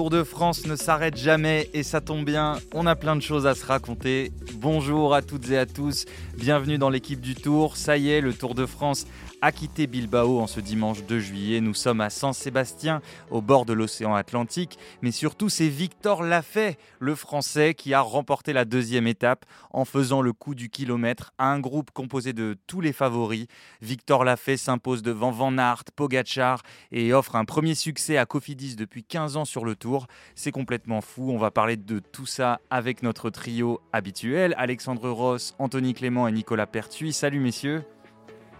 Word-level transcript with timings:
Tour 0.00 0.08
de 0.08 0.24
France 0.24 0.66
ne 0.66 0.76
s'arrête 0.76 1.18
jamais 1.18 1.68
et 1.74 1.82
ça 1.82 2.00
tombe 2.00 2.24
bien, 2.24 2.56
on 2.72 2.86
a 2.86 2.96
plein 2.96 3.16
de 3.16 3.20
choses 3.20 3.46
à 3.46 3.54
se 3.54 3.66
raconter. 3.66 4.32
Bonjour 4.60 5.14
à 5.14 5.22
toutes 5.22 5.48
et 5.48 5.56
à 5.56 5.64
tous, 5.64 6.04
bienvenue 6.36 6.76
dans 6.76 6.90
l'équipe 6.90 7.22
du 7.22 7.34
Tour. 7.34 7.78
Ça 7.78 7.96
y 7.96 8.10
est, 8.10 8.20
le 8.20 8.34
Tour 8.34 8.54
de 8.54 8.66
France 8.66 9.06
a 9.42 9.52
quitté 9.52 9.86
Bilbao 9.86 10.38
en 10.38 10.46
ce 10.46 10.60
dimanche 10.60 11.02
2 11.04 11.18
juillet. 11.18 11.60
Nous 11.62 11.72
sommes 11.72 12.02
à 12.02 12.10
San 12.10 12.34
Sébastien, 12.34 13.00
au 13.30 13.40
bord 13.40 13.64
de 13.64 13.72
l'océan 13.72 14.14
Atlantique. 14.14 14.78
Mais 15.00 15.12
surtout, 15.12 15.48
c'est 15.48 15.68
Victor 15.68 16.22
Lafay, 16.22 16.76
le 16.98 17.14
Français, 17.14 17.72
qui 17.72 17.94
a 17.94 18.02
remporté 18.02 18.52
la 18.52 18.66
deuxième 18.66 19.06
étape 19.06 19.46
en 19.70 19.86
faisant 19.86 20.20
le 20.20 20.34
coup 20.34 20.54
du 20.54 20.68
kilomètre 20.68 21.32
à 21.38 21.46
un 21.46 21.58
groupe 21.58 21.90
composé 21.90 22.34
de 22.34 22.56
tous 22.66 22.82
les 22.82 22.92
favoris. 22.92 23.46
Victor 23.80 24.24
Lafay 24.24 24.58
s'impose 24.58 25.02
devant 25.02 25.30
Van 25.30 25.56
Aert, 25.56 25.84
Pogachar 25.96 26.62
et 26.92 27.14
offre 27.14 27.36
un 27.36 27.46
premier 27.46 27.74
succès 27.74 28.18
à 28.18 28.26
Cofidis 28.26 28.76
depuis 28.76 29.04
15 29.04 29.38
ans 29.38 29.46
sur 29.46 29.64
le 29.64 29.74
Tour. 29.74 30.06
C'est 30.34 30.52
complètement 30.52 31.00
fou. 31.00 31.30
On 31.30 31.38
va 31.38 31.50
parler 31.50 31.78
de 31.78 31.98
tout 31.98 32.26
ça 32.26 32.60
avec 32.68 33.02
notre 33.02 33.30
trio 33.30 33.80
habituel 33.94 34.49
Alexandre 34.56 35.10
Ross, 35.10 35.54
Anthony 35.58 35.94
Clément 35.94 36.28
et 36.28 36.32
Nicolas 36.32 36.66
Pertuis. 36.66 37.12
Salut 37.12 37.40
messieurs. 37.40 37.82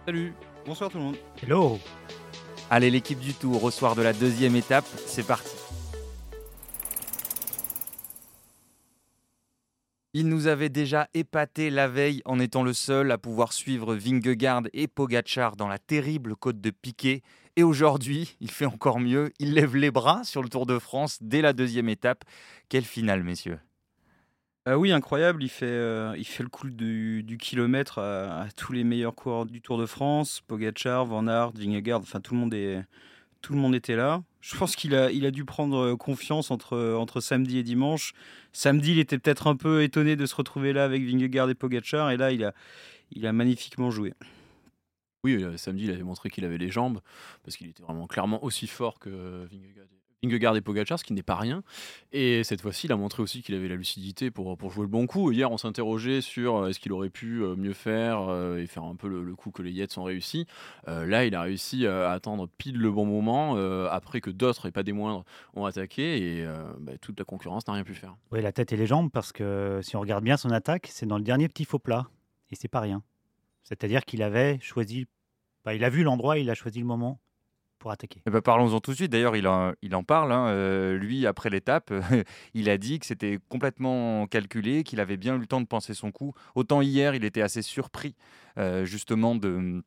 Salut. 0.05 0.33
Bonsoir 0.65 0.89
tout 0.89 0.97
le 0.97 1.03
monde. 1.03 1.17
Hello. 1.41 1.79
Allez, 2.69 2.89
l'équipe 2.89 3.19
du 3.19 3.33
Tour 3.33 3.63
au 3.63 3.71
soir 3.71 3.95
de 3.95 4.01
la 4.01 4.13
deuxième 4.13 4.55
étape, 4.55 4.85
c'est 5.05 5.25
parti. 5.25 5.55
Il 10.13 10.27
nous 10.27 10.47
avait 10.47 10.69
déjà 10.69 11.07
épaté 11.13 11.69
la 11.69 11.87
veille 11.87 12.21
en 12.25 12.37
étant 12.37 12.63
le 12.63 12.73
seul 12.73 13.11
à 13.11 13.17
pouvoir 13.17 13.53
suivre 13.53 13.95
Vingegaard 13.95 14.63
et 14.73 14.87
Pogachar 14.87 15.55
dans 15.55 15.69
la 15.69 15.79
terrible 15.79 16.35
côte 16.35 16.59
de 16.59 16.69
Piquet. 16.69 17.21
Et 17.55 17.63
aujourd'hui, 17.63 18.35
il 18.41 18.51
fait 18.51 18.65
encore 18.65 18.99
mieux. 18.99 19.31
Il 19.39 19.53
lève 19.53 19.77
les 19.77 19.89
bras 19.89 20.25
sur 20.25 20.43
le 20.43 20.49
Tour 20.49 20.65
de 20.65 20.79
France 20.79 21.17
dès 21.21 21.41
la 21.41 21.53
deuxième 21.53 21.87
étape. 21.87 22.25
Quelle 22.67 22.83
finale, 22.83 23.23
messieurs 23.23 23.59
ah 24.71 24.77
oui, 24.77 24.93
incroyable. 24.93 25.43
Il 25.43 25.49
fait, 25.49 25.65
euh, 25.65 26.15
il 26.17 26.23
fait 26.23 26.43
le 26.43 26.49
coup 26.49 26.69
du, 26.69 27.37
kilomètre 27.37 27.99
à, 27.99 28.47
tous 28.55 28.71
les 28.71 28.85
meilleurs 28.85 29.13
coureurs 29.13 29.45
du 29.45 29.59
Tour 29.59 29.77
de 29.77 29.85
France. 29.85 30.41
Pogacar, 30.47 31.05
Van 31.05 31.27
Aert, 31.27 31.51
Vingegaard, 31.51 31.99
enfin 31.99 32.21
tout 32.21 32.33
le 32.35 32.39
monde, 32.39 32.53
est, 32.53 32.81
tout 33.41 33.51
le 33.51 33.59
monde 33.59 33.75
était 33.75 33.97
là. 33.97 34.23
Je 34.39 34.55
pense 34.55 34.77
qu'il 34.77 34.95
a, 34.95 35.11
il 35.11 35.25
a 35.25 35.31
dû 35.31 35.43
prendre 35.43 35.95
confiance 35.95 36.51
entre, 36.51 36.95
entre 36.95 37.19
samedi 37.19 37.57
et 37.57 37.63
dimanche. 37.63 38.13
Samedi, 38.53 38.93
il 38.93 38.99
était 38.99 39.17
peut-être 39.17 39.47
un 39.47 39.57
peu 39.57 39.83
étonné 39.83 40.15
de 40.15 40.25
se 40.25 40.35
retrouver 40.35 40.71
là 40.71 40.85
avec 40.85 41.03
Vingegaard 41.03 41.49
et 41.49 41.55
Pogacar. 41.55 42.09
Et 42.11 42.15
là, 42.15 42.31
il 42.31 42.45
a, 42.45 42.53
il 43.11 43.27
a 43.27 43.33
magnifiquement 43.33 43.91
joué. 43.91 44.13
Oui, 45.25 45.33
euh, 45.43 45.57
samedi, 45.57 45.83
il 45.83 45.91
avait 45.91 46.03
montré 46.03 46.29
qu'il 46.29 46.45
avait 46.45 46.57
les 46.57 46.71
jambes, 46.71 47.01
parce 47.43 47.57
qu'il 47.57 47.67
était 47.67 47.83
vraiment 47.83 48.07
clairement 48.07 48.41
aussi 48.41 48.67
fort 48.67 48.99
que 48.99 49.45
Vingegaard 49.51 49.87
Vingegaard 50.23 50.55
et 50.55 50.61
Pogacar, 50.61 50.99
ce 50.99 51.03
qui 51.03 51.13
n'est 51.13 51.23
pas 51.23 51.35
rien. 51.35 51.63
Et 52.11 52.43
cette 52.43 52.61
fois-ci, 52.61 52.87
il 52.87 52.91
a 52.91 52.95
montré 52.95 53.23
aussi 53.23 53.41
qu'il 53.41 53.55
avait 53.55 53.67
la 53.67 53.75
lucidité 53.75 54.29
pour, 54.29 54.55
pour 54.55 54.71
jouer 54.71 54.83
le 54.83 54.87
bon 54.87 55.07
coup. 55.07 55.31
Hier, 55.31 55.51
on 55.51 55.57
s'interrogeait 55.57 56.21
sur 56.21 56.57
euh, 56.57 56.67
est-ce 56.69 56.79
qu'il 56.79 56.91
aurait 56.91 57.09
pu 57.09 57.41
euh, 57.41 57.55
mieux 57.55 57.73
faire 57.73 58.27
euh, 58.29 58.57
et 58.57 58.67
faire 58.67 58.83
un 58.83 58.95
peu 58.95 59.07
le, 59.07 59.35
coup 59.35 59.49
que 59.49 59.63
les 59.63 59.71
Yates 59.71 59.97
ont 59.97 60.03
réussi. 60.03 60.45
là, 60.85 61.25
il 61.25 61.33
a 61.33 61.41
réussi 61.41 61.87
à 61.87 62.11
attendre 62.11 62.47
pile 62.57 62.77
le 62.77 62.91
bon 62.91 63.05
moment, 63.05 63.55
après 63.89 64.21
que 64.21 64.29
d'autres, 64.29 64.67
et 64.67 64.71
pas 64.71 64.83
des 64.83 64.91
moindres, 64.91 65.23
ont 65.55 65.65
attaqué. 65.65 66.39
Et 66.41 66.45
bah, 66.79 66.91
toute 66.99 67.17
la 67.17 67.25
concurrence 67.25 67.65
n'a 67.65 67.73
rien 67.73 67.83
pu 67.83 67.95
faire. 67.95 68.15
Oui, 68.31 68.41
la 68.41 68.51
tête 68.51 68.73
et 68.73 68.77
les 68.77 68.85
jambes, 68.85 69.09
parce 69.09 69.31
que 69.31 69.79
si 69.81 69.95
on 69.95 70.01
regarde 70.01 70.23
bien 70.23 70.37
son 70.37 70.51
attaque, 70.51 70.89
c'est 70.91 71.05
dans 71.05 71.17
le 71.17 71.23
dernier 71.23 71.47
petit 71.47 71.65
faux 71.65 71.79
plat. 71.79 72.07
Et 72.51 72.55
c'est 72.55 72.67
pas 72.67 72.81
rien. 72.81 73.01
C'est-à-dire 73.63 74.05
qu'il 74.05 74.21
avait 74.21 74.59
choisi. 74.59 75.07
Bah, 75.63 75.73
il 75.73 75.83
a 75.83 75.89
vu 75.89 76.03
l'endroit, 76.03 76.37
il 76.37 76.49
a 76.49 76.53
choisi 76.53 76.79
le 76.79 76.85
moment 76.85 77.19
pour 77.81 77.91
attaquer. 77.91 78.21
Eh 78.25 78.29
ben, 78.29 78.41
Parlons-en 78.41 78.79
tout 78.79 78.91
de 78.91 78.95
suite. 78.95 79.11
D'ailleurs, 79.11 79.35
il, 79.35 79.47
en, 79.47 80.03
parle. 80.03 80.31
Hein. 80.31 80.47
Euh, 80.47 80.97
lui, 80.97 81.25
après 81.25 81.49
l'étape, 81.49 81.91
il 82.53 82.69
a 82.69 82.77
dit 82.77 82.99
que 82.99 83.05
c'était 83.05 83.39
complètement 83.49 84.27
calculé, 84.27 84.83
qu'il 84.83 84.99
avait 84.99 85.17
bien 85.17 85.35
eu 85.35 85.39
le 85.39 85.47
temps 85.47 85.59
de 85.59 85.65
penser 85.65 85.93
son 85.93 86.11
coup. 86.11 86.33
Autant 86.55 86.81
hier, 86.81 87.15
il 87.15 87.25
était 87.25 87.41
assez 87.41 87.61
surpris, 87.61 88.15
euh, 88.57 88.85
justement, 88.85 89.35
de 89.35 89.83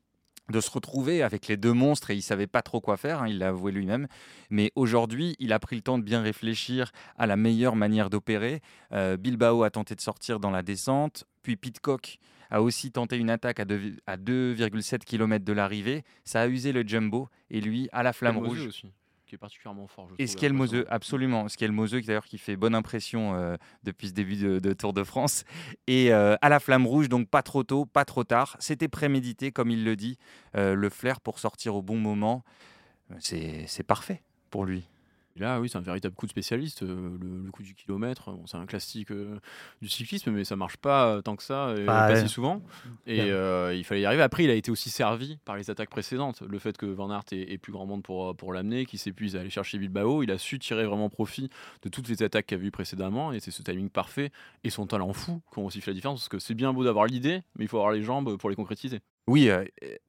de 0.50 0.60
se 0.60 0.70
retrouver 0.70 1.22
avec 1.22 1.48
les 1.48 1.56
deux 1.56 1.72
monstres 1.72 2.10
et 2.10 2.14
il 2.14 2.22
savait 2.22 2.46
pas 2.46 2.62
trop 2.62 2.80
quoi 2.80 2.96
faire, 2.96 3.22
hein, 3.22 3.28
il 3.28 3.38
l'a 3.38 3.48
avoué 3.48 3.72
lui-même. 3.72 4.06
Mais 4.50 4.72
aujourd'hui, 4.74 5.36
il 5.38 5.52
a 5.52 5.58
pris 5.58 5.76
le 5.76 5.82
temps 5.82 5.98
de 5.98 6.02
bien 6.02 6.20
réfléchir 6.20 6.92
à 7.16 7.26
la 7.26 7.36
meilleure 7.36 7.76
manière 7.76 8.10
d'opérer. 8.10 8.60
Euh, 8.92 9.16
Bilbao 9.16 9.62
a 9.62 9.70
tenté 9.70 9.94
de 9.94 10.00
sortir 10.00 10.40
dans 10.40 10.50
la 10.50 10.62
descente, 10.62 11.24
puis 11.42 11.56
Pitcock 11.56 12.18
a 12.50 12.62
aussi 12.62 12.92
tenté 12.92 13.16
une 13.16 13.30
attaque 13.30 13.58
à 13.58 13.64
2,7 13.64 14.98
km 14.98 15.44
de 15.44 15.52
l'arrivée. 15.52 16.04
Ça 16.24 16.42
a 16.42 16.46
usé 16.46 16.72
le 16.72 16.86
jumbo 16.86 17.28
et 17.50 17.60
lui, 17.60 17.88
à 17.92 18.02
la 18.02 18.12
flamme 18.12 18.36
rouge. 18.36 18.66
Aussi 18.66 18.92
qui 19.34 19.36
est 19.36 19.38
particulièrement 19.38 19.86
fort. 19.86 20.08
Je 20.08 20.22
et 20.22 20.26
ce 20.26 20.46
Moseux, 20.48 20.86
absolument. 20.88 21.48
Ce 21.48 21.66
Moseux, 21.66 22.00
d'ailleurs, 22.02 22.26
qui 22.26 22.38
fait 22.38 22.56
bonne 22.56 22.74
impression 22.74 23.34
euh, 23.34 23.56
depuis 23.82 24.08
ce 24.08 24.12
début 24.12 24.36
de, 24.36 24.72
Tour 24.72 24.92
de 24.92 25.02
France. 25.02 25.44
Et 25.86 26.12
euh, 26.12 26.36
à 26.40 26.48
la 26.48 26.60
flamme 26.60 26.86
rouge, 26.86 27.08
donc 27.08 27.28
pas 27.28 27.42
trop 27.42 27.64
tôt, 27.64 27.84
pas 27.84 28.04
trop 28.04 28.24
tard. 28.24 28.56
C'était 28.60 28.88
prémédité, 28.88 29.50
comme 29.50 29.70
il 29.70 29.84
le 29.84 29.96
dit. 29.96 30.18
Euh, 30.56 30.74
le 30.74 30.88
flair 30.88 31.20
pour 31.20 31.38
sortir 31.38 31.74
au 31.74 31.82
bon 31.82 31.96
moment, 31.96 32.44
c'est 33.18 33.86
parfait 33.86 34.22
pour 34.50 34.64
lui. 34.64 34.84
Là, 35.36 35.60
oui, 35.60 35.68
c'est 35.68 35.78
un 35.78 35.80
véritable 35.80 36.14
coup 36.14 36.26
de 36.26 36.30
spécialiste. 36.30 36.84
Euh, 36.84 37.18
le, 37.20 37.50
coup 37.50 37.64
du 37.64 37.74
kilomètre, 37.74 38.30
c'est 38.46 38.56
un 38.56 38.66
classique 38.66 39.10
euh, 39.10 39.40
du 39.82 39.88
cyclisme, 39.88 40.30
mais 40.30 40.44
ça 40.44 40.54
marche 40.54 40.76
pas 40.76 41.08
euh, 41.08 41.22
tant 41.22 41.34
que 41.34 41.42
ça, 41.42 41.74
et 41.76 41.84
bah, 41.84 42.06
pas 42.06 42.16
si 42.16 42.28
souvent. 42.28 42.62
Et 43.04 43.18
il 43.18 43.84
fallait 43.84 44.02
y 44.02 44.06
arriver. 44.06 44.22
Après, 44.22 44.44
il 44.44 44.50
a 44.50 44.54
été 44.54 44.70
aussi 44.70 44.90
servi 44.90 45.38
par 45.44 45.56
les 45.56 45.70
attaques 45.70 45.90
précédentes. 45.90 46.42
Le 46.42 46.58
fait 46.60 46.76
que 46.76 46.86
Van 46.86 47.10
Aert 47.10 47.24
ait, 47.32 47.58
plus 47.58 47.72
grand 47.72 47.84
monde 47.84 48.04
pour, 48.04 48.36
pour 48.36 48.52
l'amener, 48.52 48.86
qu'il 48.86 49.00
s'épuise 49.00 49.34
à 49.34 49.40
aller 49.40 49.50
chercher 49.50 49.78
Bilbao, 49.78 50.22
il 50.22 50.30
a 50.30 50.38
su 50.38 50.60
tirer 50.60 50.84
vraiment 50.84 51.08
profit 51.08 51.50
de 51.82 51.88
toutes 51.88 52.08
les 52.08 52.22
attaques 52.22 52.46
qu'il 52.46 52.58
a 52.58 52.60
vues 52.60 52.70
précédemment, 52.70 53.32
et 53.32 53.40
c'est 53.40 53.50
ce 53.50 53.62
timing 53.62 53.90
parfait 53.90 54.30
et 54.62 54.70
son 54.70 54.86
talent 54.86 55.12
fou 55.12 55.42
qui 55.52 55.58
ont 55.58 55.66
aussi 55.66 55.80
fait 55.80 55.90
la 55.90 55.96
différence. 55.96 56.20
Parce 56.20 56.28
que 56.28 56.38
c'est 56.38 56.54
bien 56.54 56.72
beau 56.72 56.84
d'avoir 56.84 57.06
l'idée, 57.06 57.42
mais 57.56 57.64
il 57.64 57.68
faut 57.68 57.78
avoir 57.78 57.92
les 57.92 58.02
jambes 58.02 58.36
pour 58.36 58.50
les 58.50 58.56
concrétiser. 58.56 59.00
Oui, 59.26 59.50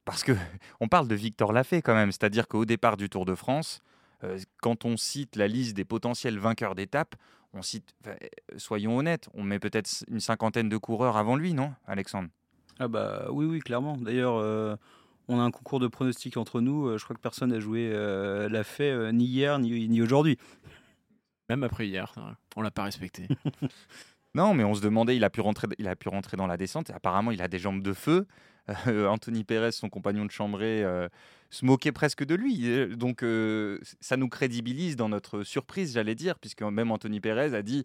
parce 0.04 0.22
que 0.22 0.32
on 0.80 0.86
parle 0.86 1.08
de 1.08 1.16
Victor 1.16 1.52
Lafay 1.52 1.82
quand 1.82 1.94
même, 1.94 2.12
c'est-à-dire 2.12 2.46
qu'au 2.46 2.64
départ 2.64 2.96
du 2.96 3.08
Tour 3.08 3.24
de 3.24 3.34
France, 3.34 3.82
quand 4.62 4.84
on 4.84 4.96
cite 4.96 5.36
la 5.36 5.48
liste 5.48 5.76
des 5.76 5.84
potentiels 5.84 6.38
vainqueurs 6.38 6.74
d'étape, 6.74 7.14
on 7.52 7.62
cite, 7.62 7.94
euh, 8.06 8.14
soyons 8.56 8.98
honnêtes, 8.98 9.28
on 9.34 9.42
met 9.42 9.58
peut-être 9.58 10.04
une 10.08 10.20
cinquantaine 10.20 10.68
de 10.68 10.76
coureurs 10.76 11.16
avant 11.16 11.36
lui, 11.36 11.54
non, 11.54 11.72
Alexandre? 11.86 12.28
Ah 12.78 12.88
bah 12.88 13.26
oui, 13.30 13.46
oui, 13.46 13.60
clairement. 13.60 13.96
D'ailleurs, 13.96 14.36
euh, 14.36 14.76
on 15.28 15.40
a 15.40 15.42
un 15.42 15.50
concours 15.50 15.80
de 15.80 15.88
pronostics 15.88 16.36
entre 16.36 16.60
nous. 16.60 16.96
je 16.98 17.02
crois 17.02 17.16
que 17.16 17.20
personne 17.20 17.50
n'a 17.50 17.60
joué 17.60 17.90
l'a 17.90 18.64
fait 18.64 19.12
ni 19.12 19.24
hier 19.24 19.58
ni, 19.58 19.88
ni 19.88 20.02
aujourd'hui. 20.02 20.38
Même 21.48 21.62
après 21.62 21.86
hier, 21.86 22.14
on 22.56 22.62
l'a 22.62 22.70
pas 22.70 22.82
respecté. 22.82 23.28
non, 24.34 24.52
mais 24.52 24.64
on 24.64 24.74
se 24.74 24.82
demandait, 24.82 25.16
il 25.16 25.24
a 25.24 25.30
pu 25.30 25.40
rentrer, 25.40 25.68
il 25.78 25.88
a 25.88 25.96
pu 25.96 26.08
rentrer 26.08 26.36
dans 26.36 26.46
la 26.46 26.56
descente. 26.56 26.90
Apparemment, 26.90 27.30
il 27.30 27.40
a 27.40 27.48
des 27.48 27.58
jambes 27.58 27.82
de 27.82 27.92
feu. 27.92 28.26
Anthony 28.86 29.44
Pérez, 29.44 29.72
son 29.72 29.88
compagnon 29.88 30.24
de 30.24 30.30
chambrée, 30.30 30.84
se 31.50 31.64
moquait 31.64 31.92
presque 31.92 32.24
de 32.24 32.34
lui. 32.34 32.96
Donc 32.96 33.24
ça 34.00 34.16
nous 34.16 34.28
crédibilise 34.28 34.96
dans 34.96 35.08
notre 35.08 35.42
surprise, 35.42 35.94
j'allais 35.94 36.14
dire, 36.14 36.38
puisque 36.38 36.62
même 36.62 36.90
Anthony 36.90 37.20
Pérez 37.20 37.54
a 37.54 37.62
dit 37.62 37.84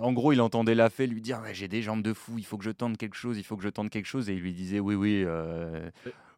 en 0.00 0.12
gros, 0.12 0.32
il 0.32 0.40
entendait 0.40 0.74
Lafay 0.74 1.06
lui 1.06 1.20
dire 1.20 1.40
J'ai 1.52 1.68
des 1.68 1.82
jambes 1.82 2.02
de 2.02 2.12
fou, 2.12 2.38
il 2.38 2.44
faut 2.44 2.56
que 2.56 2.64
je 2.64 2.70
tente 2.70 2.96
quelque 2.96 3.14
chose, 3.14 3.38
il 3.38 3.44
faut 3.44 3.56
que 3.56 3.62
je 3.62 3.68
tente 3.68 3.90
quelque 3.90 4.06
chose. 4.06 4.28
Et 4.28 4.34
il 4.34 4.40
lui 4.40 4.52
disait 4.52 4.80
Oui, 4.80 4.94
oui, 4.94 5.24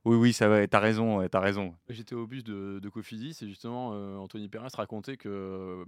oui, 0.05 0.17
oui, 0.17 0.33
ça 0.33 0.49
va, 0.49 0.67
t'as 0.67 0.78
raison, 0.78 1.27
t'as 1.28 1.41
raison. 1.41 1.75
J'étais 1.89 2.15
au 2.15 2.27
bus 2.27 2.45
de, 2.45 2.78
de 2.81 2.89
Cofidis 2.89 3.39
et 3.43 3.47
justement, 3.47 3.91
Anthony 4.21 4.49
Pérez 4.49 4.69
racontait 4.75 5.17
que 5.17 5.84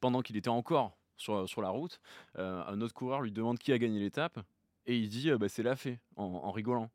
pendant 0.00 0.22
qu'il 0.22 0.36
était 0.36 0.48
encore 0.48 0.96
sur, 1.16 1.48
sur 1.48 1.62
la 1.62 1.70
route, 1.70 2.00
un 2.36 2.80
autre 2.80 2.94
coureur 2.94 3.22
lui 3.22 3.32
demande 3.32 3.58
qui 3.58 3.72
a 3.72 3.78
gagné 3.78 3.98
l'étape 3.98 4.38
et 4.86 4.96
il 4.96 5.08
dit 5.08 5.30
bah, 5.32 5.48
C'est 5.48 5.62
Lafay, 5.62 5.98
en 6.16 6.50
rigolant. 6.50 6.90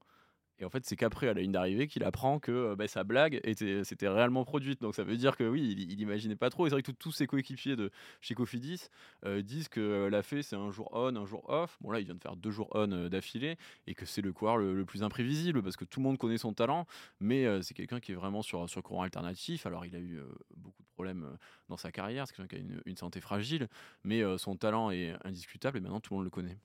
Et 0.59 0.65
en 0.65 0.69
fait, 0.69 0.85
c'est 0.85 0.95
qu'après, 0.95 1.29
à 1.29 1.33
la 1.33 1.41
ligne 1.41 1.53
d'arrivée, 1.53 1.87
qu'il 1.87 2.03
apprend 2.03 2.39
que 2.39 2.51
euh, 2.51 2.75
bah, 2.75 2.87
sa 2.87 3.03
blague 3.03 3.39
était, 3.43 3.83
c'était 3.83 4.09
réellement 4.09 4.43
produite. 4.43 4.81
Donc 4.81 4.93
ça 4.93 5.03
veut 5.03 5.15
dire 5.15 5.37
que 5.37 5.45
oui, 5.45 5.75
il, 5.89 5.97
n'imaginait 5.97 6.35
pas 6.35 6.49
trop. 6.49 6.65
Et 6.65 6.69
c'est 6.69 6.75
vrai 6.75 6.83
que 6.83 6.91
tous 6.91 7.11
ses 7.11 7.27
coéquipiers 7.27 7.75
de 7.75 7.91
chez 8.19 8.35
Cofidis 8.35 8.89
euh, 9.25 9.41
disent 9.41 9.69
que 9.69 9.79
euh, 9.79 10.09
la 10.09 10.21
fée, 10.21 10.41
c'est 10.41 10.57
un 10.57 10.69
jour 10.69 10.89
on, 10.91 11.15
un 11.15 11.25
jour 11.25 11.49
off. 11.49 11.77
Bon 11.81 11.91
là, 11.91 11.99
il 11.99 12.05
vient 12.05 12.15
de 12.15 12.21
faire 12.21 12.35
deux 12.35 12.51
jours 12.51 12.69
on 12.71 12.87
d'affilée 13.09 13.57
et 13.87 13.95
que 13.95 14.05
c'est 14.05 14.21
le 14.21 14.33
coureur 14.33 14.57
le, 14.57 14.85
plus 14.85 15.03
imprévisible 15.03 15.63
parce 15.63 15.77
que 15.77 15.85
tout 15.85 15.99
le 15.99 16.03
monde 16.03 16.17
connaît 16.17 16.37
son 16.37 16.53
talent, 16.53 16.85
mais 17.19 17.45
c'est 17.61 17.73
quelqu'un 17.73 17.99
qui 17.99 18.11
est 18.11 18.15
vraiment 18.15 18.41
sur, 18.41 18.65
courant 18.83 19.03
alternatif. 19.03 19.65
Alors 19.65 19.85
il 19.85 19.95
a 19.95 19.99
eu 19.99 20.19
beaucoup 20.55 20.81
de 20.81 20.87
problèmes 20.93 21.37
dans 21.67 21.77
sa 21.77 21.91
carrière, 21.91 22.27
c'est 22.27 22.35
quelqu'un 22.35 22.57
qui 22.57 22.63
a 22.63 22.81
une 22.85 22.97
santé 22.97 23.21
fragile, 23.21 23.67
mais 24.03 24.23
son 24.37 24.55
talent 24.55 24.89
est 24.89 25.13
indiscutable 25.23 25.77
et 25.77 25.81
maintenant 25.81 25.99
tout 25.99 26.13
le 26.13 26.17
monde 26.17 26.25
le 26.25 26.31
connaît. 26.31 26.57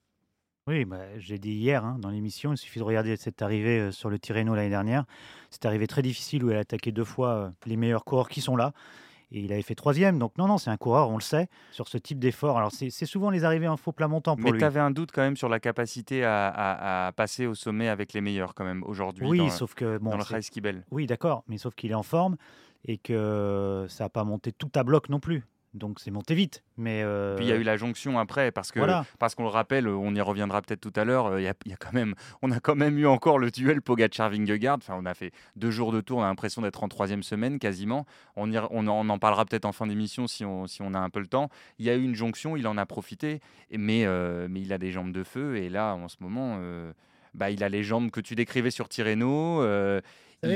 Oui, 0.67 0.87
bah, 0.87 0.97
j'ai 1.19 1.39
dit 1.39 1.53
hier 1.53 1.85
hein, 1.85 1.99
dans 2.01 2.09
l'émission, 2.09 2.53
il 2.53 2.57
suffit 2.57 2.79
de 2.79 2.85
regarder 2.85 3.17
cette 3.17 3.43
arrivée 3.43 3.81
euh, 3.81 3.93
sur 3.93 4.09
le 4.09 4.19
Tirreno 4.19 4.55
l'année 4.55 4.71
dernière. 4.71 5.05
C'est 5.51 5.67
arrivé 5.67 5.87
très 5.87 6.01
difficile 6.01 6.43
où 6.43 6.51
elle 6.51 6.57
a 6.57 6.61
attaqué 6.61 6.91
deux 6.91 7.05
fois 7.05 7.29
euh, 7.29 7.51
les 7.67 7.77
meilleurs 7.77 8.05
coureurs 8.05 8.31
qui 8.31 8.41
sont 8.41 8.57
là. 8.57 8.73
Et 9.31 9.41
il 9.41 9.53
avait 9.53 9.61
fait 9.61 9.75
troisième. 9.75 10.19
Donc 10.19 10.39
non, 10.39 10.47
non, 10.47 10.57
c'est 10.57 10.71
un 10.71 10.79
coureur, 10.79 11.11
on 11.11 11.17
le 11.17 11.23
sait, 11.23 11.49
sur 11.71 11.89
ce 11.89 11.99
type 11.99 12.19
d'effort. 12.19 12.57
Alors 12.57 12.71
c'est 12.73 12.91
souvent 13.05 13.29
les 13.29 13.45
arrivées 13.45 13.69
en 13.69 13.77
faux 13.77 13.93
plat 13.93 14.09
montant 14.09 14.37
pour 14.37 14.53
Mais 14.53 14.59
tu 14.59 14.65
avais 14.65 14.81
un 14.81 14.91
doute 14.91 15.11
quand 15.13 15.23
même 15.23 15.37
sur 15.37 15.51
la 15.51 15.61
capacité 15.61 16.25
à, 16.25 17.13
passer 17.17 17.47
au 17.47 17.55
sommet 17.55 17.89
avec 17.89 18.13
les 18.13 18.21
meilleurs 18.23 18.55
quand 18.55 18.65
même 18.65 18.85
aujourd'hui. 18.85 19.27
Oui, 19.27 19.39
dans, 19.39 19.51
sauf 19.51 19.75
que 19.75 19.99
bon, 19.99 20.11
dans 20.11 20.19
le 20.19 20.25
Oui, 20.93 21.07
d'accord, 21.07 21.43
mais 21.49 21.59
sauf 21.59 21.75
qu'il 21.75 21.91
est 21.91 21.95
en 21.95 22.03
forme 22.03 22.37
et 22.87 22.97
que 22.97 23.87
ça 23.89 24.05
n'a 24.05 24.11
pas 24.11 24.25
monté 24.25 24.53
tout 24.53 24.71
à 24.75 24.85
bloc 24.85 25.09
non 25.09 25.21
plus. 25.21 25.45
Donc 25.75 25.99
c'est 26.01 26.11
monté 26.11 26.35
vite. 26.35 26.63
Mais 26.77 27.03
euh, 27.05 27.37
Puis 27.37 27.45
il 27.45 27.49
y 27.49 27.53
a 27.53 27.57
eu 27.57 27.63
la 27.65 27.77
jonction 27.77 28.19
après, 28.19 28.51
parce 28.53 28.71
que 28.73 28.79
voilà. 28.79 29.05
parce 29.19 29.35
qu'on 29.35 29.43
le 29.43 29.49
rappelle, 29.51 29.87
on 29.89 30.15
y 30.15 30.21
reviendra 30.21 30.63
peut-être 30.63 30.81
tout 30.81 30.93
à 30.99 31.05
l'heure. 31.05 31.27
euh, 31.27 31.41
Il 31.41 31.45
y 31.45 31.49
a, 31.49 31.55
il 31.67 31.71
y 31.71 31.75
a 31.75 31.77
quand 31.77 31.93
même, 31.93 32.15
on 32.43 32.51
a 32.51 32.61
quand 32.61 32.75
même 32.77 32.97
eu 32.99 33.07
encore 33.07 33.39
le 33.39 33.51
duel 33.51 33.81
Pogacar-Vingegaard. 33.81 34.77
Enfin, 34.79 34.95
on 34.99 35.05
a 35.05 35.15
fait 35.15 35.33
deux 35.57 35.71
jours 35.71 35.93
de 35.93 36.01
tour. 36.01 36.19
On 36.19 36.23
a 36.23 36.27
l'impression 36.27 36.63
d'être 36.63 36.83
en 36.85 36.89
troisième 36.89 37.23
semaine 37.23 37.59
quasiment. 37.59 38.07
On, 38.37 38.51
y 38.51 38.59
on, 38.59 38.87
en- 38.87 39.07
on 39.07 39.09
en 39.09 39.19
parlera 39.19 39.45
peut-être 39.45 39.65
en 39.65 39.73
fin 39.73 39.87
d'émission 39.87 40.27
si 40.27 40.45
on, 40.45 40.67
si 40.67 40.81
on 40.83 40.95
a 40.95 40.99
un 40.99 41.11
peu 41.11 41.21
le 41.21 41.27
temps. 41.27 41.49
Il 41.79 41.85
y 41.87 41.91
a 41.91 41.95
eu 41.97 42.03
une 42.03 42.15
jonction, 42.15 42.57
il 42.57 42.67
en 42.67 42.77
a 42.79 42.87
profité, 42.87 43.41
mais 43.77 44.05
euh, 44.07 44.47
mais 44.49 44.61
il 44.61 44.73
a 44.73 44.79
des 44.79 44.93
jambes 44.93 45.13
de 45.13 45.25
feu. 45.25 45.57
Et 45.57 45.69
là, 45.69 45.95
en 45.95 46.09
ce 46.09 46.17
moment, 46.21 46.57
euh, 46.61 46.93
bah, 47.35 47.51
il 47.51 47.65
a 47.65 47.69
les 47.69 47.83
jambes 47.83 48.11
que 48.13 48.21
tu 48.21 48.35
décrivais 48.37 48.71
sur 48.71 48.89
Tirreno. 48.89 49.61
euh, 49.63 50.01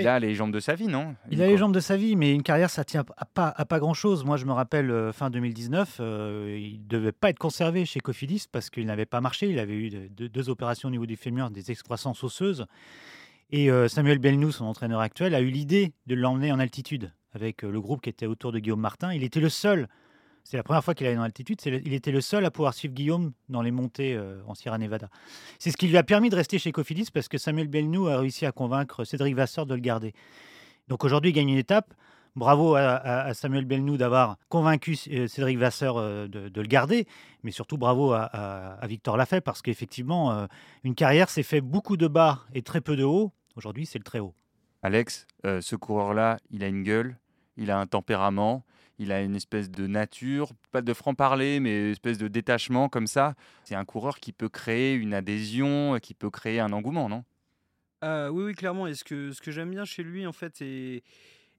il 0.01 0.07
a 0.09 0.19
les 0.19 0.35
jambes 0.35 0.53
de 0.53 0.61
sa 0.61 0.75
vie, 0.75 0.87
non 0.89 1.15
Il 1.31 1.41
a 1.43 1.47
les 1.47 1.57
jambes 1.57 1.75
de 1.75 1.81
sa 1.81 1.97
vie, 1.97 2.17
mais 2.17 2.35
une 2.35 2.43
carrière, 2.43 2.71
ça 2.71 2.85
tient 2.85 3.05
à 3.17 3.25
pas, 3.25 3.49
à 3.57 3.65
pas 3.65 3.79
grand-chose. 3.79 4.25
Moi, 4.25 4.37
je 4.37 4.45
me 4.47 4.53
rappelle, 4.53 4.91
euh, 4.91 5.13
fin 5.13 5.31
2019, 5.31 5.99
euh, 6.01 6.57
il 6.61 6.87
devait 6.87 7.13
pas 7.13 7.31
être 7.31 7.39
conservé 7.39 7.85
chez 7.85 8.01
Cofidis 8.01 8.45
parce 8.51 8.71
qu'il 8.71 8.87
n'avait 8.87 9.07
pas 9.07 9.21
marché. 9.21 9.49
Il 9.49 9.59
avait 9.59 9.75
eu 9.75 9.91
de- 9.91 10.09
de- 10.09 10.27
deux 10.27 10.49
opérations 10.51 10.89
au 10.89 10.93
niveau 10.93 11.07
du 11.07 11.17
fémur, 11.17 11.51
des 11.51 11.71
excroissances 11.71 12.23
osseuses. 12.25 12.67
Et 13.51 13.71
euh, 13.71 13.89
Samuel 13.89 14.19
Belnou, 14.19 14.53
son 14.53 14.67
entraîneur 14.67 15.01
actuel, 15.01 15.35
a 15.35 15.41
eu 15.41 15.49
l'idée 15.51 15.93
de 16.07 16.15
l'emmener 16.15 16.53
en 16.53 16.59
altitude 16.59 17.13
avec 17.33 17.63
le 17.63 17.81
groupe 17.81 18.03
qui 18.03 18.11
était 18.11 18.27
autour 18.27 18.53
de 18.53 18.59
Guillaume 18.59 18.81
Martin. 18.81 19.13
Il 19.15 19.23
était 19.25 19.41
le 19.41 19.49
seul, 19.49 19.89
c'est 20.49 20.57
la 20.57 20.63
première 20.63 20.83
fois 20.83 20.95
qu'il 20.95 21.07
allait 21.07 21.19
en 21.19 21.23
altitude, 21.23 21.61
c'est 21.61 21.69
le- 21.69 21.87
il 21.87 21.93
était 21.93 22.11
le 22.11 22.23
seul 22.23 22.43
à 22.47 22.51
pouvoir 22.51 22.73
suivre 22.73 22.95
Guillaume 22.95 23.33
dans 23.51 23.61
les 23.61 23.71
montées 23.71 24.15
euh, 24.15 24.41
en 24.47 24.55
Sierra 24.55 24.79
Nevada. 24.79 25.11
C'est 25.59 25.71
ce 25.71 25.77
qui 25.77 25.89
lui 25.89 25.99
a 25.99 26.03
permis 26.03 26.31
de 26.31 26.37
rester 26.37 26.59
chez 26.59 26.73
Cofidis 26.73 27.11
parce 27.13 27.29
que 27.29 27.37
Samuel 27.37 27.69
Belnou 27.69 28.07
a 28.09 28.17
réussi 28.17 28.47
à 28.47 28.53
convaincre 28.53 29.05
Cédric 29.05 29.37
Vasseur 29.37 29.67
de 29.67 29.75
le 29.75 29.81
garder. 29.83 30.15
Donc 30.89 31.05
aujourd'hui, 31.05 31.33
il 31.33 31.35
gagne 31.35 31.51
une 31.51 31.59
étape. 31.59 31.93
Bravo 32.35 32.77
à, 32.77 33.35
Samuel 33.35 33.67
Belnou 33.67 33.99
d'avoir 33.99 34.39
convaincu 34.49 34.97
euh, 35.11 35.27
Cédric 35.27 35.59
Vasseur 35.59 35.99
euh, 35.99 36.29
de, 36.29 36.61
le 36.63 36.67
garder, 36.67 37.07
mais 37.43 37.51
surtout 37.51 37.77
bravo 37.77 38.13
à, 38.15 38.79
Victor 38.87 39.19
Lafay 39.19 39.43
parce 39.43 39.61
qu'effectivement, 39.61 40.49
une 40.83 40.95
carrière 40.95 41.29
s'est 41.29 41.43
fait 41.43 41.61
beaucoup 41.61 41.99
de 41.99 42.07
bas 42.07 42.41
et 42.55 42.63
très 42.63 42.81
peu 42.81 42.97
de 42.97 43.05
haut. 43.05 43.33
Aujourd'hui, 43.55 43.85
c'est 43.85 43.99
le 43.99 44.05
très 44.05 44.21
haut. 44.21 44.35
Alex, 44.83 45.27
ce 45.45 45.77
coureur-là, 45.77 46.39
il 46.51 46.65
a 46.65 46.69
une 46.69 46.85
gueule, 46.85 47.19
il 47.59 47.71
a 47.71 47.79
un 47.79 47.87
tempérament, 47.87 48.65
il 48.99 49.13
a 49.13 49.23
une 49.23 49.37
espèce 49.37 49.71
de 49.71 49.87
nature, 49.87 50.53
pas 50.73 50.83
de 50.83 50.93
franc-parler, 50.95 51.61
mais 51.61 51.87
une 51.87 51.91
espèce 51.93 52.19
de 52.19 52.29
détachement 52.29 52.89
comme 52.89 53.07
ça. 53.07 53.35
C'est 53.65 53.75
un 53.75 53.85
coureur 53.85 54.21
qui 54.21 54.33
peut 54.33 54.49
créer 54.49 54.95
une 54.95 55.15
adhésion, 55.15 55.99
qui 56.01 56.15
peut 56.15 56.31
créer 56.31 56.61
un 56.61 56.73
engouement, 56.73 57.09
non? 57.09 57.25
Ah, 58.01 58.31
oui, 58.33 58.45
oui, 58.45 58.55
clairement. 58.55 58.87
Et 58.87 58.95
ce 58.95 59.05
que, 59.05 59.33
ce 59.33 59.41
que 59.41 59.51
j'aime 59.51 59.71
bien 59.71 59.85
chez 59.85 60.03
lui, 60.03 60.27
en 60.27 60.33
fait, 60.33 60.63
et, 60.63 61.03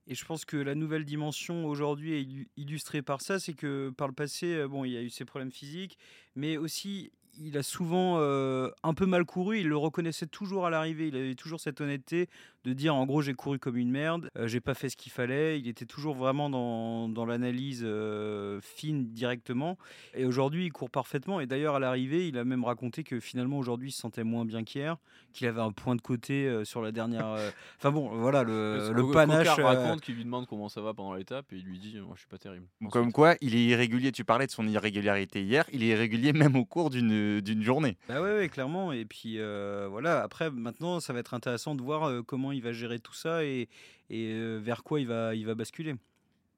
et 0.06 0.14
je 0.14 0.24
pense 0.24 0.44
que 0.44 0.56
la 0.56 0.74
nouvelle 0.74 1.04
dimension 1.04 1.66
aujourd'hui 1.66 2.14
est 2.14 2.22
illu- 2.22 2.48
illustrée 2.56 3.02
par 3.02 3.20
ça, 3.22 3.38
c'est 3.38 3.54
que 3.54 3.90
par 3.96 4.08
le 4.08 4.14
passé, 4.14 4.54
euh, 4.54 4.68
bon, 4.68 4.84
il 4.84 4.92
y 4.92 4.96
a 4.96 5.02
eu 5.02 5.10
ses 5.10 5.24
problèmes 5.26 5.52
physiques, 5.52 5.98
mais 6.36 6.56
aussi 6.56 7.12
il 7.38 7.56
a 7.56 7.62
souvent 7.62 8.16
euh, 8.18 8.70
un 8.82 8.94
peu 8.94 9.06
mal 9.06 9.24
couru. 9.24 9.58
Il 9.60 9.68
le 9.68 9.76
reconnaissait 9.76 10.26
toujours 10.26 10.66
à 10.66 10.70
l'arrivée. 10.70 11.08
Il 11.08 11.16
avait 11.16 11.34
toujours 11.34 11.60
cette 11.60 11.80
honnêteté 11.80 12.28
de 12.64 12.74
dire, 12.74 12.94
en 12.94 13.06
gros, 13.06 13.22
j'ai 13.22 13.32
couru 13.32 13.58
comme 13.58 13.78
une 13.78 13.90
merde, 13.90 14.28
euh, 14.36 14.46
j'ai 14.46 14.60
pas 14.60 14.74
fait 14.74 14.90
ce 14.90 14.96
qu'il 14.98 15.10
fallait. 15.10 15.58
Il 15.58 15.66
était 15.66 15.86
toujours 15.86 16.14
vraiment 16.14 16.50
dans, 16.50 17.08
dans 17.08 17.24
l'analyse 17.24 17.80
euh, 17.86 18.60
fine 18.60 19.06
directement. 19.12 19.78
Et 20.14 20.26
aujourd'hui, 20.26 20.66
il 20.66 20.70
court 20.70 20.90
parfaitement. 20.90 21.40
Et 21.40 21.46
d'ailleurs, 21.46 21.76
à 21.76 21.78
l'arrivée, 21.78 22.28
il 22.28 22.36
a 22.36 22.44
même 22.44 22.64
raconté 22.64 23.02
que 23.02 23.18
finalement, 23.18 23.58
aujourd'hui, 23.58 23.88
il 23.88 23.92
se 23.92 24.00
sentait 24.00 24.24
moins 24.24 24.44
bien 24.44 24.62
qu'hier, 24.62 24.98
qu'il 25.32 25.46
avait 25.46 25.62
un 25.62 25.72
point 25.72 25.96
de 25.96 26.02
côté 26.02 26.46
euh, 26.46 26.64
sur 26.66 26.82
la 26.82 26.92
dernière. 26.92 27.28
euh, 27.28 27.50
Enfin 27.78 27.92
bon, 27.92 28.10
voilà, 28.10 28.42
le, 28.42 28.92
le 28.92 29.10
panache. 29.10 29.48
raconte 29.48 30.02
qu'il 30.02 30.16
lui 30.16 30.24
demande 30.24 30.46
comment 30.46 30.68
ça 30.68 30.82
va 30.82 30.92
pendant 30.92 31.14
l'étape 31.14 31.50
et 31.54 31.56
il 31.56 31.64
lui 31.64 31.78
dit 31.78 31.96
Moi, 31.98 32.12
je 32.14 32.20
suis 32.20 32.28
pas 32.28 32.36
terrible. 32.38 32.66
Comme 32.90 33.10
quoi, 33.10 33.36
il 33.40 33.54
est 33.54 33.64
irrégulier. 33.64 34.12
Tu 34.12 34.24
parlais 34.24 34.46
de 34.46 34.50
son 34.52 34.66
irrégularité 34.68 35.42
hier, 35.42 35.64
il 35.72 35.82
est 35.82 35.86
irrégulier 35.88 36.34
même 36.34 36.56
au 36.56 36.66
cours 36.66 36.90
d'une 36.90 37.10
d'une 37.42 37.62
journée. 37.62 37.96
Bah 38.08 38.20
ouais, 38.22 38.34
ouais, 38.36 38.48
clairement. 38.48 38.92
Et 38.92 39.04
puis 39.04 39.34
euh, 39.38 39.86
voilà, 39.90 40.22
après, 40.22 40.50
maintenant, 40.50 41.00
ça 41.00 41.12
va 41.12 41.18
être 41.20 41.34
intéressant 41.34 41.74
de 41.74 41.82
voir 41.82 42.04
euh, 42.04 42.22
comment 42.22 42.52
il 42.52 42.62
va 42.62 42.72
gérer 42.72 42.98
tout 42.98 43.14
ça 43.14 43.44
et, 43.44 43.68
et 44.10 44.32
euh, 44.32 44.58
vers 44.62 44.82
quoi 44.82 45.00
il 45.00 45.06
va, 45.06 45.34
il 45.34 45.46
va 45.46 45.54
basculer. 45.54 45.94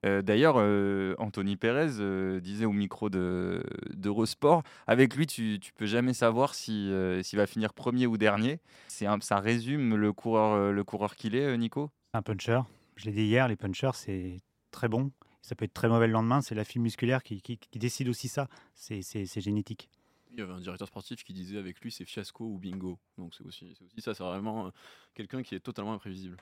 Euh, 0.05 0.20
D'ailleurs, 0.20 0.56
euh, 0.59 1.14
Anthony 1.19 1.56
Pérez 1.56 2.00
euh, 2.00 2.41
disait 2.41 2.64
au 2.64 2.73
micro 2.73 3.09
de 3.09 3.62
d'Eurosport, 3.94 4.64
avec 4.88 5.14
lui, 5.14 5.29
tu, 5.29 5.59
tu 5.61 5.73
peux 5.73 5.87
jamais 5.87 6.12
savoir 6.12 6.55
si, 6.56 6.91
euh, 6.91 7.23
s'il 7.23 7.38
va 7.38 7.47
finir 7.47 7.73
premier 7.73 8.06
ou 8.08 8.17
dernier. 8.19 8.58
C'est 8.88 9.06
un- 9.06 9.20
ça 9.20 9.38
résume 9.38 9.94
le 9.94 10.12
coureur, 10.12 10.73
le 10.73 10.82
coureur 10.85 11.15
qu'il 11.15 11.37
est, 11.37 11.56
Nico? 11.56 11.88
Un 12.15 12.23
puncher. 12.23 12.61
Je 12.97 13.05
l'ai 13.06 13.12
dit 13.12 13.23
hier, 13.23 13.47
les 13.47 13.55
punchers, 13.56 13.93
c'est 13.94 14.41
très 14.73 14.88
bon. 14.88 15.12
Ça 15.41 15.55
peut 15.55 15.65
être 15.65 15.75
très 15.75 15.88
mauvais 15.88 16.06
le 16.08 16.12
lendemain. 16.12 16.41
C'est 16.41 16.55
la 16.56 16.65
fibre 16.65 16.82
musculaire 16.82 17.23
qui, 17.23 17.41
qui- 17.41 17.58
qui 17.58 17.79
décide 17.79 18.08
aussi 18.08 18.26
ça. 18.29 18.49
C'est 18.75 19.41
génétique. 19.41 19.88
Il 20.32 20.38
y 20.38 20.43
avait 20.43 20.52
un 20.52 20.61
directeur 20.61 20.88
sportif 20.88 21.23
qui 21.25 21.32
disait 21.32 21.58
avec 21.58 21.81
lui 21.81 21.93
c'est 21.93 22.05
fiasco 22.05 22.44
ou 22.44 22.58
bingo. 22.58 22.99
Donc 23.19 23.34
c'est 23.34 23.44
aussi, 23.44 23.76
aussi 23.84 24.00
ça, 24.00 24.14
c'est 24.14 24.25
vraiment 24.25 24.67
euh, 24.67 24.70
quelqu'un 25.14 25.43
qui 25.43 25.55
est 25.55 25.61
totalement 25.61 25.93
imprévisible. 25.93 26.38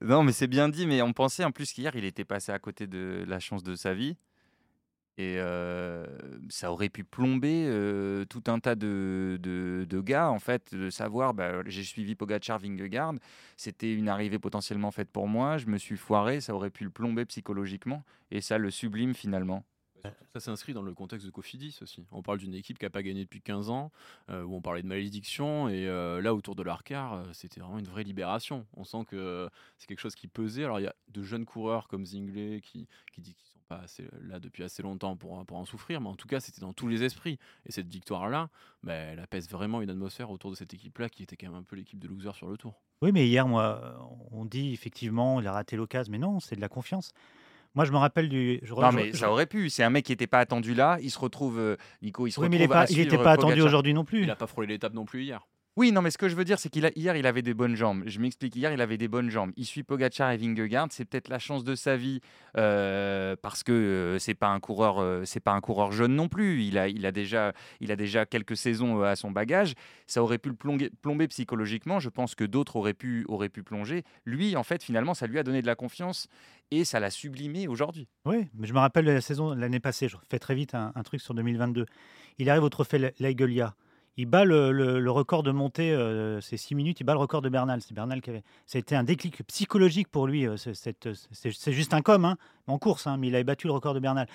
Non, 0.00 0.22
mais 0.24 0.32
c'est 0.32 0.48
bien 0.48 0.68
dit, 0.68 0.86
mais 0.86 1.00
on 1.02 1.12
pensait 1.12 1.44
en 1.44 1.52
plus 1.52 1.72
qu'hier, 1.72 1.94
il 1.94 2.04
était 2.04 2.24
passé 2.24 2.50
à 2.50 2.58
côté 2.58 2.86
de 2.86 3.24
la 3.26 3.38
chance 3.38 3.62
de 3.62 3.74
sa 3.76 3.94
vie. 3.94 4.16
Et 5.18 5.38
ça 6.48 6.72
aurait 6.72 6.88
pu 6.88 7.04
plomber 7.04 7.66
tout 8.28 8.42
un 8.46 8.58
tas 8.60 8.74
de, 8.74 9.38
de- 9.40 9.86
de 9.88 10.00
gars, 10.00 10.30
en 10.30 10.38
fait, 10.38 10.74
de 10.74 10.90
savoir, 10.90 11.34
bah, 11.34 11.62
j'ai 11.66 11.84
suivi 11.84 12.14
Pogacar 12.14 12.58
Vingegaard, 12.58 13.14
c'était 13.56 13.92
une 13.94 14.08
arrivée 14.08 14.38
potentiellement 14.38 14.90
faite 14.90 15.10
pour 15.10 15.28
moi, 15.28 15.58
je 15.58 15.66
me 15.66 15.78
suis 15.78 15.96
foiré, 15.96 16.40
ça 16.40 16.54
aurait 16.54 16.70
pu 16.70 16.84
le 16.84 16.90
plomber 16.90 17.24
psychologiquement, 17.26 18.04
et 18.30 18.40
ça 18.40 18.58
le 18.58 18.70
sublime 18.70 19.14
finalement. 19.14 19.64
Ça 20.32 20.40
s'inscrit 20.40 20.72
dans 20.72 20.82
le 20.82 20.94
contexte 20.94 21.26
de 21.26 21.30
Cofidis 21.30 21.78
aussi. 21.82 22.04
On 22.10 22.22
parle 22.22 22.38
d'une 22.38 22.54
équipe 22.54 22.78
qui 22.78 22.84
n'a 22.84 22.90
pas 22.90 23.02
gagné 23.02 23.24
depuis 23.24 23.40
15 23.40 23.70
ans, 23.70 23.92
euh, 24.30 24.42
où 24.42 24.54
on 24.54 24.60
parlait 24.60 24.82
de 24.82 24.86
malédiction, 24.86 25.68
et 25.68 25.86
euh, 25.86 26.20
là, 26.20 26.34
autour 26.34 26.54
de 26.54 26.62
l'Arcar, 26.62 27.14
euh, 27.14 27.24
c'était 27.32 27.60
vraiment 27.60 27.78
une 27.78 27.86
vraie 27.86 28.04
libération. 28.04 28.66
On 28.74 28.84
sent 28.84 29.04
que 29.08 29.16
euh, 29.16 29.48
c'est 29.78 29.86
quelque 29.86 30.00
chose 30.00 30.14
qui 30.14 30.28
pesait. 30.28 30.64
Alors, 30.64 30.80
il 30.80 30.84
y 30.84 30.88
a 30.88 30.94
de 31.08 31.22
jeunes 31.22 31.44
coureurs 31.44 31.88
comme 31.88 32.06
Zingley 32.06 32.60
qui, 32.60 32.88
qui 33.12 33.20
dit 33.20 33.34
qu'ils 33.34 33.46
sont 33.46 33.58
pas 33.68 33.84
là 34.22 34.40
depuis 34.40 34.64
assez 34.64 34.82
longtemps 34.82 35.16
pour, 35.16 35.32
en 35.32 35.64
souffrir, 35.64 36.00
mais 36.00 36.08
en 36.08 36.16
tout 36.16 36.28
cas, 36.28 36.40
c'était 36.40 36.60
dans 36.60 36.72
tous 36.72 36.88
les 36.88 37.02
esprits. 37.02 37.38
Et 37.66 37.72
cette 37.72 37.88
victoire-là, 37.88 38.48
bah, 38.82 38.94
elle 38.94 39.20
apaise 39.20 39.48
vraiment 39.48 39.82
une 39.82 39.90
atmosphère 39.90 40.30
autour 40.30 40.50
de 40.50 40.56
cette 40.56 40.74
équipe-là, 40.74 41.08
qui 41.08 41.22
était 41.22 41.36
quand 41.36 41.46
même 41.46 41.60
un 41.60 41.62
peu 41.62 41.76
l'équipe 41.76 41.98
de 41.98 42.08
loser 42.08 42.32
sur 42.34 42.48
le 42.48 42.56
tour. 42.56 42.80
Oui, 43.02 43.12
mais 43.12 43.26
hier, 43.26 43.46
moi, 43.46 43.98
on 44.30 44.44
dit 44.44 44.72
effectivement, 44.72 45.40
il 45.40 45.46
a 45.46 45.52
raté 45.52 45.76
l'occasion. 45.76 46.10
Mais 46.10 46.18
non, 46.18 46.40
c'est 46.40 46.56
de 46.56 46.60
la 46.60 46.68
confiance. 46.68 47.12
Moi, 47.74 47.84
je 47.86 47.92
me 47.92 47.96
rappelle 47.96 48.28
du. 48.28 48.60
Je, 48.62 48.74
Non, 48.74 48.92
mais 48.92 49.12
je- 49.12 49.16
ça 49.16 49.30
aurait 49.30 49.46
pu, 49.46 49.70
c'est 49.70 49.82
un 49.82 49.88
mec 49.90 50.04
qui 50.04 50.12
n'était 50.12 50.26
pas 50.26 50.40
attendu 50.40 50.74
là, 50.74 50.98
il 51.00 51.10
se 51.10 51.18
retrouve, 51.18 51.58
euh, 51.58 51.76
Nico, 52.02 52.26
il 52.26 52.32
se 52.32 52.40
Oui, 52.40 52.48
mais 52.50 52.56
il 52.56 52.62
retrouve 52.62 52.96
n'était 52.98 53.10
suivre 53.10 53.24
pas 53.24 53.32
attendu 53.32 53.60
aujourd'hui 53.62 53.94
non 53.94 54.04
plus. 54.04 54.20
Il 54.20 54.26
n'a 54.26 54.36
pas 54.36 54.46
frôlé 54.46 54.66
l'étape 54.68 54.92
non 54.92 55.04
plus 55.06 55.22
hier. 55.24 55.40
Oui, 55.76 55.90
non, 55.90 56.02
mais 56.02 56.10
ce 56.10 56.18
que 56.18 56.28
je 56.28 56.36
veux 56.36 56.44
dire, 56.44 56.58
c'est 56.58 56.68
qu'il 56.68 56.84
a 56.84 56.90
hier, 56.96 57.16
il 57.16 57.26
avait 57.26 57.40
des 57.40 57.54
bonnes 57.54 57.76
jambes. 57.76 58.02
Je 58.04 58.20
m'explique. 58.20 58.54
Hier, 58.54 58.72
il 58.72 58.80
avait 58.82 58.98
des 58.98 59.08
bonnes 59.08 59.30
jambes. 59.30 59.52
Il 59.56 59.64
suit 59.64 59.82
Pogacar 59.82 60.30
et 60.30 60.36
Vingegaard. 60.36 60.88
C'est 60.90 61.06
peut-être 61.06 61.30
la 61.30 61.38
chance 61.38 61.64
de 61.64 61.74
sa 61.74 61.96
vie 61.96 62.20
euh, 62.58 63.36
parce 63.40 63.62
que 63.62 63.72
euh, 63.72 64.18
c'est 64.18 64.34
pas 64.34 64.48
un 64.48 64.60
coureur, 64.60 64.98
euh, 64.98 65.24
pas 65.42 65.52
un 65.52 65.62
coureur 65.62 65.90
jeune 65.90 66.14
non 66.14 66.28
plus. 66.28 66.62
Il 66.62 66.76
a, 66.76 66.88
il 66.88 67.06
a 67.06 67.12
déjà, 67.12 67.54
il 67.80 67.90
a 67.90 67.96
déjà 67.96 68.26
quelques 68.26 68.56
saisons 68.56 69.00
euh, 69.00 69.04
à 69.04 69.16
son 69.16 69.30
bagage. 69.30 69.72
Ça 70.06 70.22
aurait 70.22 70.36
pu 70.36 70.50
le 70.50 70.56
plomber, 70.56 70.90
plomber 71.00 71.26
psychologiquement. 71.28 72.00
Je 72.00 72.10
pense 72.10 72.34
que 72.34 72.44
d'autres 72.44 72.76
auraient 72.76 72.92
pu, 72.92 73.24
auraient 73.28 73.48
pu 73.48 73.62
plonger. 73.62 74.04
Lui, 74.26 74.56
en 74.56 74.64
fait, 74.64 74.82
finalement, 74.82 75.14
ça 75.14 75.26
lui 75.26 75.38
a 75.38 75.42
donné 75.42 75.62
de 75.62 75.66
la 75.66 75.74
confiance 75.74 76.28
et 76.70 76.84
ça 76.84 77.00
l'a 77.00 77.10
sublimé 77.10 77.66
aujourd'hui. 77.66 78.08
Oui, 78.26 78.46
mais 78.54 78.66
je 78.66 78.74
me 78.74 78.78
rappelle 78.78 79.06
de 79.06 79.10
la 79.10 79.22
saison 79.22 79.54
l'année 79.54 79.80
passée. 79.80 80.08
Je 80.08 80.16
fais 80.30 80.38
très 80.38 80.54
vite 80.54 80.74
un, 80.74 80.92
truc 81.02 81.22
sur 81.22 81.32
2022. 81.32 81.86
Il 82.38 82.50
arrive 82.50 82.62
au 82.62 82.68
trophée 82.68 82.98
La- 82.98 83.10
Laiguelia. 83.20 83.74
Il 84.18 84.26
bat 84.26 84.44
le, 84.44 84.72
le- 84.72 85.00
le 85.00 85.10
record 85.10 85.42
de 85.42 85.52
montée, 85.52 85.90
euh, 85.92 86.38
c'est 86.42 86.58
6 86.58 86.74
minutes, 86.74 87.00
il 87.00 87.04
bat 87.04 87.14
le 87.14 87.18
record 87.18 87.40
de 87.40 87.48
Bernal. 87.48 87.80
C'est 87.80 87.94
Bernal 87.94 88.20
qui 88.20 88.28
avait. 88.30 88.42
Été 88.74 88.94
un 88.94 89.04
déclic 89.04 89.42
psychologique 89.46 90.08
pour 90.08 90.26
lui. 90.26 90.46
euh, 90.46 90.56
c'est- 90.58 90.74
cette- 90.74 91.08
C'est 91.32 91.72
juste 91.72 91.94
un 91.94 92.02
com, 92.02 92.24
hein, 92.26 92.36
en 92.66 92.78
course, 92.78 93.06
hein, 93.06 93.16
mais 93.16 93.28
il 93.28 93.34
avait 93.34 93.44
battu 93.44 93.66
le 93.68 93.72
record 93.72 93.94
de 93.94 94.00
Bernal. 94.00 94.28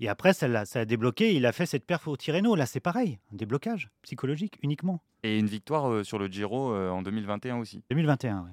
Et 0.00 0.08
après, 0.08 0.32
ça, 0.34 0.46
a 0.74 0.84
débloqué. 0.84 1.34
Il 1.34 1.46
a 1.46 1.52
fait 1.52 1.64
cette 1.64 1.86
perf 1.86 2.06
au 2.08 2.16
Tirreno. 2.16 2.54
Là, 2.56 2.66
c'est 2.66 2.80
pareil, 2.80 3.18
un 3.32 3.36
déblocage 3.36 3.88
psychologique 4.02 4.58
uniquement. 4.62 5.00
Et 5.22 5.38
une 5.38 5.46
victoire 5.46 5.88
euh, 5.90 6.04
sur 6.04 6.18
le 6.18 6.26
Giro 6.26 6.72
euh, 6.72 6.90
en 6.90 7.02
2021 7.02 7.56
aussi. 7.58 7.82
2021, 7.90 8.40
ouais. 8.42 8.50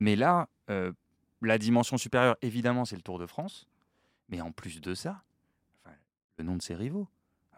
Mais 0.00 0.16
là, 0.16 0.48
euh, 0.70 0.90
la 1.42 1.58
dimension 1.58 1.96
supérieure, 1.96 2.36
évidemment, 2.42 2.84
c'est 2.84 2.96
le 2.96 3.02
Tour 3.02 3.18
de 3.18 3.26
France. 3.26 3.68
Mais 4.30 4.40
en 4.40 4.50
plus 4.50 4.80
de 4.80 4.94
ça, 4.94 5.22
enfin, 5.84 5.94
le 6.38 6.44
nom 6.44 6.56
de 6.56 6.62
ses 6.62 6.74
rivaux. 6.74 7.06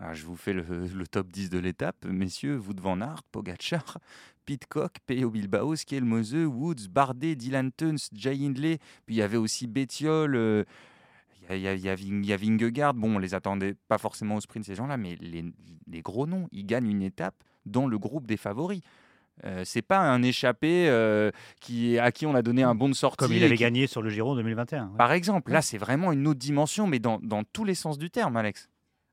Alors, 0.01 0.15
je 0.15 0.25
vous 0.25 0.37
fais 0.37 0.53
le, 0.55 0.63
le 0.63 1.07
top 1.07 1.29
10 1.29 1.51
de 1.51 1.59
l'étape. 1.59 2.05
Messieurs, 2.07 2.59
Wout 2.59 2.81
van 2.81 3.01
Aert, 3.03 3.23
Pogacar, 3.31 3.99
Pitcock, 4.47 4.93
Peyo 5.07 5.31
Bilbao, 5.31 5.77
Skelmose, 5.77 6.35
Woods, 6.35 6.89
Bardet, 6.91 7.35
Dylan 7.37 7.71
Teuns, 7.71 7.97
Jay 8.13 8.35
Hindley. 8.41 8.79
Puis 9.05 9.17
il 9.17 9.19
y 9.19 9.23
avait 9.23 9.37
aussi 9.37 9.67
Bettiol. 9.67 10.35
euh, 10.37 10.65
il 11.43 11.45
y 11.45 11.53
a- 11.53 11.57
il 11.57 11.63
y, 11.63 11.69
a- 11.69 11.75
il 11.75 11.81
y 11.83 11.89
a 11.91 11.95
Ving- 11.95 12.23
il 12.25 12.29
y 12.29 12.33
a 12.33 12.37
Vingegaard. 12.37 12.95
Bon, 12.95 13.17
on 13.17 13.19
les 13.19 13.35
attendait 13.35 13.75
pas 13.89 13.99
forcément 13.99 14.37
au 14.37 14.41
sprint, 14.41 14.65
ces 14.65 14.75
gens-là, 14.75 14.97
mais 14.97 15.17
les, 15.21 15.45
les 15.87 16.01
gros 16.01 16.27
noms, 16.27 16.49
ils 16.53 16.65
gagnent 16.65 16.89
une 16.91 17.03
étape 17.03 17.35
dans 17.67 17.87
le 17.87 17.99
groupe 17.99 18.27
des 18.27 18.37
favoris. 18.39 18.81
Euh, 19.45 19.63
c'est 19.65 19.83
pas 19.83 19.99
un 20.01 20.23
échappé 20.23 20.87
euh, 20.89 21.31
qui, 21.61 21.99
à 21.99 22.13
qui 22.13 22.25
on 22.27 22.35
a 22.35 22.43
donné 22.43 22.63
un 22.63 22.75
bon 22.75 22.89
de 22.89 22.95
sortie. 22.95 23.17
Comme 23.19 23.33
il 23.33 23.43
avait 23.45 23.55
qui- 23.57 23.61
gagné 23.63 23.87
sur 23.87 24.01
le 24.03 24.09
Giro 24.11 24.35
2021. 24.37 24.87
ouais. 24.89 24.97
Par 24.99 25.13
exemple, 25.13 25.51
là, 25.53 25.61
c'est 25.63 25.79
vraiment 25.79 26.13
une 26.13 26.27
autre 26.27 26.39
dimension, 26.39 26.87
mais 26.87 26.99
dans, 27.01 27.19
dans 27.21 27.43
tous 27.45 27.65
les 27.65 27.75
sens 27.75 27.99
du 27.99 28.11
terme, 28.11 28.37
Alex. 28.37 28.69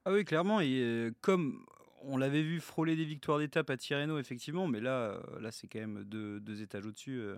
Ah 0.07 0.13
oui, 0.13 0.23
clairement. 0.23 0.61
Et 0.61 0.79
euh, 0.81 1.11
comme 1.19 1.65
on 2.01 2.15
l'avait 2.15 2.41
vu 2.41 2.61
frôler 2.61 2.95
des 2.95 3.03
victoires 3.03 3.39
d'étape 3.39 3.69
à 3.69 3.75
Tirreno, 3.75 4.17
effectivement, 4.19 4.65
mais 4.65 4.79
là, 4.79 4.91
euh, 4.91 5.39
là 5.41 5.51
c'est 5.51 5.67
quand 5.67 5.79
même 5.79 6.05
deux, 6.05 6.61
étages 6.61 6.85
au-dessus. 6.85 7.19
euh, 7.19 7.35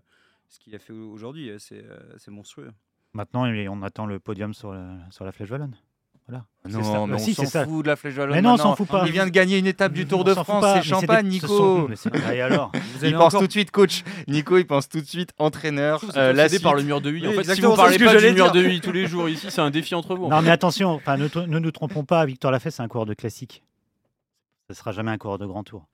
ce 0.49 0.59
qu'il 0.59 0.75
a 0.75 0.79
fait 0.79 0.93
au- 0.93 1.11
aujourd'hui, 1.11 1.51
c'est 1.57 1.83
monstrueux. 2.27 2.71
Maintenant, 3.13 3.45
on 3.51 3.81
attend 3.81 4.05
le 4.05 4.19
podium 4.19 4.53
sur 4.53 4.75
sur 5.09 5.25
la 5.25 5.31
flèche 5.31 5.49
wallonne. 5.49 5.75
Voilà. 6.29 6.45
C'est 6.65 6.71
Non, 6.77 6.83
ça. 6.83 6.89
mais 6.91 7.07
Bah 7.07 7.15
on 7.15 7.17
si, 7.17 7.33
s'en 7.33 7.43
c'est 7.43 7.50
ça. 7.50 7.65
fout 7.65 7.83
de 7.83 7.88
la 7.89 7.95
flèche 7.95 8.15
wallonne. 8.17 8.36
Mais 8.36 8.41
non, 8.43 8.51
on 8.53 8.57
s'en 8.57 8.75
fout 8.75 8.88
pas. 8.88 9.03
Il 9.07 9.12
vient 9.12 9.25
de 9.25 9.31
gagner 9.31 9.57
une 9.57 9.65
étape 9.65 9.93
du 9.93 10.05
Tour 10.05 10.19
On 10.19 10.24
de 10.24 10.33
fout 10.36 10.43
France, 10.43 10.63
c'est 10.75 10.79
des- 10.81 10.86
champagne, 10.88 11.25
ce 11.25 11.29
Nico. 11.31 11.48
sont- 11.48 11.88
mais 11.89 11.95
c'est- 11.95 12.12
Ah, 12.27 12.36
et 12.36 12.41
alors 12.41 12.71
Vous 12.74 12.79
Il 13.05 13.13
pense 13.13 13.21
encore- 13.33 13.41
tout 13.41 13.48
de 13.48 13.51
suite 13.51 13.71
coach. 13.71 14.03
Nico, 14.27 14.57
il 14.57 14.65
pense 14.67 14.88
tout 14.89 15.00
de 15.01 15.05
suite 15.05 15.31
entraîneur. 15.39 16.03
Euh, 16.15 16.31
la 16.33 16.43
obsédé 16.43 16.62
par 16.62 16.75
le 16.75 16.83
mur 16.83 17.01
de 17.01 17.09
Huy. 17.09 17.27
En 17.27 17.31
fait, 17.31 17.55
si 17.55 17.62
vous 17.62 17.75
parlez 17.75 17.98
pas 17.98 18.15
du 18.15 18.31
mur 18.33 18.51
de 18.51 18.62
Huy 18.62 18.79
tous 18.81 18.91
les 18.91 19.07
jours 19.07 19.27
ici, 19.27 19.48
c'est 19.50 19.62
un 19.62 19.71
défi 19.71 19.95
entre 19.95 20.15
vous. 20.15 20.27
Non, 20.29 20.41
mais 20.41 20.51
attention, 20.51 20.91
enfin, 20.91 21.17
ne, 21.17 21.27
ne 21.48 21.59
nous 21.59 21.71
trompons 21.71 22.03
pas. 22.03 22.25
Victor 22.25 22.51
Lafay, 22.51 22.69
c'est 22.71 22.83
un 22.83 22.88
coureur 22.88 23.07
de 23.07 23.13
classique. 23.15 23.63
Ce 24.69 24.75
sera 24.75 24.91
jamais 24.91 25.09
un 25.12 25.17
coureur 25.17 25.39
de 25.39 25.48
grand 25.48 25.63
tour. 25.63 25.88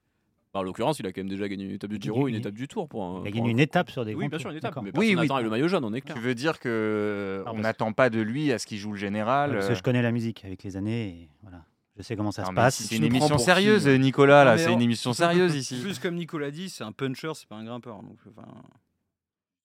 Bah, 0.56 0.62
En 0.62 0.64
l'occurrence, 0.64 1.00
il 1.00 1.06
a 1.06 1.12
quand 1.12 1.20
même 1.20 1.28
déjà 1.30 1.50
gagné 1.50 1.66
une 1.66 1.72
étape 1.72 1.90
du 1.90 1.98
Giro, 2.00 2.30
une 2.30 2.36
étape 2.36 2.54
du 2.54 2.68
Tour. 2.70 2.88
Pour 2.88 3.04
un- 3.04 3.08
Il 3.08 3.12
a 3.16 3.22
pour 3.24 3.24
gagné 3.26 3.48
un- 3.50 3.52
une 3.52 3.60
étape 3.60 3.92
sur 3.92 4.06
des 4.06 4.16
Oui, 4.16 4.30
bien 4.30 4.40
sûr, 4.40 4.50
une 4.52 4.56
étape. 4.58 4.74
Mais 4.82 4.92
Oui, 4.98 5.14
oui. 5.20 5.28
le 5.44 5.50
maillot 5.50 5.68
jaune, 5.68 5.84
on 5.84 5.94
est 5.94 6.00
clair. 6.00 6.16
Tu 6.16 6.22
veux 6.24 6.34
dire 6.34 6.60
que 6.60 7.44
Ah, 7.46 7.52
on 7.54 7.60
n'attend 7.60 7.92
pas 7.92 8.10
de 8.10 8.22
lui 8.22 8.54
à 8.54 8.58
ce 8.58 8.66
qu'il 8.66 8.78
joue 8.78 8.92
le 8.94 8.98
général 8.98 9.52
Parce 9.52 9.68
que 9.68 9.72
euh, 9.74 9.76
je 9.76 9.84
connais 9.84 10.02
la 10.02 10.14
musique 10.14 10.46
avec 10.46 10.64
les 10.64 10.78
années. 10.78 11.08
et 11.10 11.30
voilà. 11.42 11.66
Je 11.98 12.04
sais 12.04 12.16
comment 12.16 12.32
ça 12.32 12.44
non, 12.44 12.50
se 12.50 12.54
passe. 12.56 12.76
C'est 12.84 12.96
une 12.96 13.04
émission 13.04 13.38
sérieuse, 13.38 13.86
là 13.88 13.98
Nicolas. 13.98 14.44
Là, 14.46 14.58
c'est 14.58 14.70
on- 14.70 14.74
une 14.76 14.82
émission 14.82 15.12
sérieuse 15.14 15.56
ici. 15.56 15.80
Plus 15.82 16.00
comme 16.00 16.16
Nicolas 16.16 16.52
dit, 16.52 16.70
c'est 16.70 16.84
un 16.86 16.92
puncher, 16.94 17.32
c'est 17.36 17.48
pas 17.50 17.56
un 17.56 17.64
grimpeur. 17.66 18.02
Donc, 18.02 18.18
enfin, 18.30 18.48
Bon, 18.48 18.54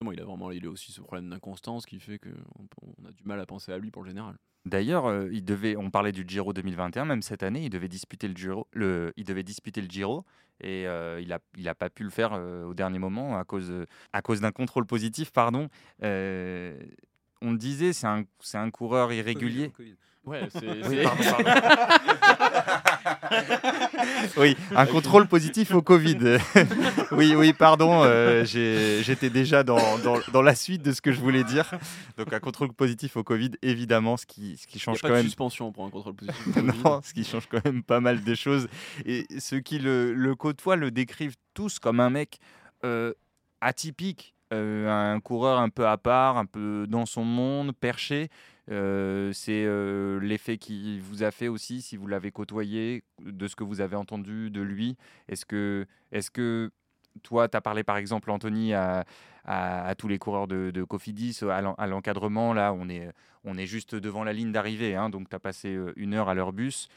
Il 0.03 0.21
a 0.21 0.25
vraiment 0.25 0.51
il 0.51 0.65
a 0.67 0.71
aussi 0.71 0.93
ce 0.93 1.03
problème 1.03 1.29
d'inconstance 1.29 1.85
qui 1.85 2.01
fait 2.01 2.19
qu'on 2.19 2.31
on 2.81 3.07
a 3.07 3.13
du 3.13 3.23
mal 3.25 3.39
à 3.39 3.45
penser 3.45 3.71
à 3.71 3.77
lui 3.77 3.91
pour 3.91 4.03
le 4.03 4.09
général. 4.09 4.37
D'ailleurs, 4.65 5.07
euh, 5.07 5.29
il 5.31 5.45
devait, 5.45 5.77
on 5.77 5.91
parlait 5.91 6.13
du 6.13 6.25
Giro 6.27 6.55
2021, 6.55 7.05
même 7.05 7.21
cette 7.23 7.43
année, 7.43 7.65
il 7.65 7.71
devait 7.71 7.89
disputer 7.89 8.27
le 8.27 8.35
Giro, 8.35 8.67
le, 8.73 9.13
il 9.17 9.25
devait 9.25 9.43
disputer 9.43 9.83
le 9.83 9.89
Giro 9.89 10.25
et 10.63 10.87
euh, 10.87 11.21
il 11.21 11.33
a, 11.35 11.39
il 11.57 11.69
a 11.69 11.75
pas 11.75 11.91
pu 11.91 12.03
le 12.03 12.11
faire 12.11 12.33
euh, 12.33 12.65
au 12.65 12.73
dernier 12.73 12.99
moment 12.99 13.39
à 13.39 13.45
cause, 13.45 13.73
à 14.15 14.23
cause 14.23 14.41
d'un 14.41 14.53
contrôle 14.53 14.87
positif, 14.87 15.33
pardon. 15.33 15.69
On 17.43 17.53
le 17.53 17.59
disait, 17.59 17.93
c'est 17.93 18.07
un, 18.07 18.25
c'est 18.41 18.59
un 18.59 18.71
coureur 18.71 19.13
irrégulier. 19.13 19.73
Ouais, 20.25 20.49
c'est. 20.53 20.87
Oui, 20.87 20.99
Oui, 24.37 24.57
un 24.75 24.87
contrôle 24.87 25.27
positif 25.27 25.75
au 25.75 25.83
Covid. 25.83 26.39
oui, 27.13 27.35
oui, 27.35 27.53
pardon, 27.53 28.03
euh, 28.05 28.45
j'étais 28.45 29.31
déjà 29.31 29.63
dans, 29.63 29.99
dans, 29.99 30.19
dans 30.33 30.43
la 30.43 30.55
suite 30.55 30.83
de 30.83 30.93
ce 30.93 31.01
que 31.01 31.13
je 31.13 31.21
voulais 31.21 31.45
dire. 31.45 31.71
Donc 32.17 32.33
un 32.33 32.41
contrôle 32.41 32.73
positif 32.73 33.17
au 33.17 33.23
Covid, 33.23 33.53
évidemment, 33.63 34.17
ce 34.17 34.27
qui, 34.27 34.57
ce 34.57 34.67
qui 34.67 34.79
Il 34.79 34.79
n'y 34.79 34.83
a 34.83 34.85
change 34.85 35.03
pas 35.03 35.09
quand 35.09 35.15
de 35.15 35.19
même 35.19 35.27
suspension 35.27 35.73
pour 35.73 35.85
un 35.85 35.91
contrôle 35.91 36.15
positif. 36.15 36.55
Covid. 36.55 36.67
non, 36.85 37.01
ce 37.03 37.13
qui 37.13 37.25
change 37.25 37.47
quand 37.51 37.65
même 37.65 37.83
pas 37.83 38.01
mal 38.01 38.23
de 38.23 38.35
choses. 38.35 38.69
Et 39.07 39.27
ceux 39.39 39.61
qui 39.61 39.79
le, 39.79 40.13
le 40.13 40.35
côtoient 40.35 40.77
le 40.77 40.91
décrivent 40.91 41.37
tous 41.55 41.79
comme 41.79 42.01
un 42.01 42.11
mec 42.11 42.39
euh, 42.85 43.13
atypique, 43.61 44.35
euh, 44.53 44.89
un 44.89 45.21
coureur 45.21 45.61
un 45.61 45.69
peu 45.69 45.87
à 45.87 45.97
part, 45.97 46.37
un 46.37 46.47
peu 46.47 46.87
dans 46.89 47.07
son 47.07 47.25
monde, 47.25 47.73
perché. 47.79 48.29
Euh, 48.71 49.33
c'est 49.33 49.65
euh, 49.65 50.21
l'effet 50.21 50.57
qui 50.57 51.01
vous 51.01 51.23
a 51.23 51.31
fait 51.31 51.49
aussi, 51.49 51.83
si 51.83 51.97
vous 51.97 52.07
l'avez 52.07 52.31
côtoyé, 52.31 53.03
de 53.21 53.49
ce 53.49 53.57
que 53.57 53.65
vous 53.65 53.81
avez 53.81 53.97
entendu 53.97 54.51
de 54.51 54.61
lui. 54.61 54.97
Est-ce 55.29 55.45
que, 55.45 55.87
est 56.13 56.31
que 56.31 56.71
toi, 57.23 57.49
tu 57.49 57.57
as 57.57 57.61
parlé 57.61 57.83
par 57.83 57.97
exemple, 57.97 58.31
Anthony, 58.31 58.73
à, 58.75 59.05
tous 59.99 60.07
les 60.07 60.19
coureurs 60.19 60.47
de, 60.47 60.71
de 60.71 60.85
Cofidis, 60.85 61.39
à 61.43 61.61
l'en- 61.61 61.75
à 61.75 61.87
l'encadrement, 61.89 62.53
là, 62.53 62.73
on 62.73 62.89
est, 62.89 63.11
on 63.45 63.59
est 63.59 63.67
juste 63.67 63.97
devant 63.97 64.23
la 64.23 64.33
ligne 64.33 64.53
d'arrivée, 64.53 64.95
hein, 64.95 65.11
donc 65.11 65.29
tu 65.29 65.35
as 65.35 65.41
passé 65.41 65.75
euh, 65.75 65.93
une 65.97 66.15
heure 66.15 66.29
à 66.29 66.35
leur 66.35 66.53
bus. 66.53 66.89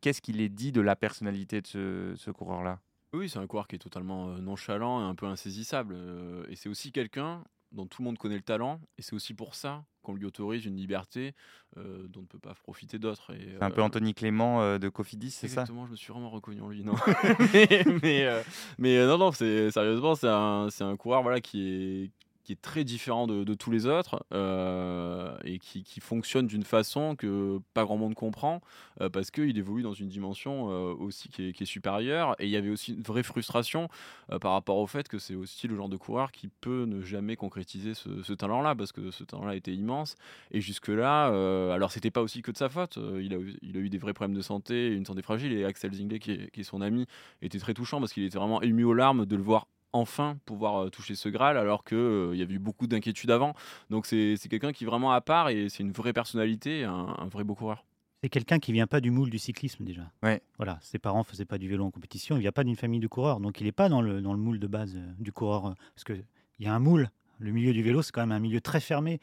Qu'est-ce 0.00 0.20
qu'il 0.20 0.40
est 0.40 0.50
dit 0.50 0.72
de 0.72 0.82
la 0.82 0.96
personnalité 0.96 1.62
de 1.62 2.14
ce, 2.16 2.30
coureur-là? 2.30 2.78
Oui, 3.14 3.28
c'est 3.28 3.38
un 3.38 3.46
coureur 3.46 3.66
qui 3.66 3.76
est 3.76 3.78
totalement 3.78 4.26
nonchalant 4.38 5.00
et 5.00 5.04
un 5.04 5.14
peu 5.14 5.26
insaisissable. 5.26 5.96
et 6.48 6.56
c'est 6.56 6.68
aussi 6.68 6.92
quelqu'un 6.92 7.42
dont 7.72 7.86
tout 7.86 8.02
le 8.02 8.06
monde 8.06 8.18
connaît 8.18 8.36
le 8.36 8.42
talent. 8.42 8.80
Et 8.98 9.02
c'est 9.02 9.14
aussi 9.14 9.34
pour 9.34 9.54
ça 9.54 9.84
qu'on 10.02 10.14
lui 10.14 10.26
autorise 10.26 10.64
une 10.64 10.76
liberté 10.76 11.34
euh, 11.76 12.06
dont 12.08 12.22
ne 12.22 12.26
peut 12.26 12.38
pas 12.38 12.54
profiter 12.54 12.98
d'autres. 12.98 13.32
C'est 13.32 13.62
un 13.62 13.70
peu 13.70 13.80
euh, 13.80 13.84
Anthony 13.84 14.14
Clément 14.14 14.62
euh, 14.62 14.78
de 14.78 14.88
Cofidis, 14.88 15.30
c'est 15.30 15.48
ça? 15.48 15.62
Exactement, 15.62 15.86
je 15.86 15.92
me 15.92 15.96
suis 15.96 16.12
vraiment 16.12 16.30
reconnu 16.30 16.60
en 16.60 16.68
lui. 16.68 16.84
Non. 16.84 16.94
mais 17.52 17.84
mais, 18.02 18.42
mais, 18.78 19.06
non, 19.06 19.18
non, 19.18 19.32
sérieusement, 19.32 20.14
c'est 20.14 20.28
un, 20.28 20.68
un 20.80 20.96
coureur 20.96 21.22
voilà, 21.22 21.40
qui, 21.40 21.62
est, 21.62 22.10
qui 22.42 22.52
est 22.52 22.60
très 22.60 22.84
différent 22.84 23.26
de, 23.26 23.54
tous 23.54 23.70
les 23.70 23.86
autres 23.86 24.24
euh, 24.32 25.36
et 25.44 25.58
qui, 25.58 26.00
fonctionne 26.00 26.46
d'une 26.46 26.64
façon 26.64 27.14
que 27.14 27.60
pas 27.74 27.84
grand 27.84 27.96
monde 27.96 28.14
comprend 28.14 28.60
euh, 29.00 29.08
parce 29.08 29.30
qu'il 29.30 29.56
évolue 29.56 29.82
dans 29.82 29.92
une 29.92 30.08
dimension 30.08 30.70
euh, 30.70 30.94
aussi 30.94 31.28
qui 31.28 31.48
est, 31.48 31.64
supérieure. 31.64 32.34
Et 32.40 32.46
il 32.46 32.50
y 32.50 32.56
avait 32.56 32.70
aussi 32.70 32.94
une 32.94 33.02
vraie 33.02 33.22
frustration 33.22 33.88
euh, 34.30 34.38
par 34.38 34.52
rapport 34.52 34.78
au 34.78 34.86
fait 34.86 35.08
que 35.08 35.18
c'est 35.18 35.36
aussi 35.36 35.68
le 35.68 35.76
genre 35.76 35.88
de 35.88 35.96
coureur 35.96 36.32
qui 36.32 36.48
peut 36.48 36.84
ne 36.86 37.02
jamais 37.02 37.36
concrétiser 37.36 37.94
ce, 37.94 38.32
talent-là 38.32 38.74
parce 38.74 38.90
que 38.92 39.10
ce 39.10 39.22
talent-là 39.22 39.54
était 39.54 39.74
immense. 39.74 40.16
Et 40.50 40.60
jusque-là, 40.60 41.26
alors 41.72 41.92
c'était 41.92 42.10
pas 42.10 42.22
aussi 42.22 42.42
que 42.42 42.50
de 42.50 42.56
sa 42.56 42.68
faute. 42.68 42.98
il, 43.20 43.34
a, 43.34 43.38
eu- 43.38 43.88
des 43.88 43.98
vrais 43.98 44.12
problèmes 44.12 44.36
de 44.36 44.42
santé, 44.42 44.88
une 44.88 45.06
santé 45.06 45.22
fragile. 45.22 45.52
Et 45.52 45.64
Axel 45.64 45.92
Zinglet, 45.92 46.18
qui 46.18 46.32
est 46.32 46.62
son 46.62 46.80
ami, 46.80 47.06
était 47.42 47.58
très 47.58 47.74
touchant 47.74 48.00
parce 48.00 48.12
qu'il 48.12 48.24
était 48.24 48.38
vraiment 48.38 48.62
ému 48.62 48.84
aux 48.84 48.94
larmes 48.94 49.26
de 49.26 49.36
le 49.36 49.42
voir 49.42 49.66
enfin 49.92 50.38
pouvoir 50.46 50.84
euh, 50.84 50.88
toucher 50.90 51.14
ce 51.14 51.28
Graal 51.28 51.56
alors 51.58 51.84
qu'il 51.84 52.30
il 52.32 52.38
y 52.38 52.42
avait 52.42 52.54
eu 52.54 52.58
beaucoup 52.58 52.86
d'inquiétudes 52.86 53.30
avant. 53.30 53.54
Donc 53.90 54.06
c'est 54.06 54.36
c'est 54.36 54.48
quelqu'un 54.48 54.72
qui 54.72 54.84
est 54.84 54.86
vraiment 54.86 55.12
à 55.12 55.20
part 55.20 55.48
et 55.48 55.68
c'est 55.68 55.82
une 55.82 55.92
vraie 55.92 56.12
personnalité, 56.12 56.84
un, 56.84 57.14
un 57.18 57.26
vrai 57.26 57.44
beau 57.44 57.54
coureur. 57.54 57.84
C'est 58.22 58.28
quelqu'un 58.28 58.58
qui 58.60 58.72
vient 58.72 58.86
pas 58.86 59.00
du 59.00 59.10
moule 59.10 59.30
du 59.30 59.38
cyclisme 59.38 59.84
déjà. 59.84 60.10
Ouais. 60.22 60.40
Voilà, 60.56 60.78
ses 60.80 60.98
parents 61.00 61.24
faisaient 61.24 61.44
pas 61.44 61.58
du 61.58 61.68
vélo 61.68 61.84
en 61.84 61.90
compétition, 61.90 62.36
il 62.36 62.40
vient 62.40 62.52
pas 62.52 62.62
d'une 62.64 62.76
famille 62.76 63.00
de 63.00 63.08
coureurs, 63.08 63.40
donc 63.40 63.60
il 63.60 63.64
n'est 63.64 63.72
pas 63.72 63.88
dans 63.88 64.00
le, 64.00 64.20
dans 64.22 64.32
le 64.32 64.38
moule 64.38 64.60
de 64.60 64.66
base 64.68 64.94
euh, 64.96 65.12
du 65.18 65.32
coureur. 65.32 65.66
euh, 65.66 65.72
parce 65.94 66.04
qu'il 66.04 66.24
y 66.60 66.66
a 66.66 66.72
un 66.74 66.78
moule, 66.78 67.10
le 67.40 67.50
milieu 67.50 67.72
du 67.72 67.82
vélo, 67.82 68.00
c'est 68.00 68.12
quand 68.12 68.20
même 68.20 68.30
un 68.30 68.38
milieu 68.38 68.60
très 68.60 68.78
fermé. 68.80 69.18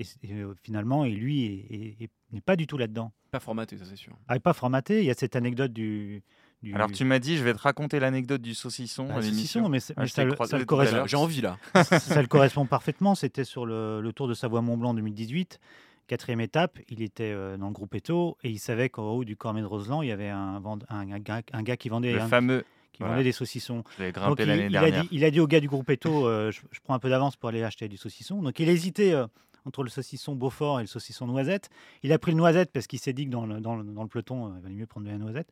Et, 0.00 0.04
c'est- 0.04 0.18
et, 0.24 0.32
euh, 0.34 0.52
finalement, 0.64 1.04
et 1.04 1.10
lui 1.12 1.44
est- 1.44 1.74
est- 1.74 2.02
est- 2.04 2.10
n'est 2.32 2.40
pas 2.40 2.56
du 2.56 2.66
tout 2.66 2.76
là-dedans. 2.76 3.12
Pas 3.30 3.38
formaté, 3.38 3.78
ça 3.78 3.84
c'est 3.84 3.94
sûr. 3.96 4.14
Ah, 4.26 4.34
il 4.34 4.36
n'est 4.36 4.40
pas 4.40 4.52
formaté, 4.52 4.98
il 4.98 5.04
y 5.06 5.10
a 5.10 5.14
cette 5.14 5.36
anecdote 5.36 5.72
du. 5.72 6.22
Du 6.62 6.74
Alors 6.74 6.90
tu 6.92 7.04
m'as 7.04 7.18
dit, 7.18 7.36
je 7.38 7.42
vais 7.44 7.54
te 7.54 7.58
raconter 7.60 8.00
l'anecdote 8.00 8.42
du 8.42 8.54
saucisson 8.54 9.06
bah, 9.06 9.22
saucisson, 9.22 9.68
mais, 9.68 9.78
Ah, 9.96 10.06
ça, 10.06 10.24
le- 10.24 10.34
ça 10.46 10.64
correspond. 10.64 11.06
J'ai 11.06 11.16
envie 11.16 11.40
là. 11.40 11.56
ça 11.84 12.20
le 12.20 12.28
correspond 12.28 12.66
parfaitement. 12.66 13.14
C'était 13.14 13.44
sur 13.44 13.64
le, 13.66 14.00
le 14.00 14.12
Tour 14.12 14.28
de 14.28 14.34
Savoie-Mont-Blanc 14.34 14.92
2018, 14.94 15.58
quatrième 16.06 16.40
étape. 16.40 16.78
Il 16.88 17.02
était 17.02 17.32
euh, 17.32 17.56
dans 17.56 17.68
le 17.68 17.72
groupe 17.72 17.94
Eto 17.94 18.36
et 18.44 18.50
il 18.50 18.58
savait 18.58 18.88
qu'en 18.90 19.10
haut 19.10 19.24
du 19.24 19.36
Cormet 19.36 19.62
de 19.62 19.66
Roseland, 19.66 20.02
il 20.02 20.08
y 20.08 20.12
avait 20.12 20.28
un, 20.28 20.60
vend- 20.60 20.78
un, 20.88 21.10
un 21.10 21.18
gars, 21.18 21.42
un 21.52 21.62
gars 21.62 21.76
qui 21.76 21.88
vendait, 21.88 22.12
Le 22.12 22.20
un- 22.20 22.28
fameux, 22.28 22.64
qui 22.92 22.98
voilà. 22.98 23.14
vendait 23.14 23.24
des 23.24 23.32
saucissons. 23.32 23.82
je 23.96 24.02
l'ai 24.04 24.12
Donc, 24.12 24.22
grimpé 24.36 24.42
il, 24.42 24.70
il 24.70 24.76
a 24.76 24.90
dit, 24.90 25.08
il 25.12 25.24
a 25.24 25.30
dit 25.30 25.40
au 25.40 25.46
gars 25.46 25.60
du 25.60 25.68
groupe 25.68 25.88
Eto 25.88 26.26
euh, 26.26 26.50
je, 26.50 26.60
je 26.72 26.80
prends 26.84 26.94
un 26.94 26.98
peu 26.98 27.08
d'avance 27.08 27.36
pour 27.36 27.48
aller 27.48 27.62
acheter 27.62 27.88
du 27.88 27.96
saucisson. 27.96 28.42
Donc 28.42 28.58
il 28.60 28.68
a 28.68 28.72
hésité 28.72 29.14
euh, 29.14 29.26
entre 29.66 29.82
le 29.82 29.88
saucisson 29.90 30.34
Beaufort 30.34 30.80
et 30.80 30.82
le 30.82 30.86
saucisson 30.86 31.26
Noisette. 31.26 31.68
Il 32.02 32.12
a 32.12 32.18
pris 32.18 32.32
le 32.32 32.36
Noisette 32.38 32.72
parce 32.72 32.86
qu'il 32.86 32.98
s'est 32.98 33.12
dit 33.12 33.26
que 33.26 33.30
dans 33.30 33.46
le, 33.46 33.60
dans 33.60 33.76
le- 33.76 33.84
dans 33.84 34.02
le 34.02 34.08
peloton, 34.08 34.46
euh, 34.46 34.52
il 34.56 34.62
valait 34.62 34.74
mieux 34.74 34.86
prendre 34.86 35.06
de 35.06 35.10
la 35.12 35.18
Noisette. 35.18 35.48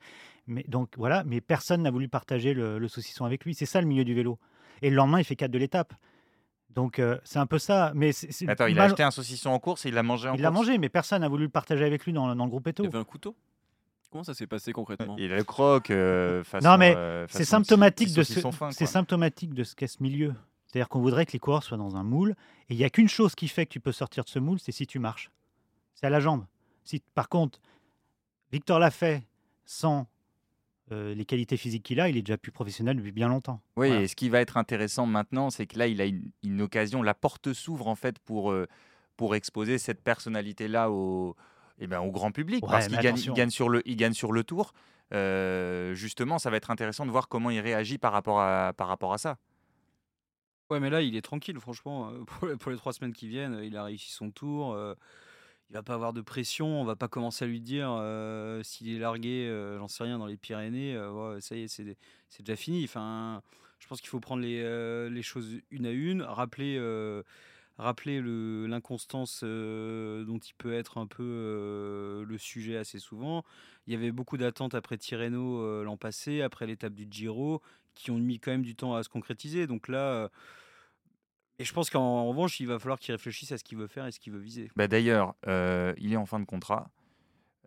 Mais, 0.47 0.65
donc 0.69 0.91
voilà, 0.97 1.25
mais 1.25 1.41
personne 1.41 1.83
n'a 1.83 1.91
voulu 1.91 2.09
partager 2.09 2.55
le, 2.55 2.79
le 2.79 2.89
saucisson 2.89 3.25
avec 3.25 3.45
lui. 3.45 3.55
C'est 3.55 3.67
ça 3.67 3.81
le 3.81 3.87
milieu 3.87 4.05
du 4.05 4.15
vélo. 4.15 4.39
Et 4.83 4.91
le 4.91 4.97
lendemain, 4.97 5.19
il 5.19 5.25
fait 5.25 5.37
4 5.37 5.51
de 5.51 5.59
l'étape. 5.59 5.93
Donc 6.75 6.99
euh, 6.99 7.19
c'est 7.25 7.39
un 7.39 7.47
peu 7.47 7.59
ça. 7.59 7.93
Mais 7.95 8.11
Attends, 8.47 8.67
il 8.67 8.79
a 8.79 8.85
acheté 8.85 9.03
un 9.03 9.11
saucisson 9.11 9.51
en 9.51 9.59
course 9.59 9.85
et 9.87 9.89
il 9.89 9.95
l'a 9.95 10.03
mangé 10.03 10.29
en 10.29 10.35
il 10.35 10.41
l'a 10.43 10.49
course? 10.51 10.67
mangé, 10.67 10.79
mais 10.79 10.89
personne 10.89 11.23
n'a 11.23 11.29
voulu 11.29 11.45
le 11.45 11.51
partager 11.51 11.85
avec 11.85 12.05
lui 12.05 12.13
dans, 12.13 12.35
dans 12.37 12.45
le 12.45 12.51
groupe 12.51 12.67
Eto. 12.69 12.83
Il 12.83 12.87
y 12.87 12.89
avait 12.89 12.99
un 12.99 13.05
couteau? 13.05 13.35
Comment 14.11 14.25
ça 14.25 14.33
s'est 14.33 14.47
passé 14.47 14.73
concrètement? 14.73 15.17
Il 15.19 15.33
a 15.33 15.37
le 15.37 15.45
croque. 15.45 15.91
euh, 15.91 16.43
façon, 16.45 16.67
Non, 16.67 16.79
mais 16.79 16.95
euh, 16.97 17.27
C'est 17.29 17.45
symptomatique, 17.45 18.15
de 18.15 18.23
ce, 18.23 18.41
fin, 18.51 18.71
symptomatique 18.71 19.53
de 19.53 19.65
ce 19.65 19.75
qu'est 19.75 19.87
ce 19.87 20.03
milieu. 20.03 20.35
C'est-à-dire 20.69 20.89
qu'on 20.89 21.01
voudrait 21.01 21.25
que 21.27 21.33
les 21.33 21.39
coureurs 21.39 21.63
soient 21.65 21.79
dans 21.79 21.97
un 21.97 22.03
moule. 22.05 22.35
Et 22.69 22.75
il 22.75 22.77
n'y 22.77 22.85
a 22.85 22.91
qu'une 22.91 23.09
chose 23.09 23.35
qui 23.35 23.49
fait 23.49 23.65
que 23.67 23.73
tu 23.73 23.81
peux 23.81 23.93
sortir 23.93 24.23
de 24.25 24.29
ce 24.29 24.39
moule, 24.39 24.61
c'est 24.61 24.71
si 24.73 24.87
tu 24.87 24.99
marches. 24.99 25.31
C'est 25.95 26.07
à 26.07 26.11
la 26.11 26.21
jambe. 26.21 26.45
Si, 26.85 27.03
par 27.15 27.29
contre, 27.29 27.59
Victor 28.53 28.79
l'a 28.79 28.91
fait 28.91 29.27
sans 29.65 30.07
euh, 30.93 31.15
les 31.15 31.25
qualités 31.25 31.57
physiques 31.57 31.83
qu'il 31.83 32.01
a, 32.01 32.09
il 32.09 32.17
est 32.17 32.23
déjà 32.23 32.39
plus 32.39 32.53
professionnel 32.53 32.97
depuis 32.97 33.13
bien 33.13 33.29
longtemps. 33.29 33.61
Oui, 33.77 33.89
Voilà. 33.89 34.03
et 34.03 34.09
ce 34.09 34.17
qui 34.17 34.29
va 34.29 34.41
être 34.41 34.57
intéressant 34.57 35.05
maintenant, 35.07 35.51
c'est 35.51 35.67
que 35.67 35.79
là, 35.79 35.87
il 35.87 36.01
a 36.01 36.07
une, 36.07 36.31
une 36.43 36.61
occasion, 36.63 37.03
la 37.03 37.15
porte 37.15 37.53
s'ouvre 37.53 37.89
en 37.89 37.95
fait 37.95 38.19
pour, 38.21 38.51
euh, 38.53 38.67
pour 39.17 39.35
exposer 39.35 39.77
cette 39.79 40.03
personnalité-là 40.03 40.91
au, 40.91 41.37
eh 41.79 41.87
ben, 41.87 42.01
au 42.01 42.11
grand 42.11 42.31
public, 42.33 42.65
Ouais, 42.65 42.71
parce 42.71 42.87
qu'il 42.89 42.97
gagne, 42.97 43.05
il 43.05 43.09
attention. 43.09 43.35
gagne, 43.35 43.51
sur 43.51 43.69
le, 43.69 43.83
il 43.87 43.97
gagne 43.97 44.15
sur 44.15 44.33
le 44.33 44.45
tour. 44.45 44.73
Euh, 45.15 45.95
justement, 45.95 46.39
ça 46.39 46.51
va 46.51 46.57
être 46.59 46.71
intéressant 46.71 47.07
de 47.07 47.11
voir 47.11 47.29
comment 47.29 47.51
il 47.51 47.61
réagit 47.61 47.99
par 47.99 48.13
rapport 48.13 48.41
à, 48.41 48.73
par 48.75 48.89
rapport 48.89 49.13
à 49.13 49.19
ça. 49.19 49.37
Ouais, 50.71 50.81
mais 50.81 50.91
là, 50.91 51.01
il 51.01 51.17
est 51.17 51.23
tranquille, 51.23 51.59
franchement. 51.61 52.11
euh, 52.11 52.25
Pour 52.59 52.71
les, 52.71 52.77
trois 52.77 52.93
semaines 52.93 53.13
qui 53.15 53.27
viennent, 53.29 53.55
euh, 53.55 53.65
il 53.65 53.77
a 53.77 53.85
réussi 53.85 54.11
son 54.13 54.31
tour. 54.31 54.75
euh, 54.75 54.95
il 55.71 55.75
va 55.75 55.83
pas 55.83 55.95
avoir 55.95 56.13
de 56.13 56.21
pression. 56.23 56.81
On 56.81 56.85
va 56.85 56.97
pas 56.97 57.09
commencer 57.09 57.45
à 57.45 57.49
lui 57.49 57.61
dire 57.61 57.91
euh, 57.91 58.63
s'il 58.63 58.89
est 58.95 58.99
largué, 58.99 59.49
j'en 59.79 59.89
sais 59.89 60.05
rien, 60.05 60.19
dans 60.19 60.27
les 60.27 60.37
Pyrénées. 60.39 60.97
ça 61.41 61.57
y 61.57 61.63
est, 61.65 61.69
c'est 61.69 61.97
déjà 62.41 62.57
fini. 62.57 62.85
Enfin, 62.85 63.43
Je 63.79 63.87
pense 63.87 64.01
qu'il 64.01 64.09
faut 64.11 64.21
prendre 64.21 64.43
les, 64.43 65.23
choses 65.23 65.59
une 65.71 65.85
à 65.87 65.91
une, 65.91 66.23
rappeler, 66.23 66.81
rappeler 67.77 68.23
l'inconstance 68.67 69.45
dont 69.45 70.39
il 70.39 70.55
peut 70.57 70.73
être 70.73 70.97
un 70.97 71.07
peu 71.07 72.25
le 72.27 72.39
sujet 72.39 72.79
assez 72.79 72.99
souvent. 72.99 73.45
Il 73.87 73.93
y 73.93 73.97
avait 73.97 74.11
beaucoup 74.13 74.39
d'attentes 74.39 74.75
après 74.75 74.97
Tirreno 74.97 75.85
l'an 75.85 75.99
passé, 75.99 76.41
après 76.41 76.67
l'étape 76.67 76.95
du 76.95 77.07
Giro, 77.11 77.61
qui 77.99 78.11
ont 78.11 78.19
mis 78.19 78.41
quand 78.41 78.51
même 78.51 78.63
du 78.63 78.75
temps 78.75 78.95
à 78.95 79.03
se 79.03 79.09
concrétiser. 79.09 79.67
Donc 79.67 79.89
là, 79.89 80.31
et 81.59 81.65
je 81.65 81.73
pense 81.73 81.91
qu'en 81.91 82.27
revanche, 82.27 82.61
il 82.61 82.67
va 82.67 82.79
falloir 82.79 82.99
qu'il 82.99 83.13
réfléchisse 83.13 83.53
à 83.53 83.59
ce 83.59 83.65
qu'il 83.65 83.79
veut 83.79 83.89
faire 83.89 84.07
et 84.07 84.13
ce 84.13 84.21
qu'il 84.21 84.33
veut 84.33 84.39
viser. 84.39 84.71
Bah 84.77 84.89
D'ailleurs, 84.89 85.35
il 85.47 86.13
est 86.13 86.17
en 86.17 86.27
fin 86.27 86.41
de 86.41 86.45
contrat. 86.45 86.91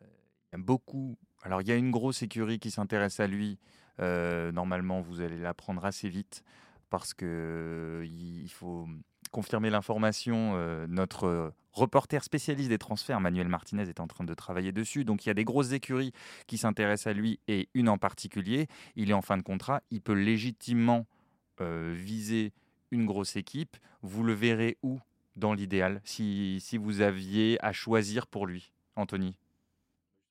Il 0.02 0.06
y 0.54 0.56
a 0.56 0.64
beaucoup. 0.64 1.18
Alors, 1.44 1.62
il 1.62 1.68
y 1.68 1.72
a 1.72 1.76
une 1.76 1.92
grosse 1.92 2.22
écurie 2.24 2.60
qui 2.60 2.72
s'intéresse 2.72 3.20
à 3.20 3.28
lui 3.28 3.60
euh, 4.02 4.52
normalement, 4.52 5.02
vous 5.02 5.22
allez 5.22 5.38
l'apprendre 5.38 5.86
assez 5.86 6.10
vite 6.10 6.44
parce 6.90 7.14
que 7.14 8.04
il 8.06 8.50
faut 8.50 8.88
confirmer 9.32 9.70
l'information. 9.70 10.54
Euh, 10.56 10.86
notre 10.88 11.54
reporter 11.74 12.24
spécialiste 12.24 12.70
des 12.70 12.78
transferts, 12.78 13.20
Manuel 13.20 13.48
Martinez, 13.48 13.84
est 13.84 14.00
en 14.00 14.08
train 14.08 14.24
de 14.24 14.34
travailler 14.34 14.72
dessus. 14.72 15.06
Donc 15.06 15.26
il 15.26 15.30
y 15.30 15.32
a 15.32 15.34
des 15.34 15.46
grosses 15.46 15.72
écuries 15.72 16.12
qui 16.48 16.58
s'intéressent 16.58 17.08
à 17.08 17.14
lui 17.14 17.40
et 17.48 17.70
une 17.74 17.90
en 17.90 17.98
particulier. 17.98 18.68
Il 18.96 19.10
est 19.10 19.14
en 19.14 19.22
fin 19.22 19.38
de 19.38 19.44
contrat. 19.44 19.82
Il 19.90 20.02
peut 20.02 20.14
légitimement 20.14 21.08
euh, 21.62 21.94
viser 21.96 22.54
une 22.92 23.06
grosse 23.06 23.36
équipe. 23.36 23.78
Vous 24.02 24.24
le 24.24 24.34
verrez 24.34 24.78
où 24.84 25.00
dans 25.38 25.54
l'idéal 25.54 26.02
si, 26.04 26.60
si 26.60 26.78
vous 26.78 27.02
aviez 27.02 27.58
à 27.64 27.72
choisir 27.72 28.28
pour 28.28 28.46
lui, 28.46 28.74
Anthony? 28.96 29.38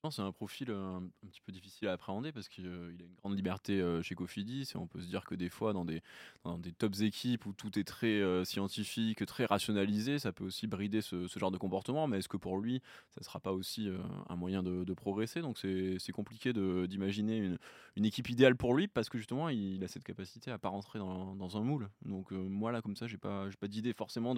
C'est 0.09 0.23
un 0.23 0.31
profil 0.31 0.71
un, 0.71 1.03
petit 1.27 1.41
peu 1.41 1.51
difficile 1.51 1.87
à 1.87 1.91
appréhender 1.91 2.31
parce 2.31 2.49
qu'il 2.49 2.65
a 2.65 2.69
une 2.69 3.13
grande 3.21 3.35
liberté 3.35 3.83
chez 4.01 4.15
Cofidis 4.15 4.71
et 4.73 4.77
on 4.77 4.87
peut 4.87 4.99
se 4.99 5.07
dire 5.07 5.25
que 5.25 5.35
des 5.35 5.49
fois 5.49 5.73
dans 5.73 5.85
des, 5.85 6.01
dans 6.43 6.57
des 6.57 6.71
tops 6.71 7.01
équipes 7.01 7.45
où 7.45 7.53
tout 7.53 7.77
est 7.77 7.83
très 7.83 8.19
scientifique, 8.43 9.23
très 9.27 9.45
rationalisé, 9.45 10.17
ça 10.17 10.31
peut 10.31 10.45
aussi 10.45 10.65
brider 10.65 11.01
ce, 11.01 11.27
genre 11.37 11.51
de 11.51 11.57
comportement. 11.57 12.07
Mais 12.07 12.17
est-ce 12.17 12.29
que 12.29 12.37
pour 12.37 12.57
lui, 12.57 12.81
ça 13.11 13.21
ne 13.21 13.25
sera 13.25 13.39
pas 13.39 13.51
aussi 13.51 13.89
un 14.27 14.35
moyen 14.35 14.63
de, 14.63 14.93
progresser? 14.93 15.41
Donc 15.41 15.59
c'est 15.59 16.11
compliqué 16.11 16.51
d'imaginer 16.53 17.37
une, 17.37 17.59
une, 17.95 18.05
équipe 18.05 18.29
idéale 18.29 18.55
pour 18.55 18.73
lui 18.73 18.87
parce 18.87 19.07
que 19.07 19.19
justement 19.19 19.49
il 19.49 19.83
a 19.83 19.87
cette 19.87 20.03
capacité 20.03 20.49
à 20.49 20.57
pas 20.57 20.69
rentrer 20.69 20.97
dans, 20.97 21.35
dans 21.35 21.57
un 21.57 21.61
moule. 21.61 21.89
Donc 22.05 22.31
moi 22.31 22.71
là 22.71 22.81
comme 22.81 22.95
ça, 22.95 23.05
j'ai 23.05 23.17
pas, 23.17 23.49
pas 23.59 23.67
d'idée 23.67 23.93
forcément 23.93 24.33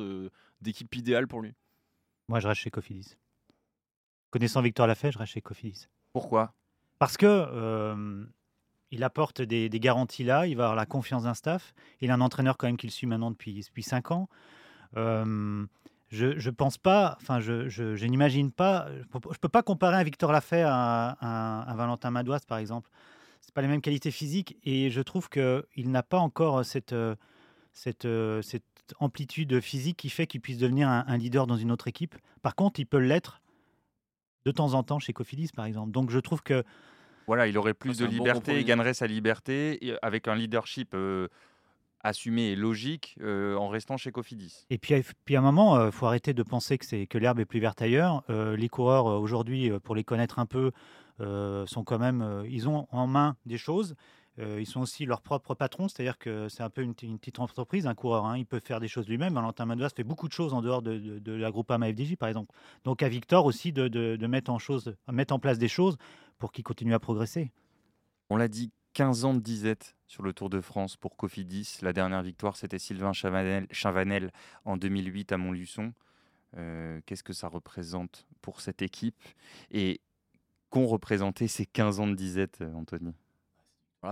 d'équipe 0.60 0.94
idéale 0.94 1.28
pour 1.28 1.42
lui. 1.42 1.54
Moi 2.28 2.42
je 2.42 2.48
reste 2.48 2.62
chez 2.62 2.72
Cofidis. 2.72 3.16
Connaissant 4.34 4.64
Victor 4.64 4.88
Lafay, 4.88 5.12
je 5.12 5.20
reste 5.20 5.34
chez 5.34 5.42
Cofidis. 5.42 5.90
Pourquoi? 6.12 6.56
Parce 6.98 7.18
que 7.18 7.28
euh, 7.28 8.26
il 8.90 9.04
apporte 9.04 9.44
des, 9.44 9.70
garanties 9.70 10.24
là, 10.24 10.48
il 10.48 10.58
va 10.58 10.64
avoir 10.64 10.76
la 10.76 10.88
confiance 10.88 11.26
d'un 11.26 11.36
staff. 11.36 11.76
Il 12.02 12.10
a 12.10 12.16
un 12.16 12.22
entraîneur 12.22 12.58
quand 12.58 12.66
même 12.66 12.76
qui 12.76 12.88
le 12.88 12.92
suit 12.92 13.06
maintenant 13.06 13.30
depuis, 13.30 13.62
depuis 13.64 13.84
5 13.84 14.10
ans. 14.10 14.28
Euh, 14.98 15.64
je 16.10 16.26
ne 16.26 16.50
pense 16.50 16.80
pas, 16.80 17.16
enfin, 17.22 17.42
je, 17.42 17.70
je, 17.70 18.06
n'imagine 18.08 18.52
pas, 18.52 18.88
je 18.90 19.18
ne 19.20 19.38
peux 19.40 19.50
pas 19.50 19.62
comparer 19.62 19.98
un 19.98 20.04
Victor 20.04 20.32
Lafay 20.32 20.64
à, 20.66 21.16
un 21.70 21.76
Valentin 21.76 22.10
Madouas, 22.10 22.40
par 22.48 22.58
exemple. 22.58 22.90
Ce 23.40 23.52
pas 23.52 23.62
les 23.62 23.68
mêmes 23.68 23.82
qualités 23.82 24.10
physiques 24.10 24.58
et 24.64 24.90
je 24.90 25.02
trouve 25.02 25.30
qu'il 25.30 25.92
n'a 25.92 26.02
pas 26.02 26.18
encore 26.18 26.66
cette, 26.66 26.96
cette, 27.72 28.08
cette 28.42 28.96
amplitude 28.98 29.62
physique 29.62 29.98
qui 29.98 30.10
fait 30.10 30.26
qu'il 30.26 30.42
puisse 30.42 30.58
devenir 30.58 30.90
un, 30.90 31.06
un, 31.06 31.18
leader 31.18 31.46
dans 31.46 31.58
une 31.58 31.72
autre 31.72 31.88
équipe. 31.88 32.16
Par 32.42 32.56
contre, 32.56 32.80
il 32.80 32.88
peut 32.88 32.98
l'être 32.98 33.43
de 34.46 34.52
temps 34.52 34.74
en 34.74 34.84
temps 34.84 35.00
chez 35.00 35.14
Cofidis, 35.14 35.50
par 35.56 35.66
exemple. 35.66 35.92
Donc 35.92 36.10
je 36.10 36.20
trouve 36.20 36.42
que. 36.42 36.64
Voilà, 37.28 37.48
il 37.48 37.58
aurait 37.58 37.74
plus 37.74 37.98
de 37.98 38.06
liberté, 38.06 38.60
il 38.60 38.66
gagnerait 38.66 38.94
sa 38.94 39.08
liberté 39.08 39.96
avec 40.02 40.28
un 40.28 40.36
leadership 40.36 40.90
euh, 40.94 41.30
assumé 42.02 42.48
et 42.48 42.56
logique 42.58 43.16
euh, 43.22 43.56
en 43.56 43.70
restant 43.70 43.96
chez 43.96 44.12
Cofidis. 44.12 44.66
Et 44.70 44.78
puis, 44.78 44.94
puis 45.24 45.38
à 45.38 45.40
un 45.40 45.42
moment, 45.42 45.78
il 45.78 45.88
euh, 45.88 45.92
faut 45.92 46.06
arrêter 46.06 46.34
de 46.34 46.44
penser 46.44 46.78
que, 46.78 46.86
c'est, 46.86 47.08
que 47.08 47.18
l'herbe 47.18 47.40
est 47.40 47.46
plus 47.46 47.62
verte 47.62 47.82
ailleurs. 47.82 48.24
les 48.30 48.68
coureurs, 48.68 49.06
aujourd'hui, 49.06 49.72
pour 49.84 49.96
les 49.96 50.04
connaître 50.04 50.40
un 50.40 50.46
peu, 50.46 50.72
sont 51.20 51.84
quand 51.86 52.00
même. 52.00 52.44
ils 52.50 52.68
ont 52.68 52.88
en 52.92 53.08
main 53.08 53.38
des 53.46 53.58
choses. 53.58 53.96
Euh, 54.40 54.60
ils 54.60 54.66
sont 54.66 54.82
aussi 54.82 55.06
leurs 55.06 55.22
propres 55.22 55.54
patrons, 55.54 55.88
c'est-à-dire 55.88 56.18
que 56.18 56.50
c'est 56.50 56.64
un 56.64 56.70
peu 56.70 56.82
une, 56.82 56.96
petite 56.96 57.40
entreprise, 57.40 57.86
un 57.86 57.94
coureur. 57.94 58.26
Hein. 58.26 58.38
il 58.38 58.46
peut 58.46 58.60
faire 58.60 58.80
des 58.80 58.88
choses 58.88 59.08
lui-même. 59.08 59.36
Valentin 59.36 59.66
Madouas 59.66 59.90
fait 59.90 60.04
beaucoup 60.04 60.28
de 60.28 60.34
choses 60.34 60.54
en 60.54 60.62
dehors 60.62 60.82
de, 60.82 60.98
de, 60.98 61.20
de 61.20 61.32
la 61.34 61.52
Groupama 61.52 61.92
FDJ, 61.92 62.16
par 62.16 62.30
exemple. 62.30 62.54
Donc 62.84 63.04
à 63.04 63.10
Victor 63.10 63.46
aussi 63.46 63.72
de, 63.72 64.28
mettre, 64.28 64.52
en 64.52 64.58
chose, 64.58 64.96
mettre 65.12 65.34
en 65.34 65.40
place 65.40 65.60
des 65.60 65.68
choses 65.68 65.98
pour 66.40 66.52
qu'il 66.52 66.64
continue 66.64 66.94
à 66.94 67.00
progresser. 67.00 67.52
On 68.30 68.38
l'a 68.38 68.48
dit, 68.48 68.72
15 68.94 69.26
ans 69.26 69.34
de 69.34 69.40
disette 69.40 69.96
sur 70.08 70.24
le 70.24 70.34
Tour 70.34 70.50
de 70.50 70.62
France 70.62 70.98
pour 70.98 71.16
Cofidis. 71.16 71.80
La 71.82 71.94
dernière 71.94 72.22
victoire, 72.24 72.56
c'était 72.56 72.80
Sylvain 72.80 73.14
Chavanel, 73.14 74.32
en 74.66 74.78
2008 74.78 75.32
à 75.32 75.38
Montluçon. 75.38 75.94
Euh, 76.58 77.02
qu'est-ce 77.06 77.24
que 77.24 77.34
ça 77.34 77.48
représente 77.48 78.28
pour 78.42 78.62
cette 78.62 78.84
équipe 78.84 79.16
Et 79.72 80.02
qu'ont 80.70 80.88
représenté 80.88 81.48
ces 81.48 81.66
15 81.66 82.00
ans 82.00 82.08
de 82.08 82.16
disette, 82.16 82.64
Anthony? 82.76 83.14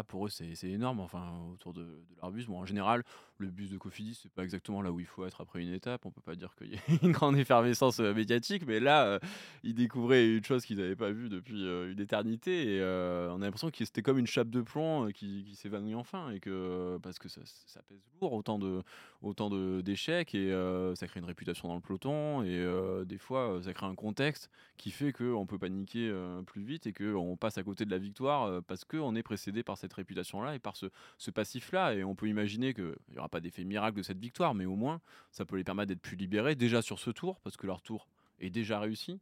Pour 0.07 0.25
eux, 0.25 0.29
c'est 0.29 0.63
énorme. 0.63 0.99
Enfin, 0.99 1.33
autour 1.53 1.73
de, 1.73 1.81
de 1.81 2.15
leur 2.21 2.31
bus. 2.31 2.47
Bon, 2.47 2.59
en 2.59 2.65
général, 2.65 3.03
le 3.41 3.49
bus 3.49 3.69
de 3.69 3.77
Cofidis, 3.77 4.19
c'est 4.21 4.31
pas 4.31 4.43
exactement 4.43 4.81
là 4.81 4.91
où 4.91 4.99
il 4.99 5.05
faut 5.05 5.25
être 5.25 5.41
après 5.41 5.61
une 5.61 5.73
étape. 5.73 6.05
On 6.05 6.11
peut 6.11 6.21
pas 6.21 6.35
dire 6.35 6.55
qu'il 6.55 6.73
y 6.73 6.75
a 6.75 6.79
une 7.03 7.11
grande 7.11 7.37
effervescence 7.37 7.99
euh, 7.99 8.13
médiatique, 8.13 8.63
mais 8.65 8.79
là, 8.79 9.05
euh, 9.05 9.19
ils 9.63 9.73
découvraient 9.73 10.37
une 10.37 10.43
chose 10.45 10.63
qu'ils 10.63 10.77
n'avaient 10.77 10.95
pas 10.95 11.11
vue 11.11 11.27
depuis 11.27 11.65
euh, 11.65 11.91
une 11.91 11.99
éternité. 11.99 12.75
Et 12.75 12.81
on 12.81 13.41
a 13.41 13.45
l'impression 13.45 13.69
que 13.69 13.83
c'était 13.83 14.01
comme 14.01 14.19
une 14.19 14.27
chape 14.27 14.49
de 14.49 14.61
plomb 14.61 15.09
qui, 15.11 15.55
s'évanouit 15.55 15.95
enfin. 15.95 16.31
Et 16.31 16.39
que, 16.39 16.97
parce 17.01 17.19
que 17.19 17.27
ça, 17.27 17.41
ça, 17.65 17.81
pèse 17.89 17.99
lourd, 18.21 18.33
autant 18.33 18.59
de 18.59 18.83
autant 19.21 19.49
d'échecs. 19.81 20.35
Et 20.35 20.51
ça 20.95 21.07
crée 21.07 21.19
une 21.19 21.25
réputation 21.25 21.67
dans 21.67 21.75
le 21.75 21.81
peloton. 21.81 22.43
Et 22.43 23.05
des 23.05 23.17
fois, 23.17 23.59
ça 23.63 23.73
crée 23.73 23.87
un 23.87 23.95
contexte 23.95 24.49
qui 24.77 24.91
fait 24.91 25.11
qu'on 25.11 25.45
peut 25.45 25.57
paniquer 25.57 26.13
plus 26.45 26.63
vite 26.63 26.87
et 26.87 26.93
qu'on 26.93 27.37
passe 27.37 27.57
à 27.57 27.63
côté 27.63 27.85
de 27.85 27.91
la 27.91 27.97
victoire 27.97 28.61
parce 28.63 28.85
qu'on 28.85 29.15
est 29.15 29.23
précédé 29.23 29.63
par 29.63 29.77
cette 29.81 29.93
réputation-là 29.93 30.55
et 30.55 30.59
par 30.59 30.75
ce, 30.75 30.87
passif-là. 31.31 31.93
Et 31.95 32.03
on 32.03 32.15
peut 32.15 32.27
imaginer 32.27 32.73
qu'il 32.73 32.95
y 33.13 33.17
aura 33.17 33.29
pas 33.29 33.41
d'effet 33.41 33.63
miracle 33.63 33.97
de 33.97 34.03
cette 34.03 34.19
victoire, 34.19 34.53
mais 34.53 34.65
au 34.65 34.75
moins, 34.75 35.01
ça 35.31 35.45
peut 35.45 35.57
les 35.57 35.63
permettre 35.63 35.89
d'être 35.89 36.01
plus 36.01 36.15
libérés, 36.15 36.55
déjà 36.55 36.81
sur 36.81 36.99
ce 36.99 37.09
tour, 37.11 37.39
parce 37.41 37.57
que 37.57 37.67
leur 37.67 37.81
tour 37.81 38.07
est 38.39 38.49
déjà 38.49 38.79
réussi. 38.79 39.19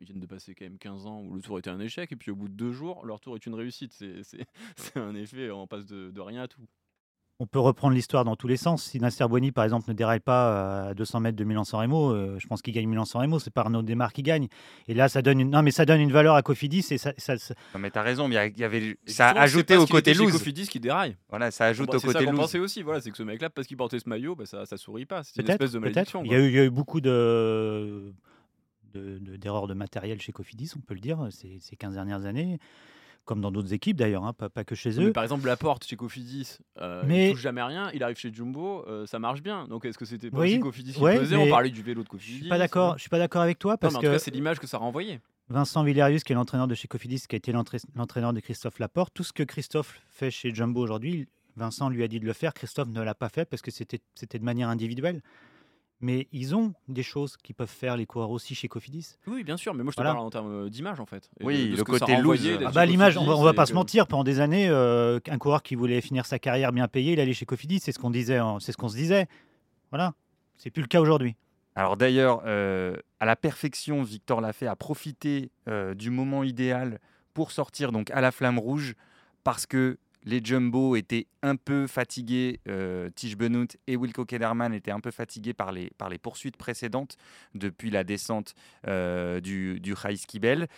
Ils 0.00 0.04
viennent 0.04 0.20
de 0.20 0.26
passer 0.26 0.54
quand 0.54 0.64
même 0.64 0.78
15 0.78 1.06
ans 1.06 1.22
où 1.22 1.34
le 1.34 1.42
tour 1.42 1.58
était 1.58 1.70
un 1.70 1.80
échec, 1.80 2.12
et 2.12 2.16
puis 2.16 2.30
au 2.30 2.36
bout 2.36 2.48
de 2.48 2.54
deux 2.54 2.72
jours, 2.72 3.04
leur 3.04 3.20
tour 3.20 3.36
est 3.36 3.46
une 3.46 3.54
réussite. 3.54 3.92
C'est 3.92 4.96
un 4.96 5.14
effet, 5.14 5.50
on 5.50 5.66
passe 5.66 5.86
de 5.86 6.20
rien 6.20 6.42
à 6.42 6.48
tout 6.48 6.66
on 7.40 7.46
peut 7.46 7.60
reprendre 7.60 7.94
l'histoire 7.94 8.24
dans 8.24 8.34
tous 8.34 8.48
les 8.48 8.56
sens. 8.56 8.82
Si 8.82 8.98
Nasser 8.98 9.24
Boigny, 9.28 9.52
par 9.52 9.62
exemple, 9.62 9.88
ne 9.88 9.94
déraille 9.94 10.20
pas 10.20 10.86
euh, 10.86 10.90
à 10.90 10.94
200 10.94 11.20
mètres 11.20 11.36
de 11.36 11.44
Milan-San 11.44 11.80
Remo, 11.80 12.10
euh, 12.10 12.36
je 12.38 12.46
pense 12.48 12.62
qu'il 12.62 12.74
gagne 12.74 12.88
Milan-San 12.88 13.22
Remo. 13.22 13.38
C'est 13.38 13.52
pas 13.52 13.60
Arnaud 13.60 13.82
Desmar 13.82 14.12
qui 14.12 14.22
gagne. 14.22 14.48
Et 14.88 14.94
là, 14.94 15.08
ça 15.08 15.22
donne 15.22 15.40
une, 15.40 15.50
non, 15.50 15.62
mais 15.62 15.70
ça 15.70 15.84
donne 15.84 16.00
une 16.00 16.10
valeur 16.10 16.34
à 16.34 16.42
Cofidis. 16.42 16.86
Et 16.90 16.98
ça, 16.98 17.12
ça, 17.16 17.34
Non, 17.74 17.80
mais 17.80 17.90
t'as 17.90 18.02
raison. 18.02 18.26
Mais 18.26 18.52
il 18.56 18.60
y 18.60 18.64
avait, 18.64 18.98
ça 19.06 19.28
a 19.28 19.40
ajouté 19.40 19.76
au 19.76 19.86
côté 19.86 20.14
loose. 20.14 20.32
Cofidis 20.32 20.66
qui 20.66 20.80
déraille. 20.80 21.16
Voilà, 21.28 21.52
ça 21.52 21.66
ajoute 21.66 21.94
au 21.94 22.00
côté 22.00 22.26
loose. 22.26 22.50
C'est 22.50 22.58
aussi. 22.58 22.82
Voilà, 22.82 23.00
c'est 23.00 23.12
que 23.12 23.16
ce 23.16 23.22
mec-là, 23.22 23.50
parce 23.50 23.68
qu'il 23.68 23.76
portait 23.76 24.00
ce 24.00 24.08
maillot, 24.08 24.34
bah, 24.34 24.46
ça, 24.46 24.66
ça 24.66 24.76
sourit 24.76 25.06
pas. 25.06 25.22
C'est 25.22 25.40
une 25.40 25.50
espèce 25.50 25.72
de 25.72 25.78
malédiction. 25.78 26.24
Il 26.24 26.32
y, 26.32 26.34
a 26.34 26.40
eu, 26.40 26.48
il 26.48 26.54
y 26.54 26.58
a 26.58 26.64
eu 26.64 26.70
beaucoup 26.70 27.00
de 27.00 28.12
d'erreurs 28.94 29.68
de, 29.68 29.74
de, 29.74 29.78
matériel 29.78 30.20
chez 30.20 30.32
Cofidis, 30.32 30.72
on 30.74 30.80
peut 30.80 30.94
le 30.94 31.00
dire, 31.00 31.28
ces, 31.30 31.58
ces 31.60 31.76
15 31.76 31.94
dernières 31.94 32.24
années 32.24 32.58
comme 33.28 33.42
dans 33.42 33.52
d'autres 33.52 33.74
équipes 33.74 33.98
d'ailleurs, 33.98 34.24
hein, 34.24 34.32
pas, 34.32 34.64
que 34.64 34.74
chez 34.74 34.98
eux. 34.98 35.12
par 35.12 35.22
exemple, 35.22 35.46
Laporte 35.46 35.84
chez 35.84 35.96
Cofidis, 35.96 36.56
euh, 36.80 37.02
mais... 37.06 37.26
il 37.26 37.32
touche 37.32 37.42
jamais 37.42 37.62
rien, 37.62 37.90
il 37.92 38.02
arrive 38.02 38.16
chez 38.16 38.32
Jumbo, 38.32 38.86
euh, 38.88 39.04
ça 39.04 39.18
marche 39.18 39.42
bien. 39.42 39.68
Donc 39.68 39.84
est-ce 39.84 39.98
que 39.98 40.06
c'était 40.06 40.30
pas 40.30 40.38
oui, 40.38 40.58
Cofidis 40.58 40.94
qui 40.94 41.00
faisait 41.00 41.36
On 41.36 41.46
parlait 41.50 41.68
du 41.68 41.82
vélo 41.82 42.02
de 42.02 42.08
Cofidis. 42.08 42.36
Je 42.36 42.40
suis 42.40 42.48
pas 42.48 42.56
d'accord. 42.56 42.94
Je 42.94 43.02
suis 43.02 43.10
pas 43.10 43.18
d'accord 43.18 43.42
avec 43.42 43.58
toi 43.58 43.76
parce 43.76 43.92
non, 43.92 44.00
mais 44.00 44.08
en 44.08 44.12
que 44.12 44.18
c'est 44.18 44.30
l'image 44.30 44.58
que 44.58 44.66
ça 44.66 44.78
renvoyait. 44.78 45.20
Vincent 45.50 45.84
Villerius, 45.84 46.24
qui 46.24 46.32
est 46.32 46.36
l'entraîneur 46.36 46.68
de 46.68 46.74
chez 46.74 46.88
Cofidis, 46.88 47.24
qui 47.28 47.36
a 47.36 47.38
été 47.38 47.52
l'entraîneur 47.52 48.32
de 48.32 48.40
Christophe 48.40 48.78
Laporte, 48.78 49.12
tout 49.12 49.24
ce 49.24 49.34
que 49.34 49.42
Christophe 49.42 50.00
fait 50.08 50.30
chez 50.30 50.54
Jumbo 50.54 50.80
aujourd'hui, 50.80 51.28
Vincent 51.56 51.90
lui 51.90 52.02
a 52.02 52.08
dit 52.08 52.20
de 52.20 52.26
le 52.26 52.32
faire, 52.32 52.54
Christophe 52.54 52.88
ne 52.88 53.02
l'a 53.02 53.14
pas 53.14 53.28
fait 53.28 53.44
parce 53.44 53.60
que 53.60 53.70
c'était 53.70 53.98
de 54.38 54.44
manière 54.44 54.70
individuelle 54.70 55.20
mais 56.00 56.28
ils 56.32 56.54
ont 56.54 56.74
des 56.86 57.02
choses 57.02 57.36
qui 57.36 57.52
peuvent 57.52 57.68
faire 57.68 57.96
les 57.96 58.06
coureurs 58.06 58.30
aussi 58.30 58.54
chez 58.54 58.68
Cofidis. 58.68 59.16
Oui, 59.26 59.42
bien 59.42 59.56
sûr, 59.56 59.74
mais 59.74 59.82
moi 59.82 59.92
je 59.92 59.96
te 59.96 60.02
parle 60.02 60.18
en 60.18 60.30
termes 60.30 60.66
euh, 60.66 60.70
d'image 60.70 61.00
en 61.00 61.06
fait. 61.06 61.30
oui, 61.42 61.74
le 61.76 61.84
côté 61.84 62.16
loose. 62.16 62.48
Ah 62.64 62.70
bah, 62.70 62.86
l'image, 62.86 63.16
on, 63.16 63.24
va, 63.24 63.34
va 63.42 63.54
pas 63.54 63.66
se 63.66 63.74
mentir, 63.74 64.06
pendant 64.06 64.24
des 64.24 64.40
années, 64.40 64.68
euh, 64.68 65.18
un 65.28 65.38
coureur 65.38 65.62
qui 65.62 65.74
voulait 65.74 66.00
finir 66.00 66.26
sa 66.26 66.38
carrière 66.38 66.72
bien 66.72 66.88
payé, 66.88 67.14
il 67.14 67.20
allait 67.20 67.32
chez 67.32 67.46
Cofidis, 67.46 67.80
c'est 67.80 67.92
ce 67.92 67.98
qu'on 67.98 68.10
disait, 68.10 68.38
c'est 68.60 68.72
ce 68.72 68.76
qu'on 68.76 68.88
se 68.88 68.96
disait. 68.96 69.26
Voilà, 69.90 70.14
c'est 70.56 70.70
plus 70.70 70.82
le 70.82 70.88
cas 70.88 71.00
aujourd'hui. 71.00 71.34
Alors 71.74 71.96
d'ailleurs, 71.96 72.42
euh, 72.46 72.96
à 73.20 73.26
la 73.26 73.36
perfection, 73.36 74.02
Victor 74.02 74.40
l'a 74.40 74.52
fait, 74.52 74.66
a 74.66 74.76
profité 74.76 75.50
du 75.96 76.10
moment 76.10 76.44
idéal 76.44 77.00
pour 77.34 77.50
sortir 77.52 77.92
donc 77.92 78.10
à 78.10 78.20
la 78.20 78.30
flamme 78.32 78.58
rouge 78.58 78.94
parce 79.44 79.66
que 79.66 79.98
les 80.24 80.40
Jumbo 80.44 80.96
étaient 80.96 81.26
un 81.42 81.56
peu 81.56 81.86
fatigués, 81.86 82.60
euh, 82.68 83.10
Tige 83.10 83.36
Benoît 83.36 83.66
et 83.86 83.96
Wilco 83.96 84.24
Kederman 84.24 84.74
étaient 84.74 84.90
un 84.90 85.00
peu 85.00 85.10
fatigués 85.10 85.54
par 85.54 85.72
les, 85.72 85.90
poursuites 86.20 86.56
précédentes 86.56 87.16
depuis 87.54 87.90
la 87.90 88.04
descente 88.04 88.54
euh, 88.86 89.40
du, 89.40 89.80
du 89.80 89.94
Kibel. 90.26 90.68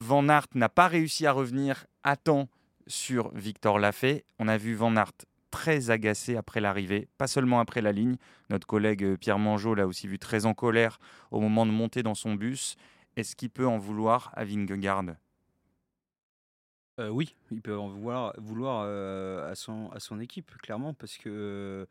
Van 0.00 0.28
Aert 0.28 0.46
n'a 0.54 0.68
pas 0.68 0.88
réussi 0.88 1.26
à 1.26 1.32
revenir 1.32 1.86
à 2.02 2.16
temps 2.16 2.48
sur 2.86 3.32
Victor 3.34 3.78
Lafay. 3.78 4.24
On 4.38 4.48
a 4.48 4.58
vu 4.58 4.74
Van 4.74 4.96
Aert 4.96 5.12
très 5.50 5.90
agacé 5.90 6.36
après 6.36 6.60
l'arrivée, 6.60 7.08
pas 7.16 7.28
seulement 7.28 7.60
après 7.60 7.80
la 7.80 7.92
ligne. 7.92 8.16
Notre 8.50 8.66
collègue 8.66 9.04
euh, 9.04 9.16
Pierre 9.16 9.38
Mangeot 9.38 9.74
l'a 9.74 9.86
aussi 9.86 10.08
vu 10.08 10.18
très 10.18 10.46
en 10.46 10.52
colère 10.52 10.98
au 11.30 11.40
moment 11.40 11.64
de 11.64 11.70
monter 11.70 12.02
dans 12.02 12.16
son 12.16 12.34
bus. 12.34 12.76
Est-ce 13.16 13.36
qu'il 13.36 13.50
peut 13.50 13.66
en 13.66 13.78
vouloir 13.78 14.32
à 14.34 14.44
Vingegaard? 14.44 15.14
Euh, 17.00 17.08
oui, 17.08 17.34
il 17.50 17.60
peut 17.60 17.76
en 17.76 17.88
vouloir, 17.88 18.34
vouloir 18.38 18.84
euh, 18.86 19.50
à, 19.50 19.54
son, 19.54 19.90
à 19.90 19.98
son 19.98 20.20
équipe, 20.20 20.56
clairement, 20.58 20.94
parce 20.94 21.16
que, 21.16 21.88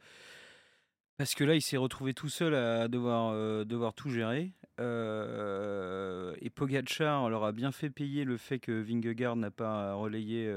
parce 1.17 1.35
que 1.35 1.43
là, 1.43 1.55
il 1.55 1.61
s'est 1.61 1.77
retrouvé 1.77 2.13
tout 2.13 2.29
seul 2.29 2.55
à 2.55 2.87
devoir, 2.87 3.31
euh, 3.33 3.65
devoir 3.65 3.93
tout 3.93 4.09
gérer. 4.09 4.53
Et 4.79 6.49
Pogacar 6.49 7.29
leur 7.29 7.43
a 7.43 7.51
bien 7.51 7.71
fait 7.71 7.89
payer 7.89 8.23
le 8.23 8.37
fait 8.37 8.59
que 8.59 8.71
Vingegaard 8.71 9.35
n'a 9.35 9.51
pas 9.51 9.93
relayé 9.93 10.51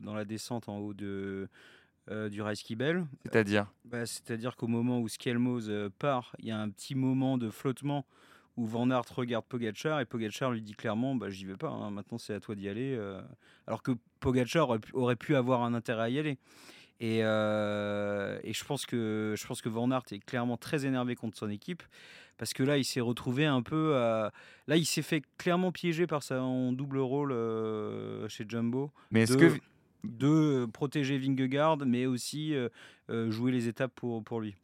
dans 0.00 0.14
la 0.14 0.24
descente 0.24 0.68
en 0.68 0.78
haut 0.78 0.94
de, 0.94 1.48
du 2.30 2.40
Reiskibel. 2.40 3.06
C'est-à-dire? 3.24 3.66
Bah, 3.84 4.06
C'est-à-dire 4.06 4.56
qu'au 4.56 4.68
moment 4.68 5.00
où 5.00 5.08
Skelmos 5.08 5.68
part, 5.98 6.34
il 6.38 6.46
y 6.46 6.50
a 6.50 6.58
un 6.58 6.70
petit 6.70 6.94
moment 6.94 7.36
de 7.36 7.50
flottement 7.50 8.06
où 8.56 8.66
Van 8.66 8.90
Aert 8.90 9.04
regarde 9.14 9.44
Pogacar 9.44 10.00
et 10.00 10.04
Pogacar 10.06 10.50
lui 10.50 10.62
dit 10.62 10.72
clairement 10.74 11.14
bah, 11.14 11.28
J'y 11.30 11.44
vais 11.44 11.56
pas, 11.56 11.68
hein, 11.68 11.90
maintenant 11.90 12.18
c'est 12.18 12.34
à 12.34 12.40
toi 12.40 12.54
d'y 12.54 12.68
aller. 12.68 12.94
euh. 12.98 13.20
Alors 13.66 13.82
que 13.82 13.92
Pogacar 14.20 14.68
aurait 14.70 14.78
pu, 14.78 14.92
aurait 14.94 15.16
pu 15.16 15.36
avoir 15.36 15.62
un 15.62 15.74
intérêt 15.74 16.02
à 16.04 16.08
y 16.08 16.18
aller. 16.18 16.38
Et, 16.98 17.20
euh, 17.22 18.38
et 18.42 18.54
je, 18.54 18.64
pense 18.64 18.86
que, 18.86 19.34
je 19.36 19.46
pense 19.46 19.60
que 19.60 19.68
Van 19.68 19.90
Aert 19.90 20.04
est 20.12 20.24
clairement 20.24 20.56
très 20.56 20.86
énervé 20.86 21.14
contre 21.14 21.36
son 21.36 21.50
équipe 21.50 21.82
parce 22.38 22.54
que 22.54 22.62
là, 22.62 22.78
il 22.78 22.84
s'est 22.84 23.00
retrouvé 23.00 23.44
un 23.46 23.62
peu. 23.62 23.96
à- 23.96 24.32
Là, 24.66 24.76
il 24.76 24.84
s'est 24.86 25.02
fait 25.02 25.22
clairement 25.38 25.72
piéger 25.72 26.06
par 26.06 26.22
son 26.22 26.72
double 26.72 26.98
rôle 26.98 27.32
euh, 27.32 28.26
chez 28.28 28.44
Jumbo 28.48 28.90
Mais 29.10 29.22
est-ce 29.22 29.36
de, 29.36 29.48
que 29.48 29.54
de 30.04 30.66
protéger 30.72 31.18
Vingegaard, 31.18 31.78
mais 31.86 32.06
aussi 32.06 32.54
jouer 33.08 33.52
les 33.52 33.68
étapes 33.68 33.92
pour, 33.94 34.22
pour 34.24 34.40
lui. 34.40 34.54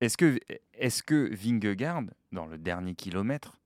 Est-ce 0.00 0.16
que, 0.16 0.38
est 0.74 1.02
que 1.02 1.34
Vingegaard, 1.34 2.02
dans 2.32 2.46
le 2.46 2.58
dernier 2.58 2.94
kilomètre, 2.94 3.58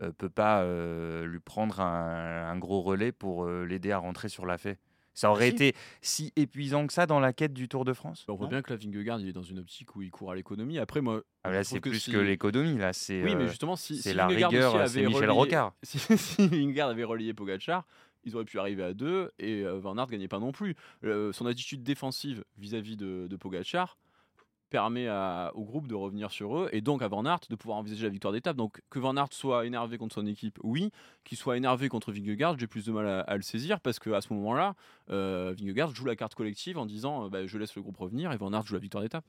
euh, 0.00 0.12
peut 0.12 0.30
pas 0.30 0.62
euh, 0.62 1.26
lui 1.26 1.40
prendre 1.40 1.80
un, 1.80 2.48
un 2.50 2.58
gros 2.58 2.80
relais 2.82 3.12
pour 3.12 3.44
euh, 3.44 3.64
l'aider 3.64 3.90
à 3.92 3.98
rentrer 3.98 4.28
sur 4.28 4.46
la 4.46 4.56
fait 4.56 4.78
Ça 5.12 5.30
aurait 5.30 5.48
si. 5.48 5.54
été 5.54 5.74
si 6.00 6.32
épuisant 6.36 6.86
que 6.86 6.92
ça 6.92 7.06
dans 7.06 7.18
la 7.20 7.32
quête 7.32 7.52
du 7.52 7.68
Tour 7.68 7.84
de 7.84 7.92
France? 7.92 8.24
Bah, 8.26 8.34
on 8.34 8.36
voit 8.36 8.46
bien 8.46 8.62
que 8.62 8.72
là, 8.72 8.78
Vingegaard, 8.80 9.20
il 9.20 9.28
est 9.28 9.32
dans 9.32 9.42
une 9.42 9.58
optique 9.58 9.94
où 9.96 10.02
il 10.02 10.10
court 10.10 10.30
à 10.30 10.36
l'économie. 10.36 10.78
Après, 10.78 11.00
moi, 11.00 11.22
Ah, 11.44 11.50
Là, 11.50 11.64
c'est 11.64 11.80
plus 11.80 11.98
si- 12.00 12.12
que 12.12 12.16
l'économie, 12.18 12.78
là, 12.78 12.92
c'est 12.92 13.22
Oui, 13.24 13.34
mais 13.34 13.44
euh, 13.44 13.48
justement, 13.48 13.74
si, 13.76 13.96
c'est 13.96 14.10
si 14.10 14.14
la 14.16 14.26
Vingegaard 14.28 14.50
rigueur, 14.52 14.88
c'est 14.88 15.02
Michel 15.02 15.30
Rocard. 15.30 15.74
Si, 15.82 15.98
Vingegaard 16.48 16.88
avait 16.90 17.04
relié 17.04 17.34
Pogacar, 17.34 17.84
ils 18.24 18.34
auraient 18.36 18.44
pu 18.44 18.58
arriver 18.58 18.84
à 18.84 18.94
deux 18.94 19.32
et 19.38 19.64
Van 19.64 19.96
Aert 19.98 20.06
gagnait 20.06 20.28
pas 20.28 20.38
non 20.40 20.52
plus. 20.52 20.76
Son 21.02 21.46
attitude 21.46 21.82
défensive 21.82 22.44
vis-à-vis 22.56 22.96
de, 22.96 23.26
de 23.28 23.36
Pogacar 23.36 23.98
permet 24.70 25.06
à- 25.08 25.50
au 25.54 25.64
groupe 25.64 25.86
de 25.86 25.94
revenir 25.94 26.30
sur 26.30 26.56
eux 26.58 26.68
et 26.72 26.80
donc 26.80 27.02
à 27.02 27.08
Van 27.08 27.24
Aert 27.24 27.40
de 27.48 27.56
pouvoir 27.56 27.78
envisager 27.78 28.04
la 28.04 28.10
victoire 28.10 28.32
d'étape. 28.32 28.56
Donc 28.56 28.80
que 28.90 28.98
Van 28.98 29.16
Aert 29.16 29.32
soit 29.32 29.66
énervé 29.66 29.98
contre 29.98 30.14
son 30.14 30.26
équipe, 30.26 30.58
oui. 30.62 30.90
Qu'il 31.24 31.38
soit 31.38 31.56
énervé 31.56 31.88
contre 31.88 32.12
Vingegaard, 32.12 32.58
j'ai 32.58 32.66
plus 32.66 32.84
de 32.86 32.92
mal 32.92 33.06
à, 33.06 33.20
à 33.20 33.36
le 33.36 33.42
saisir 33.42 33.80
parce 33.80 33.98
qu'à 33.98 34.20
ce 34.20 34.32
moment-là, 34.34 34.74
euh, 35.10 35.54
Vingegaard 35.58 35.94
joue 35.94 36.04
la 36.04 36.16
carte 36.16 36.34
collective 36.34 36.78
en 36.78 36.86
disant 36.86 37.26
euh, 37.26 37.28
bah, 37.28 37.46
je 37.46 37.58
laisse 37.58 37.74
le 37.76 37.82
groupe 37.82 37.96
revenir 37.96 38.32
et 38.32 38.36
Van 38.36 38.52
Aert 38.52 38.66
joue 38.66 38.74
la 38.74 38.80
victoire 38.80 39.02
d'étape. 39.02 39.24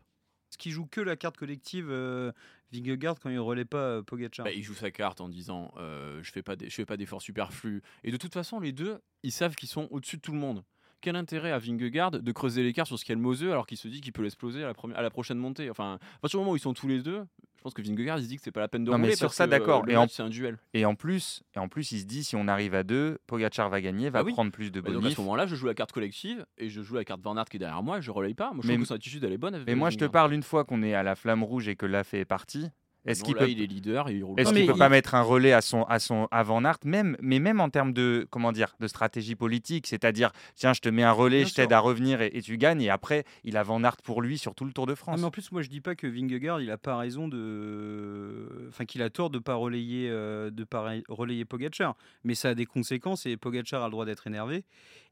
Ce 0.51 0.57
qui 0.57 0.71
joue 0.71 0.87
que 0.87 0.99
la 0.99 1.15
carte 1.15 1.37
collective 1.37 1.89
euh, 1.91 2.31
Vingegaard 2.73 3.19
quand 3.19 3.29
il 3.29 3.35
ne 3.35 3.39
relaie 3.39 3.65
pas 3.65 3.77
euh, 3.77 4.01
Pogacar. 4.01 4.45
Bah, 4.45 4.51
il 4.51 4.63
joue 4.63 4.73
sa 4.73 4.89
carte 4.91 5.21
en 5.21 5.29
disant 5.29 5.71
euh, 5.77 6.19
je 6.23 6.31
fais 6.31 6.41
pas 6.41 6.55
des- 6.55 6.69
je 6.69 6.75
fais 6.75 6.85
pas 6.87 6.97
d'efforts 6.97 7.21
superflus 7.21 7.83
et 8.03 8.11
de 8.11 8.17
toute 8.17 8.33
façon 8.33 8.59
les 8.59 8.71
deux 8.71 8.99
ils 9.23 9.31
savent 9.31 9.55
qu'ils 9.55 9.69
sont 9.69 9.87
au-dessus 9.91 10.17
de 10.17 10.21
tout 10.21 10.31
le 10.31 10.39
monde. 10.39 10.63
Quel 11.01 11.15
intérêt 11.15 11.51
à 11.51 11.59
Vingegaard 11.59 12.11
de 12.11 12.31
creuser 12.33 12.61
l'écart 12.61 12.85
sur 12.85 12.99
Skelmose 12.99 13.43
alors 13.43 13.65
qu'il 13.65 13.77
se 13.77 13.87
dit 13.87 14.01
qu'il 14.01 14.11
peut 14.11 14.21
l'exploser 14.21 14.63
à 14.63 14.67
la 14.67 14.73
première 14.73 14.97
à 14.97 15.01
la 15.01 15.09
prochaine 15.09 15.37
montée? 15.37 15.69
Enfin, 15.69 15.93
à 15.93 16.19
partir 16.19 16.39
du 16.39 16.41
moment 16.43 16.51
où 16.51 16.55
ils 16.57 16.61
sont 16.61 16.73
tous 16.73 16.87
les 16.89 16.99
deux, 17.01 17.23
je 17.55 17.61
pense 17.61 17.73
que 17.73 17.81
Vingegaard 17.81 18.19
il 18.19 18.23
se 18.23 18.27
dit 18.27 18.35
que 18.35 18.41
c'est 18.41 18.51
pas 18.51 18.59
la 18.59 18.67
peine 18.67 18.83
de 18.83 18.91
Non, 18.91 18.97
mais 18.97 19.15
sur 19.15 19.27
parce 19.27 19.35
ça, 19.37 19.47
d'accord. 19.47 19.83
euh, 19.83 19.85
Le 19.85 19.91
Et 19.93 19.95
en- 19.97 20.01
match 20.01 20.11
c'est 20.13 20.23
un 20.23 20.29
duel. 20.29 20.57
Et 20.73 20.83
en 20.85 20.95
plus, 20.95 21.41
et 21.55 21.59
en 21.59 21.69
plus, 21.69 21.93
il 21.93 21.99
se 22.01 22.05
dit 22.05 22.23
si 22.25 22.35
on 22.35 22.49
arrive 22.49 22.75
à 22.75 22.83
deux, 22.83 23.17
Pogacar 23.27 23.69
va 23.69 23.79
gagner, 23.79 24.09
va 24.09 24.19
Ah 24.19 24.23
oui. 24.23 24.33
prendre 24.33 24.51
plus 24.51 24.71
de 24.71 24.81
Mais 24.81 24.87
donc 24.89 24.97
à 24.97 24.99
bonus. 25.01 25.15
ce 25.15 25.21
moment-là, 25.21 25.45
je 25.47 25.55
joue 25.55 25.67
la 25.67 25.73
carte 25.73 25.93
collective 25.93 26.45
et 26.57 26.69
je 26.69 26.81
joue 26.81 26.95
la 26.95 27.05
carte 27.05 27.21
Van 27.21 27.37
Aert 27.37 27.45
qui 27.45 27.55
est 27.55 27.59
derrière 27.59 27.81
moi 27.81 27.99
et 27.99 28.01
je 28.01 28.11
relaye 28.11 28.33
pas. 28.33 28.51
Moi 28.51 28.59
je 28.63 28.67
Mais- 28.67 28.73
trouve 28.73 28.83
que 28.83 28.87
son 28.89 28.95
attitude 28.95 29.23
elle 29.23 29.31
est 29.33 29.37
bonne. 29.37 29.55
avec 29.55 29.67
Mais 29.67 29.75
moi, 29.75 29.89
je 29.91 29.97
te 29.97 30.05
parle 30.05 30.33
une 30.33 30.43
fois 30.43 30.65
qu'on 30.65 30.83
est 30.83 30.93
à 30.95 31.03
la 31.03 31.15
flamme 31.15 31.43
rouge 31.43 31.69
et 31.69 31.75
que 31.77 31.85
la 31.85 32.03
fait 32.03 32.19
est 32.19 32.25
partie. 32.25 32.67
Est-ce 33.05 33.23
qu'il 33.23 33.35
peut 33.35 33.49
il 33.49 33.61
est 33.61 33.65
leader 33.65 34.09
et 34.09 34.15
il 34.15 34.23
roule 34.23 34.39
Est-ce 34.39 34.49
pas. 34.49 34.53
qu'il 34.55 34.61
mais 34.63 34.67
peut 34.67 34.75
il- 34.75 34.79
pas 34.79 34.89
mettre 34.89 35.15
un 35.15 35.21
relais 35.21 35.53
à 35.53 35.61
son 35.61 35.83
à 35.83 35.99
son 35.99 36.27
à 36.31 36.43
Van 36.43 36.63
Aert 36.65 36.77
même 36.85 37.15
mais 37.21 37.39
même 37.39 37.59
en 37.61 37.69
termes 37.69 37.93
de 37.93 38.27
comment 38.29 38.51
dire 38.51 38.75
de 38.79 38.87
stratégie 38.87 39.35
politique, 39.35 39.87
c'est-à-dire 39.87 40.31
tiens 40.55 40.73
je 40.73 40.81
te 40.81 40.89
mets 40.89 41.03
un 41.03 41.11
relais, 41.13 41.39
Bien 41.39 41.47
je 41.47 41.53
t'aide 41.55 41.73
à 41.73 41.79
revenir 41.79 42.21
et, 42.21 42.29
et 42.33 42.41
tu 42.41 42.57
gagnes 42.57 42.81
et 42.81 42.89
après 42.89 43.23
il 43.43 43.55
a 43.57 43.63
Van 43.63 43.81
Aert 43.83 43.97
pour 44.03 44.21
lui 44.21 44.37
sur 44.37 44.53
tout 44.53 44.65
le 44.65 44.73
Tour 44.73 44.85
de 44.85 44.91
Ah, 44.93 44.95
France. 44.95 45.19
mais 45.19 45.25
en 45.25 45.31
plus, 45.31 45.51
moi, 45.51 45.61
je 45.61 45.69
dis 45.69 45.81
pas 45.81 45.95
que 45.95 46.05
Vingegaard, 46.07 46.61
il 46.61 46.69
a 46.71 46.77
pas 46.77 46.97
raison 46.97 47.27
de, 47.27 48.67
enfin, 48.69 48.85
qu'il 48.85 49.01
a 49.01 49.09
tort 49.09 49.29
de 49.29 49.39
pas 49.39 49.55
relayer, 49.55 50.07
euh, 50.09 50.49
de 50.51 50.63
pas 50.63 50.89
re- 50.95 51.03
relayer 51.09 51.45
Pogacar. 51.45 51.95
Mais 52.23 52.35
ça 52.35 52.49
a 52.49 52.53
des 52.55 52.65
conséquences 52.65 53.25
et 53.25 53.37
Pogacar 53.37 53.81
a 53.83 53.85
le 53.87 53.91
droit 53.91 54.05
d'être 54.05 54.27
énervé. 54.27 54.63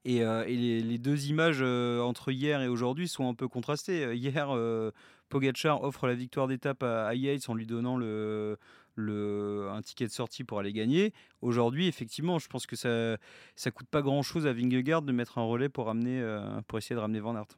Et, 0.06 0.24
euh, 0.24 0.46
et 0.46 0.56
les, 0.56 0.82
les 0.82 0.98
deux 0.98 1.28
images 1.28 1.58
euh, 1.62 2.02
entre 2.02 2.32
hier 2.32 2.62
et 2.62 2.68
aujourd'hui 2.68 3.08
sont 3.08 3.28
un 3.28 3.34
peu 3.34 3.48
contrastées. 3.48 4.04
Euh, 4.06 4.16
Hier, 4.16 4.48
Pogacar 5.30 5.84
offre 5.84 6.08
la 6.08 6.16
victoire 6.16 6.48
d'étape 6.48 6.84
à, 6.84 7.08
à 7.08 7.14
Yates 7.14 7.50
en 7.50 7.54
lui 7.54 7.66
donnant 7.66 7.98
le, 7.98 8.58
le, 8.96 9.68
un 9.72 9.82
ticket 9.82 10.06
de 10.08 10.12
sortie 10.12 10.44
pour 10.44 10.60
aller 10.60 10.74
gagner. 10.74 11.14
Aujourd'hui, 11.42 11.88
effectivement, 11.88 12.40
je 12.40 12.48
pense 12.48 12.66
que 12.66 12.76
ça, 12.76 13.18
ça 13.56 13.72
coûte 13.72 13.88
pas 13.88 14.02
grand 14.02 14.22
chose 14.22 14.48
à 14.48 14.54
Vingegaard 14.54 15.02
de 15.02 15.12
mettre 15.12 15.38
un 15.38 15.44
relais 15.44 15.70
pour 15.70 15.86
ramener, 15.88 16.22
euh, 16.22 16.62
pour 16.68 16.78
essayer 16.78 16.96
de 16.96 17.02
ramener 17.02 17.20
Van 17.20 17.36
Aert. 17.36 17.58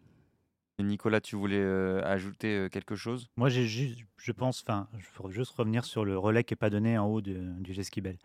Nicolas, 0.79 1.19
tu 1.19 1.35
voulais 1.35 1.59
euh, 1.59 2.01
ajouter 2.05 2.55
euh, 2.55 2.69
quelque 2.69 2.95
chose? 2.95 3.27
Moi, 3.35 3.49
j'ai 3.49 3.65
juste, 3.65 3.99
je 4.17 4.31
pense, 4.31 4.63
enfin, 4.65 4.87
il 4.95 5.01
faut 5.01 5.29
juste 5.29 5.51
revenir 5.51 5.83
sur 5.83 6.05
le 6.05 6.17
relais 6.17 6.43
qui 6.43 6.53
n'est 6.53 6.57
pas 6.57 6.69
donné 6.69 6.97
en 6.97 7.05
haut 7.05 7.21
de- 7.21 7.53
du 7.59 7.73
Jesquibel. 7.73 8.17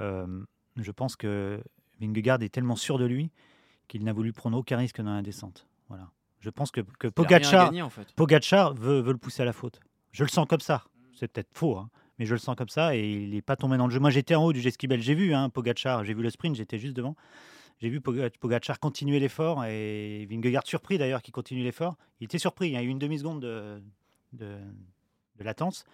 Euh, 0.00 0.44
je 0.76 0.90
pense 0.90 1.14
que 1.14 1.62
Vingegaard 2.00 2.42
est 2.42 2.48
tellement 2.48 2.74
sûr 2.74 2.98
de 2.98 3.04
lui 3.04 3.30
qu'il 3.86 4.02
n'a 4.02 4.12
voulu 4.12 4.32
prendre 4.32 4.58
aucun 4.58 4.76
risque 4.76 5.00
dans 5.00 5.14
la 5.14 5.22
descente. 5.22 5.68
Voilà. 5.88 6.10
Je 6.44 6.50
pense 6.50 6.70
que, 6.70 6.82
que 6.98 7.08
Pogacar, 7.08 7.66
gagné, 7.70 7.80
en 7.80 7.88
fait. 7.88 8.12
Pogacar 8.12 8.74
veut, 8.74 9.00
veut 9.00 9.12
le 9.12 9.18
pousser 9.18 9.40
à 9.40 9.44
la 9.46 9.54
faute. 9.54 9.80
Je 10.12 10.24
le 10.24 10.28
sens 10.28 10.46
comme 10.46 10.60
ça. 10.60 10.84
C'est 11.14 11.26
peut-être 11.28 11.48
faux, 11.54 11.78
hein, 11.78 11.88
mais 12.18 12.26
je 12.26 12.34
le 12.34 12.38
sens 12.38 12.54
comme 12.54 12.68
ça 12.68 12.94
et 12.94 13.08
il 13.10 13.30
n'est 13.30 13.40
pas 13.40 13.56
tombé 13.56 13.78
dans 13.78 13.86
le 13.86 13.92
jeu. 13.92 13.98
Moi, 13.98 14.10
j'étais 14.10 14.34
en 14.34 14.44
haut 14.44 14.52
du 14.52 14.60
Jesquibel. 14.60 15.00
J'ai 15.00 15.14
vu 15.14 15.32
hein, 15.32 15.48
Pogacar, 15.48 16.04
j'ai 16.04 16.12
vu 16.12 16.22
le 16.22 16.28
sprint, 16.28 16.54
j'étais 16.54 16.78
juste 16.78 16.94
devant. 16.94 17.16
J'ai 17.80 17.88
vu 17.88 18.00
Poga- 18.00 18.30
Pogacar 18.38 18.78
continuer 18.78 19.20
l'effort 19.20 19.64
et 19.64 20.26
Vingegaard 20.30 20.66
surpris 20.66 20.98
d'ailleurs 20.98 21.22
qu'il 21.22 21.32
continue 21.32 21.62
l'effort. 21.62 21.96
Il 22.20 22.24
était 22.26 22.38
surpris, 22.38 22.66
il 22.68 22.72
y 22.72 22.76
a 22.76 22.82
eu 22.82 22.88
une 22.88 22.98
demi-seconde 22.98 23.40
de, 23.40 23.82
de, 24.34 24.58
de 25.38 25.44
latence. 25.44 25.84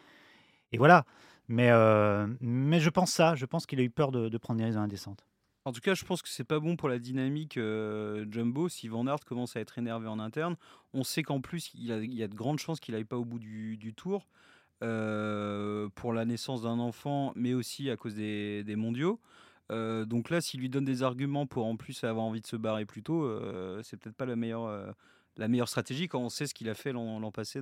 Et 0.73 0.79
voilà. 0.79 1.05
Mais, 1.49 1.71
euh, 1.71 2.27
mais 2.41 2.81
je 2.81 2.91
pense 2.91 3.13
ça, 3.13 3.35
je 3.37 3.47
pense 3.47 3.67
qu'il 3.67 3.79
a 3.81 3.83
eu 3.83 3.91
peur 3.91 4.11
de, 4.11 4.29
de 4.29 4.39
prendre 4.39 4.59
des 4.59 4.65
risques 4.65 4.79
descente. 4.89 5.25
En 5.71 5.73
tout 5.73 5.81
cas, 5.81 5.95
je 5.95 6.05
pense 6.05 6.21
que 6.21 6.29
c'est 6.29 6.43
pas 6.43 6.59
bon 6.59 6.75
pour 6.75 6.89
la 6.89 6.99
dynamique 6.99 7.57
euh, 7.57 8.27
Jumbo 8.29 8.69
si 8.69 8.89
Van 8.89 9.07
Aert 9.07 9.25
commence 9.25 9.55
à 9.55 9.61
être 9.61 9.79
énervé 9.79 10.09
en 10.09 10.19
interne. 10.19 10.57
On 10.95 11.05
sait 11.05 11.23
qu'en 11.23 11.41
plus, 11.41 11.71
il 11.75 11.85
y, 11.85 12.23
a, 12.25 12.27
de 12.27 12.35
grandes 12.35 12.59
chances 12.59 12.81
qu'il 12.81 12.97
aille 12.97 13.05
pas 13.05 13.17
au 13.17 13.25
bout 13.25 13.39
du, 13.39 13.95
tour 13.97 14.27
euh, 14.83 15.89
pour 15.95 16.13
la 16.13 16.25
naissance 16.25 16.63
d'un 16.63 16.81
enfant, 16.81 17.33
mais 17.37 17.55
aussi 17.55 17.89
à 17.89 17.97
cause 17.97 18.17
des, 18.17 18.65
mondiaux. 18.77 19.21
Euh, 19.71 20.05
donc 20.05 20.31
là, 20.31 20.41
s'il 20.41 20.59
lui 20.59 20.69
donne 20.69 20.85
des 20.85 21.05
arguments 21.05 21.47
pour 21.47 21.67
en 21.67 21.77
plus 21.77 22.03
avoir 22.03 22.25
envie 22.25 22.41
de 22.41 22.49
se 22.49 22.57
barrer 22.57 22.85
plus 22.85 23.05
tôt, 23.05 23.33
c'est 23.85 23.97
peut-être 23.97 24.17
pas 24.17 24.27
la 24.27 24.35
meilleure, 24.35 24.93
la 25.37 25.47
meilleure 25.47 25.69
stratégie 25.69 26.09
quand 26.09 26.19
on 26.19 26.31
sait 26.31 26.49
ce 26.49 26.55
qu'il 26.55 26.69
a 26.69 26.75
fait 26.75 26.93
l'an 26.93 27.31
passé 27.31 27.61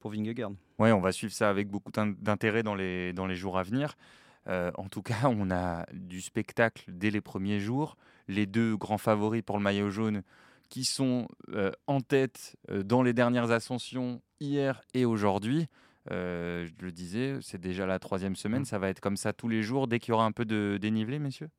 pour 0.00 0.10
Vingegaard. 0.10 0.50
Ouais, 0.80 0.90
on 0.90 1.00
va 1.00 1.12
suivre 1.12 1.32
ça 1.32 1.48
avec 1.48 1.68
beaucoup 1.68 1.92
d'in- 1.92 2.12
d'intérêt 2.18 2.64
dans 2.64 2.74
les, 2.74 3.12
dans 3.12 3.28
les 3.28 3.36
jours 3.36 3.56
à 3.56 3.62
venir. 3.62 3.94
Euh, 4.50 4.70
en 4.76 4.88
tout 4.88 5.02
cas, 5.02 5.22
on 5.24 5.50
a 5.50 5.86
du 5.92 6.20
spectacle 6.20 6.84
dès 6.88 7.10
les 7.10 7.20
premiers 7.20 7.60
jours. 7.60 7.96
Les 8.28 8.46
deux 8.46 8.76
grands 8.76 8.98
favoris 8.98 9.42
pour 9.42 9.56
le 9.56 9.62
maillot 9.62 9.90
jaune 9.90 10.22
qui 10.68 10.84
sont 10.84 11.26
euh, 11.52 11.72
en 11.86 12.00
tête 12.00 12.56
euh, 12.70 12.82
dans 12.82 13.02
les 13.02 13.12
dernières 13.12 13.50
ascensions 13.50 14.22
hier 14.40 14.82
et 14.94 15.04
aujourd'hui. 15.04 15.66
Je 16.08 16.72
le 16.80 16.90
disais, 16.90 17.38
c'est 17.40 17.60
déjà 17.60 17.86
la 17.86 18.00
troisième 18.00 18.34
semaine. 18.34 18.64
Ça 18.64 18.78
va 18.78 18.88
être 18.88 18.98
comme 19.00 19.16
ça 19.16 19.32
tous 19.32 19.48
les 19.48 19.62
jours 19.62 19.86
dès 19.86 20.00
qu'il 20.00 20.10
y 20.10 20.12
aura 20.12 20.24
un 20.24 20.32
peu 20.32 20.44
de 20.44 20.76
dénivelé, 20.80 21.20
messieurs? 21.20 21.50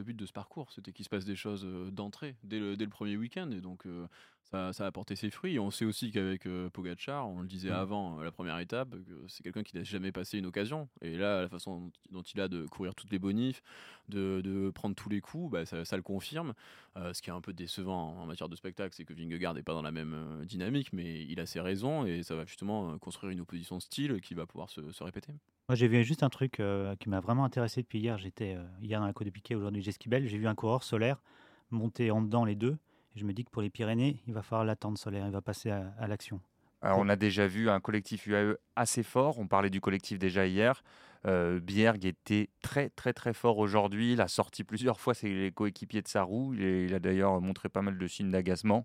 le 0.00 0.04
but 0.04 0.16
de 0.16 0.26
ce 0.26 0.32
parcours, 0.32 0.72
c'était 0.72 0.92
qu'il 0.92 1.04
se 1.04 1.10
passe 1.10 1.26
des 1.26 1.36
choses 1.36 1.66
d'entrée 1.92 2.34
dès 2.42 2.58
le, 2.58 2.76
dès 2.76 2.84
le 2.84 2.90
premier 2.90 3.16
week-end. 3.16 3.50
Et 3.50 3.60
donc, 3.60 3.86
euh, 3.86 4.06
ça, 4.44 4.72
ça 4.72 4.84
a 4.84 4.86
apporté 4.86 5.16
ses 5.16 5.30
fruits. 5.30 5.54
Et 5.54 5.58
on 5.58 5.70
sait 5.70 5.84
aussi 5.84 6.10
qu'avec 6.10 6.46
euh, 6.46 6.70
Pogacar, 6.70 7.28
on 7.28 7.40
le 7.40 7.48
disait 7.48 7.70
Mm. 7.70 7.74
avant 7.74 8.20
euh, 8.20 8.24
la 8.24 8.32
première 8.32 8.58
étape, 8.58 8.90
que 8.90 9.28
c'est 9.28 9.42
quelqu'un 9.42 9.62
qui 9.62 9.76
n'a 9.76 9.84
jamais 9.84 10.12
passé 10.12 10.38
une 10.38 10.46
occasion. 10.46 10.88
Et 11.02 11.16
là, 11.16 11.42
la 11.42 11.48
façon 11.48 11.90
dont, 12.10 12.22
il 12.22 12.40
a 12.40 12.48
de 12.48 12.66
courir 12.66 12.94
toutes 12.94 13.10
les 13.10 13.18
bonifs, 13.18 13.62
de, 14.08 14.40
de 14.42 14.70
prendre 14.70 14.94
tous 14.94 15.08
les 15.08 15.20
coups, 15.20 15.52
bah, 15.52 15.66
ça, 15.66 15.84
ça 15.84 15.96
le 15.96 16.02
confirme. 16.02 16.54
Euh, 16.96 17.12
ce 17.12 17.22
qui 17.22 17.30
est 17.30 17.32
un 17.32 17.40
peu 17.40 17.52
décevant 17.52 18.16
en, 18.18 18.26
matière 18.26 18.48
de 18.48 18.56
spectacle, 18.56 18.94
c'est 18.94 19.04
que 19.04 19.14
Vingegaard 19.14 19.54
n'est 19.54 19.62
pas 19.62 19.74
dans 19.74 19.82
la 19.82 19.92
même 19.92 20.14
euh, 20.14 20.44
dynamique, 20.44 20.92
mais 20.92 21.24
il 21.24 21.40
a 21.40 21.46
ses 21.46 21.60
raisons. 21.60 22.04
Et 22.06 22.22
ça 22.22 22.34
va 22.34 22.44
justement 22.44 22.98
construire 22.98 23.32
une 23.32 23.40
opposition 23.40 23.80
style 23.80 24.20
qui 24.20 24.34
va 24.34 24.46
pouvoir 24.46 24.68
se, 24.70 24.90
se 24.92 25.04
répéter. 25.04 25.32
Moi, 25.70 25.76
j'ai 25.76 25.86
vu 25.86 26.02
juste 26.02 26.24
un 26.24 26.30
truc 26.30 26.58
euh, 26.58 26.96
qui 26.96 27.08
m'a 27.08 27.20
vraiment 27.20 27.44
intéressé 27.44 27.80
depuis 27.80 28.00
hier. 28.00 28.18
J'étais 28.18 28.56
euh, 28.56 28.64
hier 28.82 28.98
dans 28.98 29.06
la 29.06 29.12
Côte 29.12 29.28
de 29.28 29.30
Piquet, 29.30 29.54
aujourd'hui 29.54 29.80
Jesquibel. 29.80 30.26
J'ai 30.26 30.36
vu 30.36 30.48
un 30.48 30.56
coureur 30.56 30.82
solaire 30.82 31.22
monter 31.70 32.10
en 32.10 32.22
dedans 32.22 32.44
les 32.44 32.56
deux 32.56 32.76
je 33.16 33.24
me 33.24 33.32
dis 33.32 33.44
que 33.44 33.50
pour 33.50 33.62
les 33.62 33.70
Pyrénées, 33.70 34.16
il 34.26 34.32
va 34.34 34.42
falloir 34.42 34.64
l'attendre 34.64 34.98
solaire, 34.98 35.26
il 35.26 35.32
va 35.32 35.40
passer 35.42 35.70
à, 35.70 35.92
à 35.98 36.06
l'action. 36.06 36.40
Alors, 36.82 36.98
on 36.98 37.08
a 37.10 37.16
déjà 37.16 37.46
vu 37.46 37.68
un 37.68 37.78
collectif 37.80 38.26
UAE 38.26 38.54
assez 38.74 39.02
fort. 39.02 39.38
On 39.38 39.46
parlait 39.46 39.68
du 39.68 39.80
collectif 39.82 40.18
déjà 40.18 40.46
hier. 40.46 40.82
Euh, 41.26 41.60
Bierg 41.60 42.02
était 42.06 42.48
très 42.62 42.88
très 42.88 43.12
très 43.12 43.34
fort 43.34 43.58
aujourd'hui. 43.58 44.14
Il 44.14 44.22
a 44.22 44.28
sorti 44.28 44.64
plusieurs 44.64 44.98
fois 44.98 45.12
ses 45.12 45.52
coéquipiers 45.54 46.00
de 46.00 46.08
sa 46.08 46.22
roue. 46.22 46.54
Il, 46.54 46.62
est- 46.62 46.84
il 46.86 46.94
a 46.94 46.98
d'ailleurs 46.98 47.38
montré 47.42 47.68
pas 47.68 47.82
mal 47.82 47.98
de 47.98 48.06
signes 48.06 48.30
d'agacement. 48.30 48.84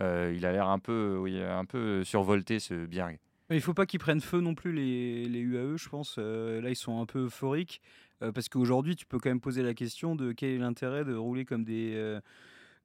Euh, 0.00 0.34
il 0.36 0.44
a 0.44 0.50
l'air 0.50 0.66
un 0.68 0.80
peu, 0.80 1.16
oui, 1.20 1.40
un 1.40 1.64
peu 1.64 2.02
survolté 2.02 2.58
ce 2.58 2.84
Bierg. 2.86 3.16
Il 3.50 3.60
faut 3.60 3.74
pas 3.74 3.86
qu'ils 3.86 4.00
prennent 4.00 4.20
feu 4.20 4.40
non 4.40 4.56
plus 4.56 4.72
les, 4.72 5.26
les 5.28 5.38
UAE, 5.38 5.76
je 5.76 5.88
pense. 5.88 6.16
Euh, 6.18 6.60
là, 6.60 6.70
ils 6.70 6.74
sont 6.76 7.00
un 7.00 7.06
peu 7.06 7.26
euphoriques. 7.26 7.80
euh, 8.22 8.32
parce 8.32 8.48
qu'aujourd'hui, 8.48 8.96
tu 8.96 9.06
peux 9.06 9.20
quand 9.20 9.30
même 9.30 9.40
poser 9.40 9.62
la 9.62 9.72
question 9.74 10.16
de 10.16 10.32
quel 10.32 10.50
est 10.50 10.58
l'intérêt 10.58 11.04
de 11.04 11.14
rouler 11.14 11.44
comme 11.44 11.62
des, 11.62 11.92
euh, 11.94 12.20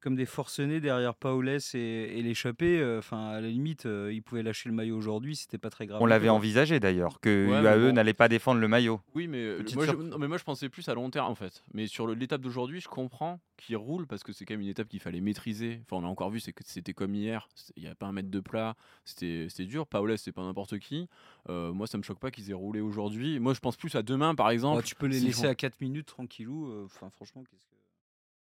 comme 0.02 0.16
des 0.16 0.26
forcenés 0.26 0.80
derrière 0.82 1.16
Paulès 1.16 1.74
et, 1.76 1.80
et 1.80 2.22
l'échappée. 2.22 2.80
euh, 2.80 3.00
Enfin, 3.00 3.30
à 3.30 3.40
la 3.42 3.48
limite, 3.48 3.86
euh, 3.86 4.12
ils 4.12 4.22
pouvaient 4.22 4.44
lâcher 4.44 4.68
le 4.68 4.76
maillot 4.76 4.98
aujourd'hui, 4.98 5.36
c'était 5.36 5.58
pas 5.58 5.70
très 5.70 5.86
grave. 5.88 6.02
On 6.02 6.06
l'avait 6.06 6.30
envisagé 6.30 6.80
d'ailleurs 6.80 7.20
que 7.20 7.48
Ouais, 7.48 7.62
mais 7.62 7.70
UAE 7.70 7.88
bon. 7.90 7.94
n'allait 7.94 8.14
pas 8.14 8.28
défendre 8.28 8.60
le 8.60 8.68
maillot. 8.68 9.00
Oui, 9.16 9.28
mais, 9.28 9.38
euh, 9.38 9.58
Petite 9.60 9.76
moi, 9.76 9.86
je, 9.86 9.92
surprise. 9.92 10.10
non, 10.10 10.18
mais 10.18 10.28
moi 10.28 10.38
je 10.38 10.44
pensais 10.44 10.68
plus 10.70 10.90
à 10.90 10.94
long 10.94 11.10
terme 11.10 11.32
en 11.32 11.36
fait. 11.36 11.64
Mais 11.74 11.88
sur 11.88 12.08
l'étape 12.08 12.42
d'aujourd'hui, 12.42 12.82
je 12.82 12.88
comprends 12.90 13.40
qu'il 13.58 13.78
roule 13.78 14.08
parce 14.08 14.24
que 14.24 14.34
c'est 14.34 14.44
quand 14.46 14.56
même 14.56 14.62
une 14.62 14.68
étape 14.68 14.88
qu'il 14.90 15.00
fallait 15.00 15.22
maîtriser. 15.22 15.82
Enfin, 15.86 16.02
on 16.04 16.06
a 16.08 16.10
encore 16.10 16.30
vu, 16.32 16.40
c'est 16.40 16.52
que 16.52 16.64
c'était 16.66 16.94
comme 16.94 17.14
hier. 17.16 17.48
Il 17.76 17.84
n'y 17.84 17.90
a 17.90 17.96
pas 17.96 18.08
un 18.08 18.12
mètre 18.12 18.30
de 18.32 18.40
plat. 18.40 18.76
C'était 19.06 19.46
c'était 19.50 19.66
dur. 19.66 19.86
Paoles, 19.88 20.18
c'est 20.18 20.32
pas 20.32 20.42
n'importe 20.44 20.80
qui. 20.80 21.08
Euh, 21.50 21.72
moi, 21.74 21.86
ça 21.88 21.98
me 21.98 22.04
choque 22.04 22.20
pas 22.20 22.32
qu'ils 22.32 22.50
aient 22.50 22.54
roulé 22.56 22.82
aujourd'hui. 22.82 23.40
Moi, 23.40 23.54
je 23.54 23.60
pense 23.60 23.78
plus 23.78 23.94
à 23.96 24.02
demain, 24.02 24.36
par 24.36 24.50
exemple. 24.50 24.78
Ouais, 24.78 24.84
tu 24.84 24.96
peux 24.96 25.06
les 25.08 25.20
laisser 25.20 25.46
à 25.48 25.54
4 25.56 25.80
minutes 25.82 26.08
tranquillou. 26.08 26.68
euh, 26.72 26.86
Enfin, 26.86 27.10
franchement, 27.12 27.44
qu'est-ce 27.44 27.66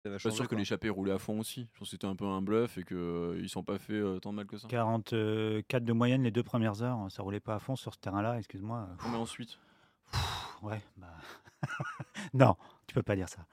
Je 0.04 0.18
suis 0.18 0.30
pas 0.30 0.36
sûr 0.36 0.48
que 0.48 0.56
l'échappée 0.56 0.90
roulait 0.90 1.12
à 1.12 1.20
fond 1.20 1.40
aussi. 1.40 1.68
Je 1.74 1.80
pense 1.80 1.90
que 1.90 1.92
c'était 1.92 2.08
un 2.08 2.16
peu 2.16 2.26
un 2.26 2.42
bluff 2.42 2.78
et 2.78 2.84
qu'ils 2.84 2.98
ne 2.98 3.48
sont 3.48 3.64
pas 3.64 3.78
fait 3.78 3.94
euh, 3.94 4.20
tant 4.20 4.32
de 4.32 4.38
mal 4.38 4.48
que 4.48 4.58
ça. 4.58 4.68
44 4.68 5.86
de 5.86 5.94
moyenne 5.94 6.24
les 6.24 6.32
deux 6.32 6.44
premières 6.44 6.82
heures, 6.82 7.00
ça 7.10 7.22
roulait 7.22 7.40
pas 7.40 7.56
à 7.56 7.60
fond 7.60 7.76
sur 7.76 7.94
ce 7.94 8.00
terrain-là, 8.00 8.38
excuse-moi. 8.38 8.88
Mais 9.12 9.18
ensuite. 9.18 9.60
Ouais, 10.64 10.82
bah... 10.98 11.14
non, 12.34 12.56
tu 12.88 12.96
peux 12.96 13.04
pas 13.04 13.16
dire 13.16 13.30
ça. 13.30 13.46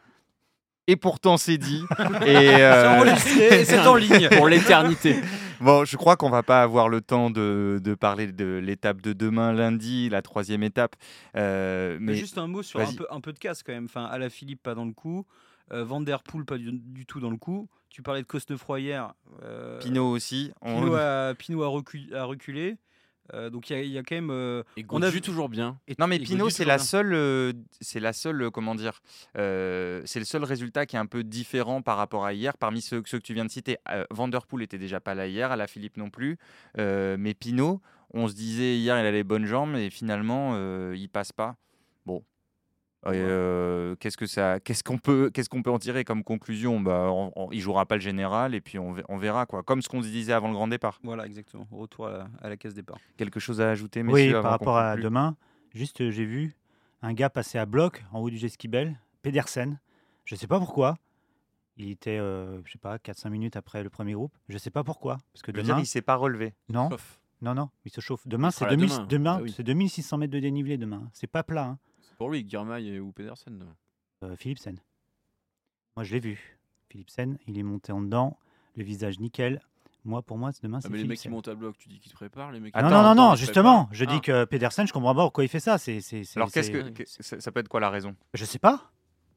Et 0.87 0.96
pourtant, 0.96 1.37
c'est 1.37 1.58
dit. 1.58 1.84
et 2.26 2.62
euh, 2.62 3.14
c'est 3.16 3.78
en 3.87 3.94
ligne. 3.96 4.30
Pour 4.30 4.48
l'éternité. 4.48 5.16
Bon, 5.61 5.84
je 5.84 5.96
crois 5.98 6.16
qu'on 6.16 6.30
va 6.30 6.42
pas 6.42 6.62
avoir 6.62 6.88
le 6.88 7.02
temps 7.02 7.28
de, 7.28 7.78
de 7.82 7.94
parler 7.94 8.32
de 8.32 8.58
l'étape 8.62 9.02
de 9.02 9.12
demain, 9.12 9.52
lundi, 9.52 10.08
la 10.08 10.22
troisième 10.22 10.62
étape. 10.62 10.96
Euh, 11.37 11.98
Mais 12.00 12.12
mais 12.12 12.18
juste 12.18 12.38
un 12.38 12.46
mot 12.46 12.62
sur 12.62 12.80
un 12.80 12.94
peu, 12.94 13.06
un 13.11 13.20
peu 13.20 13.34
de 13.34 13.38
casse 13.38 13.62
quand 13.62 13.72
même. 13.72 13.84
Enfin, 13.84 14.04
à 14.06 14.16
la 14.16 14.30
Philippe, 14.30 14.62
pas 14.62 14.74
dans 14.74 14.87
le 14.87 14.92
coup. 14.92 15.26
Euh, 15.72 15.85
Van 15.85 16.00
Der 16.00 16.22
Poel, 16.22 16.44
pas 16.44 16.59
du, 16.59 16.70
du 16.72 17.04
tout 17.07 17.20
dans 17.20 17.31
le 17.31 17.37
coup. 17.37 17.68
Tu 17.90 18.02
parlais 18.02 18.22
de 18.22 18.26
Cosnefroy 18.26 18.81
hier. 18.81 19.12
euh, 19.42 19.78
Pinot 19.81 20.11
aussi. 20.11 20.52
on- 20.62 20.81
Pinot 20.81 20.94
a, 20.94 21.35
Pinot 21.35 21.62
a, 21.62 21.68
recu- 21.68 22.14
a 22.14 22.24
reculé. 22.24 22.76
Euh, 23.35 23.50
donc 23.50 23.68
il 23.68 23.76
y, 23.76 23.78
a- 23.78 23.83
il 23.83 23.90
y 23.90 23.98
a 23.98 24.02
quand 24.02 24.14
même. 24.14 24.31
euh, 24.31 24.62
Et 24.78 24.87
On 24.88 25.02
a 25.02 25.11
vu 25.11 25.20
toujours 25.20 25.50
bien. 25.50 25.78
et- 25.87 25.94
Non 25.98 26.07
mais 26.07 26.18
Pinot 26.18 26.48
c'est 26.48 26.64
la 26.64 26.76
bien. 26.76 26.85
seule, 26.85 27.12
euh, 27.12 27.52
c'est 27.83 28.00
la 28.00 28.14
seule, 28.14 28.50
comment 28.50 28.74
dire, 28.74 29.02
euh, 29.37 30.00
c'est 30.07 30.18
le 30.18 30.24
seul 30.24 30.44
résultat 30.44 30.87
qui 30.87 30.96
est 30.96 30.98
un 30.98 31.04
peu 31.07 31.22
différent 31.24 31.83
par 31.83 31.98
rapport 31.98 32.24
à 32.24 32.33
hier. 32.33 32.57
Parmi 32.57 32.81
ceux, 32.81 33.02
ceux 33.04 33.18
que 33.18 33.24
tu 33.24 33.35
viens 33.35 33.44
de 33.44 33.50
citer, 33.50 33.76
euh, 33.90 34.04
Van 34.11 34.28
Der 34.28 34.46
Poel 34.46 34.62
était 34.62 34.78
déjà 34.78 35.00
pas 35.00 35.14
là 35.14 35.26
hier, 35.26 35.50
à 35.52 35.57
la 35.57 35.66
Philippe 35.66 35.98
non 35.98 36.09
plus, 36.09 36.38
Euh, 36.78 37.16
mais 37.18 37.35
Pinot, 37.35 37.83
on 38.14 38.28
se 38.28 38.35
disait 38.35 38.76
hier 38.78 38.98
il 38.98 39.04
a 39.04 39.11
les 39.11 39.24
bonnes 39.24 39.44
jambes 39.44 39.76
et 39.76 39.90
finalement 39.90 40.52
euh, 40.54 40.94
il 40.96 41.09
passe 41.11 41.33
pas. 41.33 41.57
Bon, 42.07 42.24
Euh, 43.06 43.94
qu'est-ce 43.96 44.16
que 44.16 44.26
ça, 44.26 44.61
qu'est-ce 44.61 44.82
qu'on 44.82 44.98
peut, 44.98 45.30
qu'est-ce 45.32 45.48
qu'on 45.48 45.62
peut 45.62 45.70
en 45.70 45.78
tirer 45.78 46.04
comme 46.04 46.24
conclusion? 46.24 46.80
Bah, 46.80 47.06
on- 47.11 47.32
on- 47.37 47.52
il 47.52 47.61
jouera 47.61 47.87
pas 47.87 47.94
le 47.94 48.00
général 48.00 48.54
et 48.54 48.61
puis 48.61 48.78
on, 48.78 48.92
ve- 48.92 49.04
on 49.08 49.16
verra 49.16 49.46
quoi. 49.46 49.62
Comme 49.62 49.82
ce 49.82 49.88
qu'on 49.88 50.00
disait 50.00 50.32
avant 50.32 50.48
le 50.48 50.54
grand 50.54 50.68
départ. 50.68 50.98
Voilà, 51.04 51.24
exactement. 51.26 51.66
Retour 51.70 52.08
à 52.08 52.11
la, 52.12 52.28
à 52.42 52.48
la 52.48 52.56
case 52.56 52.74
départ. 52.74 52.98
Quelque 53.16 53.40
chose 53.40 53.61
à 53.61 53.70
ajouter, 53.70 54.00
Oui, 54.02 54.06
messieurs 54.12 54.32
par 54.32 54.46
avant 54.46 54.48
qu'on 54.48 54.64
rapport 54.72 54.76
à 54.78 54.96
demain, 54.96 55.37
juste 55.74 56.00
euh, 56.00 56.11
j'ai 56.11 56.24
vu 56.24 56.54
un 57.02 57.12
gars 57.12 57.30
passer 57.30 57.58
à 57.58 57.66
bloc 57.66 58.04
en 58.12 58.20
haut 58.20 58.30
du 58.30 58.37
Jesquibel, 58.38 58.98
Pedersen. 59.22 59.78
Je 60.24 60.34
sais 60.34 60.46
pas 60.48 60.58
pourquoi. 60.58 60.96
Il 61.76 61.90
était, 61.90 62.18
euh, 62.18 62.61
je 62.64 62.72
sais 62.72 62.78
pas, 62.78 62.98
4-5 62.98 63.30
minutes 63.30 63.56
après 63.56 63.84
le 63.84 63.90
premier 63.90 64.14
groupe. 64.14 64.32
Je 64.48 64.58
sais 64.58 64.70
pas 64.70 64.82
pourquoi. 64.82 65.18
Parce 65.32 65.42
que 65.42 65.52
veux 65.52 65.62
dire, 65.62 65.74
demain, 65.74 65.82
il 65.82 65.87
s'est 65.87 66.02
pas 66.02 66.16
relevé. 66.16 66.52
non, 66.68 66.90
Sauf. 66.90 67.20
non, 67.40 67.54
non, 67.54 67.70
il 67.84 67.92
se 67.92 68.00
chauffe. 68.00 68.26
Demain, 68.26 68.50
c'est 68.50 68.58
sera 68.64 68.70
là 68.70 68.76
2000 68.76 68.90
demain. 68.90 69.06
demain, 69.06 69.37
Ah 69.38 69.42
oui. 69.44 69.54
c'est 69.56 69.62
2600 69.62 70.18
mètres 70.18 70.32
de 70.32 70.40
dénivelé 70.40 70.76
demain. 70.76 71.08
C'est 71.12 71.28
pas 71.28 71.44
plat, 71.44 71.64
hein. 71.64 71.78
Pour 72.18 72.31
lui, 72.31 72.44
Girmay 72.48 72.98
ou 72.98 73.12
Pedersen. 73.12 73.64
Euh, 74.24 74.37
Philipsen. 74.37 74.76
Moi, 75.96 76.04
je 76.04 76.12
l'ai 76.12 76.20
vu. 76.20 76.59
Philipsen, 76.90 77.38
il 77.46 77.59
est 77.59 77.62
monté 77.62 77.92
en 77.92 78.00
dedans, 78.00 78.38
le 78.76 78.83
visage 78.85 79.20
nickel. 79.20 79.61
Moi, 80.04 80.22
pour 80.22 80.38
moi, 80.38 80.50
c'est 80.52 80.62
demain, 80.62 80.78
Ah, 80.78 80.81
c'est 80.83 80.90
mais 80.90 80.98
les 80.98 81.04
mecs 81.04 81.18
qui 81.18 81.28
montent 81.28 81.48
à 81.48 81.54
bloc, 81.54 81.76
tu 81.78 81.88
dis 81.88 81.98
qu'ils 81.98 82.11
se 82.11 82.16
préparent, 82.16 82.50
les 82.50 82.61
mecs. 82.61 82.74
non, 82.74 82.88
non, 82.88 83.02
non, 83.02 83.14
non, 83.14 83.35
justement. 83.35 83.88
Je 83.92 84.04
dis 84.04 84.16
Ah. 84.16 84.20
que 84.20 84.44
Pedersen, 84.46 84.87
je 84.87 84.92
comprends 84.92 85.14
pas 85.14 85.22
pourquoi 85.22 85.44
il 85.44 85.48
fait 85.48 85.61
ça. 85.61 85.76
C'est, 85.78 86.00
c'est, 86.00 86.24
c'est- 86.24 86.38
Alors 86.38 86.50
qu'est-ce 86.50 86.72
c'est- 86.72 86.92
que, 86.92 87.02
que- 87.02 87.04
ça, 87.07 87.40
ça 87.40 87.52
peut 87.52 87.61
être 87.61 87.68
quoi 87.68 87.81
la 87.81 87.90
raison? 87.90 88.14
Je 88.35 88.44
sais 88.44 88.59
pas. 88.59 88.90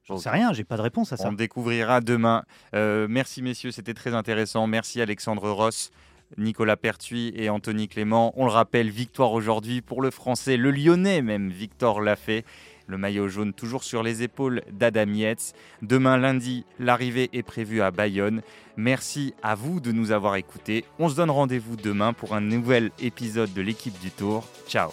J'en 0.03 0.15
Ok. 0.15 0.21
sais 0.21 0.29
rien, 0.29 0.53
j'ai 0.53 0.63
pas 0.63 0.77
de 0.77 0.81
réponse 0.81 1.11
à 1.13 1.17
ça. 1.17 1.27
On 1.29 1.33
découvrira 1.33 2.01
demain. 2.01 2.43
Euh, 2.73 3.07
merci 3.09 3.41
messieurs, 3.41 3.71
c'était 3.71 3.93
très 3.93 4.13
intéressant. 4.15 4.65
Merci 4.65 5.01
Alexandre 5.01 5.49
Ross, 5.51 5.91
Nicolas 6.37 6.77
Pertuis 6.77 7.31
et 7.35 7.49
Anthony 7.49 7.87
Clément. 7.87 8.31
On 8.35 8.45
le 8.45 8.51
rappelle, 8.51 8.89
victoire 8.89 9.33
aujourd'hui 9.33 9.81
pour 9.81 10.01
le 10.01 10.09
Français, 10.09 10.57
le 10.57 10.71
Lyonnais 10.71 11.21
même, 11.21 11.49
Victor 11.49 12.01
Lafay. 12.01 12.45
Le 12.87 12.97
maillot 12.97 13.27
jaune 13.27 13.53
toujours 13.53 13.83
sur 13.83 14.03
les 14.03 14.23
épaules 14.23 14.61
d'Adam 14.71 15.11
Yates. 15.13 15.53
Demain 15.81 16.17
lundi, 16.17 16.65
l'arrivée 16.79 17.29
est 17.33 17.43
prévue 17.43 17.81
à 17.81 17.91
Bayonne. 17.91 18.41
Merci 18.77 19.33
à 19.43 19.55
vous 19.55 19.79
de 19.79 19.91
nous 19.91 20.11
avoir 20.11 20.35
écoutés. 20.35 20.85
On 20.99 21.09
se 21.09 21.15
donne 21.15 21.31
rendez-vous 21.31 21.75
demain 21.75 22.13
pour 22.13 22.33
un 22.33 22.41
nouvel 22.41 22.91
épisode 22.99 23.53
de 23.53 23.61
l'équipe 23.61 23.99
du 23.99 24.11
Tour. 24.11 24.47
Ciao 24.67 24.91